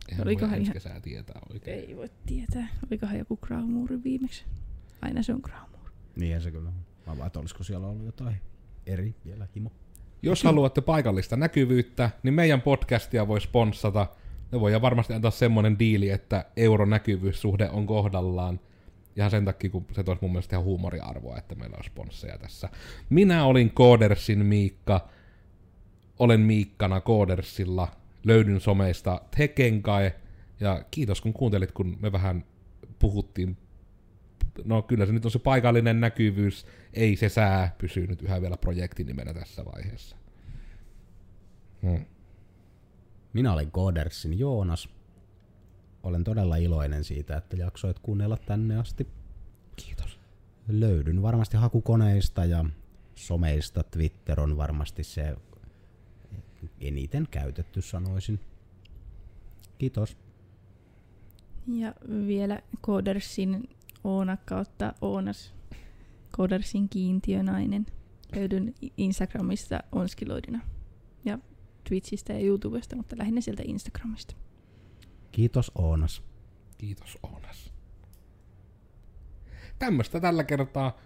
Eihän 0.09 0.27
Olikohan 0.27 0.51
voi 0.51 0.63
ihan- 0.63 0.73
kesää 0.73 1.01
tietää 1.01 1.41
oikein. 1.53 1.79
Ei 1.89 1.97
voi 1.97 2.11
tietää. 2.27 2.69
Olikohan 2.91 3.19
joku 3.19 3.37
Graumuuri 3.37 4.03
viimeksi? 4.05 4.45
Aina 5.03 5.23
se 5.23 5.33
on 5.35 5.41
Graumuuri. 5.43 5.93
Niinhän 6.17 6.43
se 6.43 6.51
kyllä 6.51 6.69
on. 6.69 6.75
Mä 7.07 7.17
vaan, 7.19 7.27
että 7.27 7.39
olisiko 7.39 7.65
siellä 7.65 7.87
ollut 7.87 8.07
jotain 8.07 8.37
eri 8.87 9.15
vielä 9.25 9.47
himo. 9.55 9.73
Jos 10.23 10.45
haluatte 10.45 10.81
paikallista 10.81 11.37
näkyvyyttä, 11.37 12.11
niin 12.23 12.35
meidän 12.35 12.61
podcastia 12.63 13.29
voi 13.29 13.41
sponssata. 13.41 14.07
Me 14.53 14.61
voidaan 14.61 14.83
varmasti 14.83 15.13
antaa 15.13 15.31
semmonen 15.31 15.79
diili, 15.79 16.11
että 16.11 16.45
euronäkyvyyssuhde 16.57 17.71
on 17.71 17.87
kohdallaan. 17.87 18.61
Ihan 19.17 19.31
sen 19.31 19.45
takia, 19.45 19.71
kun 19.71 19.87
se 19.93 20.03
toisi 20.05 20.23
mun 20.23 20.33
mielestä 20.33 20.57
ihan 20.57 20.65
huumoriarvoa, 20.65 21.39
että 21.39 21.55
meillä 21.55 21.77
on 21.77 21.85
sponsseja 21.85 22.39
tässä. 22.39 22.69
Minä 23.11 23.45
olin 23.45 23.71
Koodersin 23.71 24.47
Miikka. 24.47 25.09
Olen 26.23 26.41
Miikkana 26.41 27.01
Koodersilla. 27.01 27.89
Löydyn 28.25 28.61
someista 28.61 29.21
Tekenkai. 29.37 30.11
Ja 30.61 30.85
kiitos 30.91 31.21
kun 31.21 31.33
kuuntelit, 31.33 31.73
kun 31.73 31.99
me 32.01 32.13
vähän 32.13 32.45
puhuttiin. 32.99 33.57
No 34.65 34.83
kyllä 34.83 35.07
se 35.07 35.13
nyt 35.13 35.25
on 35.25 35.31
se 35.31 35.39
paikallinen 35.39 36.01
näkyvyys. 36.01 36.67
Ei 36.93 37.17
se 37.17 37.29
sää 37.29 37.75
pysyy 37.79 38.07
nyt 38.07 38.23
yhä 38.23 38.41
vielä 38.41 38.57
projektinimenä 38.57 39.35
tässä 39.35 39.65
vaiheessa. 39.65 40.17
Hmm. 41.83 42.05
Minä 43.33 43.53
olen 43.53 43.71
Codersin 43.71 44.39
Joonas. 44.39 44.89
Olen 46.03 46.25
todella 46.25 46.57
iloinen 46.57 47.05
siitä, 47.05 47.37
että 47.37 47.57
jaksoit 47.57 47.99
kuunnella 47.99 48.37
tänne 48.37 48.77
asti. 48.79 49.09
Kiitos. 49.77 50.21
Löydyn 50.69 51.23
varmasti 51.23 51.57
hakukoneista 51.57 52.45
ja 52.45 52.65
someista. 53.15 53.83
Twitter 53.83 54.41
on 54.41 54.57
varmasti 54.57 55.05
se 55.05 55.37
eniten 56.81 57.29
käytetty, 57.31 57.83
sanoisin. 57.83 58.41
Kiitos. 59.79 60.17
Ja 61.67 61.95
vielä 62.27 62.61
Codersin 62.83 63.69
Oona 64.05 64.37
kautta 64.37 64.95
Oonas. 65.01 65.55
Codersin 66.37 66.89
kiintiönainen. 66.89 67.87
Löydyn 68.37 68.75
Instagramista 68.97 69.81
onskiloidina. 69.93 70.61
Ja 71.25 71.39
Twitchistä 71.89 72.33
ja 72.33 72.41
YouTubesta, 72.41 72.97
mutta 72.97 73.19
lähinnä 73.19 73.41
sieltä 73.41 73.63
Instagramista. 73.67 74.35
Kiitos 75.33 75.73
Oonas. 75.75 76.23
Kiitos 76.79 77.19
Oonas. 77.23 77.73
Tämmöstä 79.79 80.21
tällä 80.21 80.45
kertaa. 80.45 80.99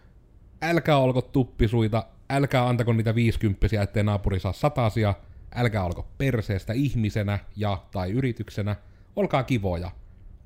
Älkää 0.62 0.98
olko 0.98 1.22
tuppisuita, 1.22 2.06
älkää 2.30 2.68
antako 2.68 2.92
niitä 2.92 3.14
viisikymppisiä, 3.14 3.82
ettei 3.82 4.04
naapuri 4.04 4.40
saa 4.40 4.52
satasia, 4.52 5.14
älkää 5.54 5.84
olko 5.84 6.08
perseestä 6.18 6.72
ihmisenä 6.72 7.38
ja 7.56 7.82
tai 7.90 8.10
yrityksenä, 8.10 8.76
olkaa 9.16 9.42
kivoja. 9.42 9.90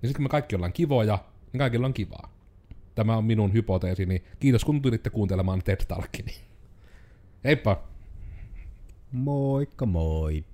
Ja 0.03 0.09
sitten 0.09 0.15
kun 0.15 0.25
me 0.25 0.29
kaikki 0.29 0.57
ollaan 0.57 0.73
kivoja, 0.73 1.19
niin 1.53 1.59
kaikilla 1.59 1.87
on 1.87 1.95
kivaa. 1.95 2.33
Tämä 2.95 3.17
on 3.17 3.25
minun 3.25 3.53
hypoteesini. 3.53 4.25
Kiitos 4.41 4.65
kun 4.65 4.83
tulitte 4.83 5.11
kuuntelemaan 5.11 5.63
TED 5.63 5.85
Talkini. 5.89 6.35
Heippa! 7.45 7.83
Moikka 9.13 9.87
moi. 9.87 10.45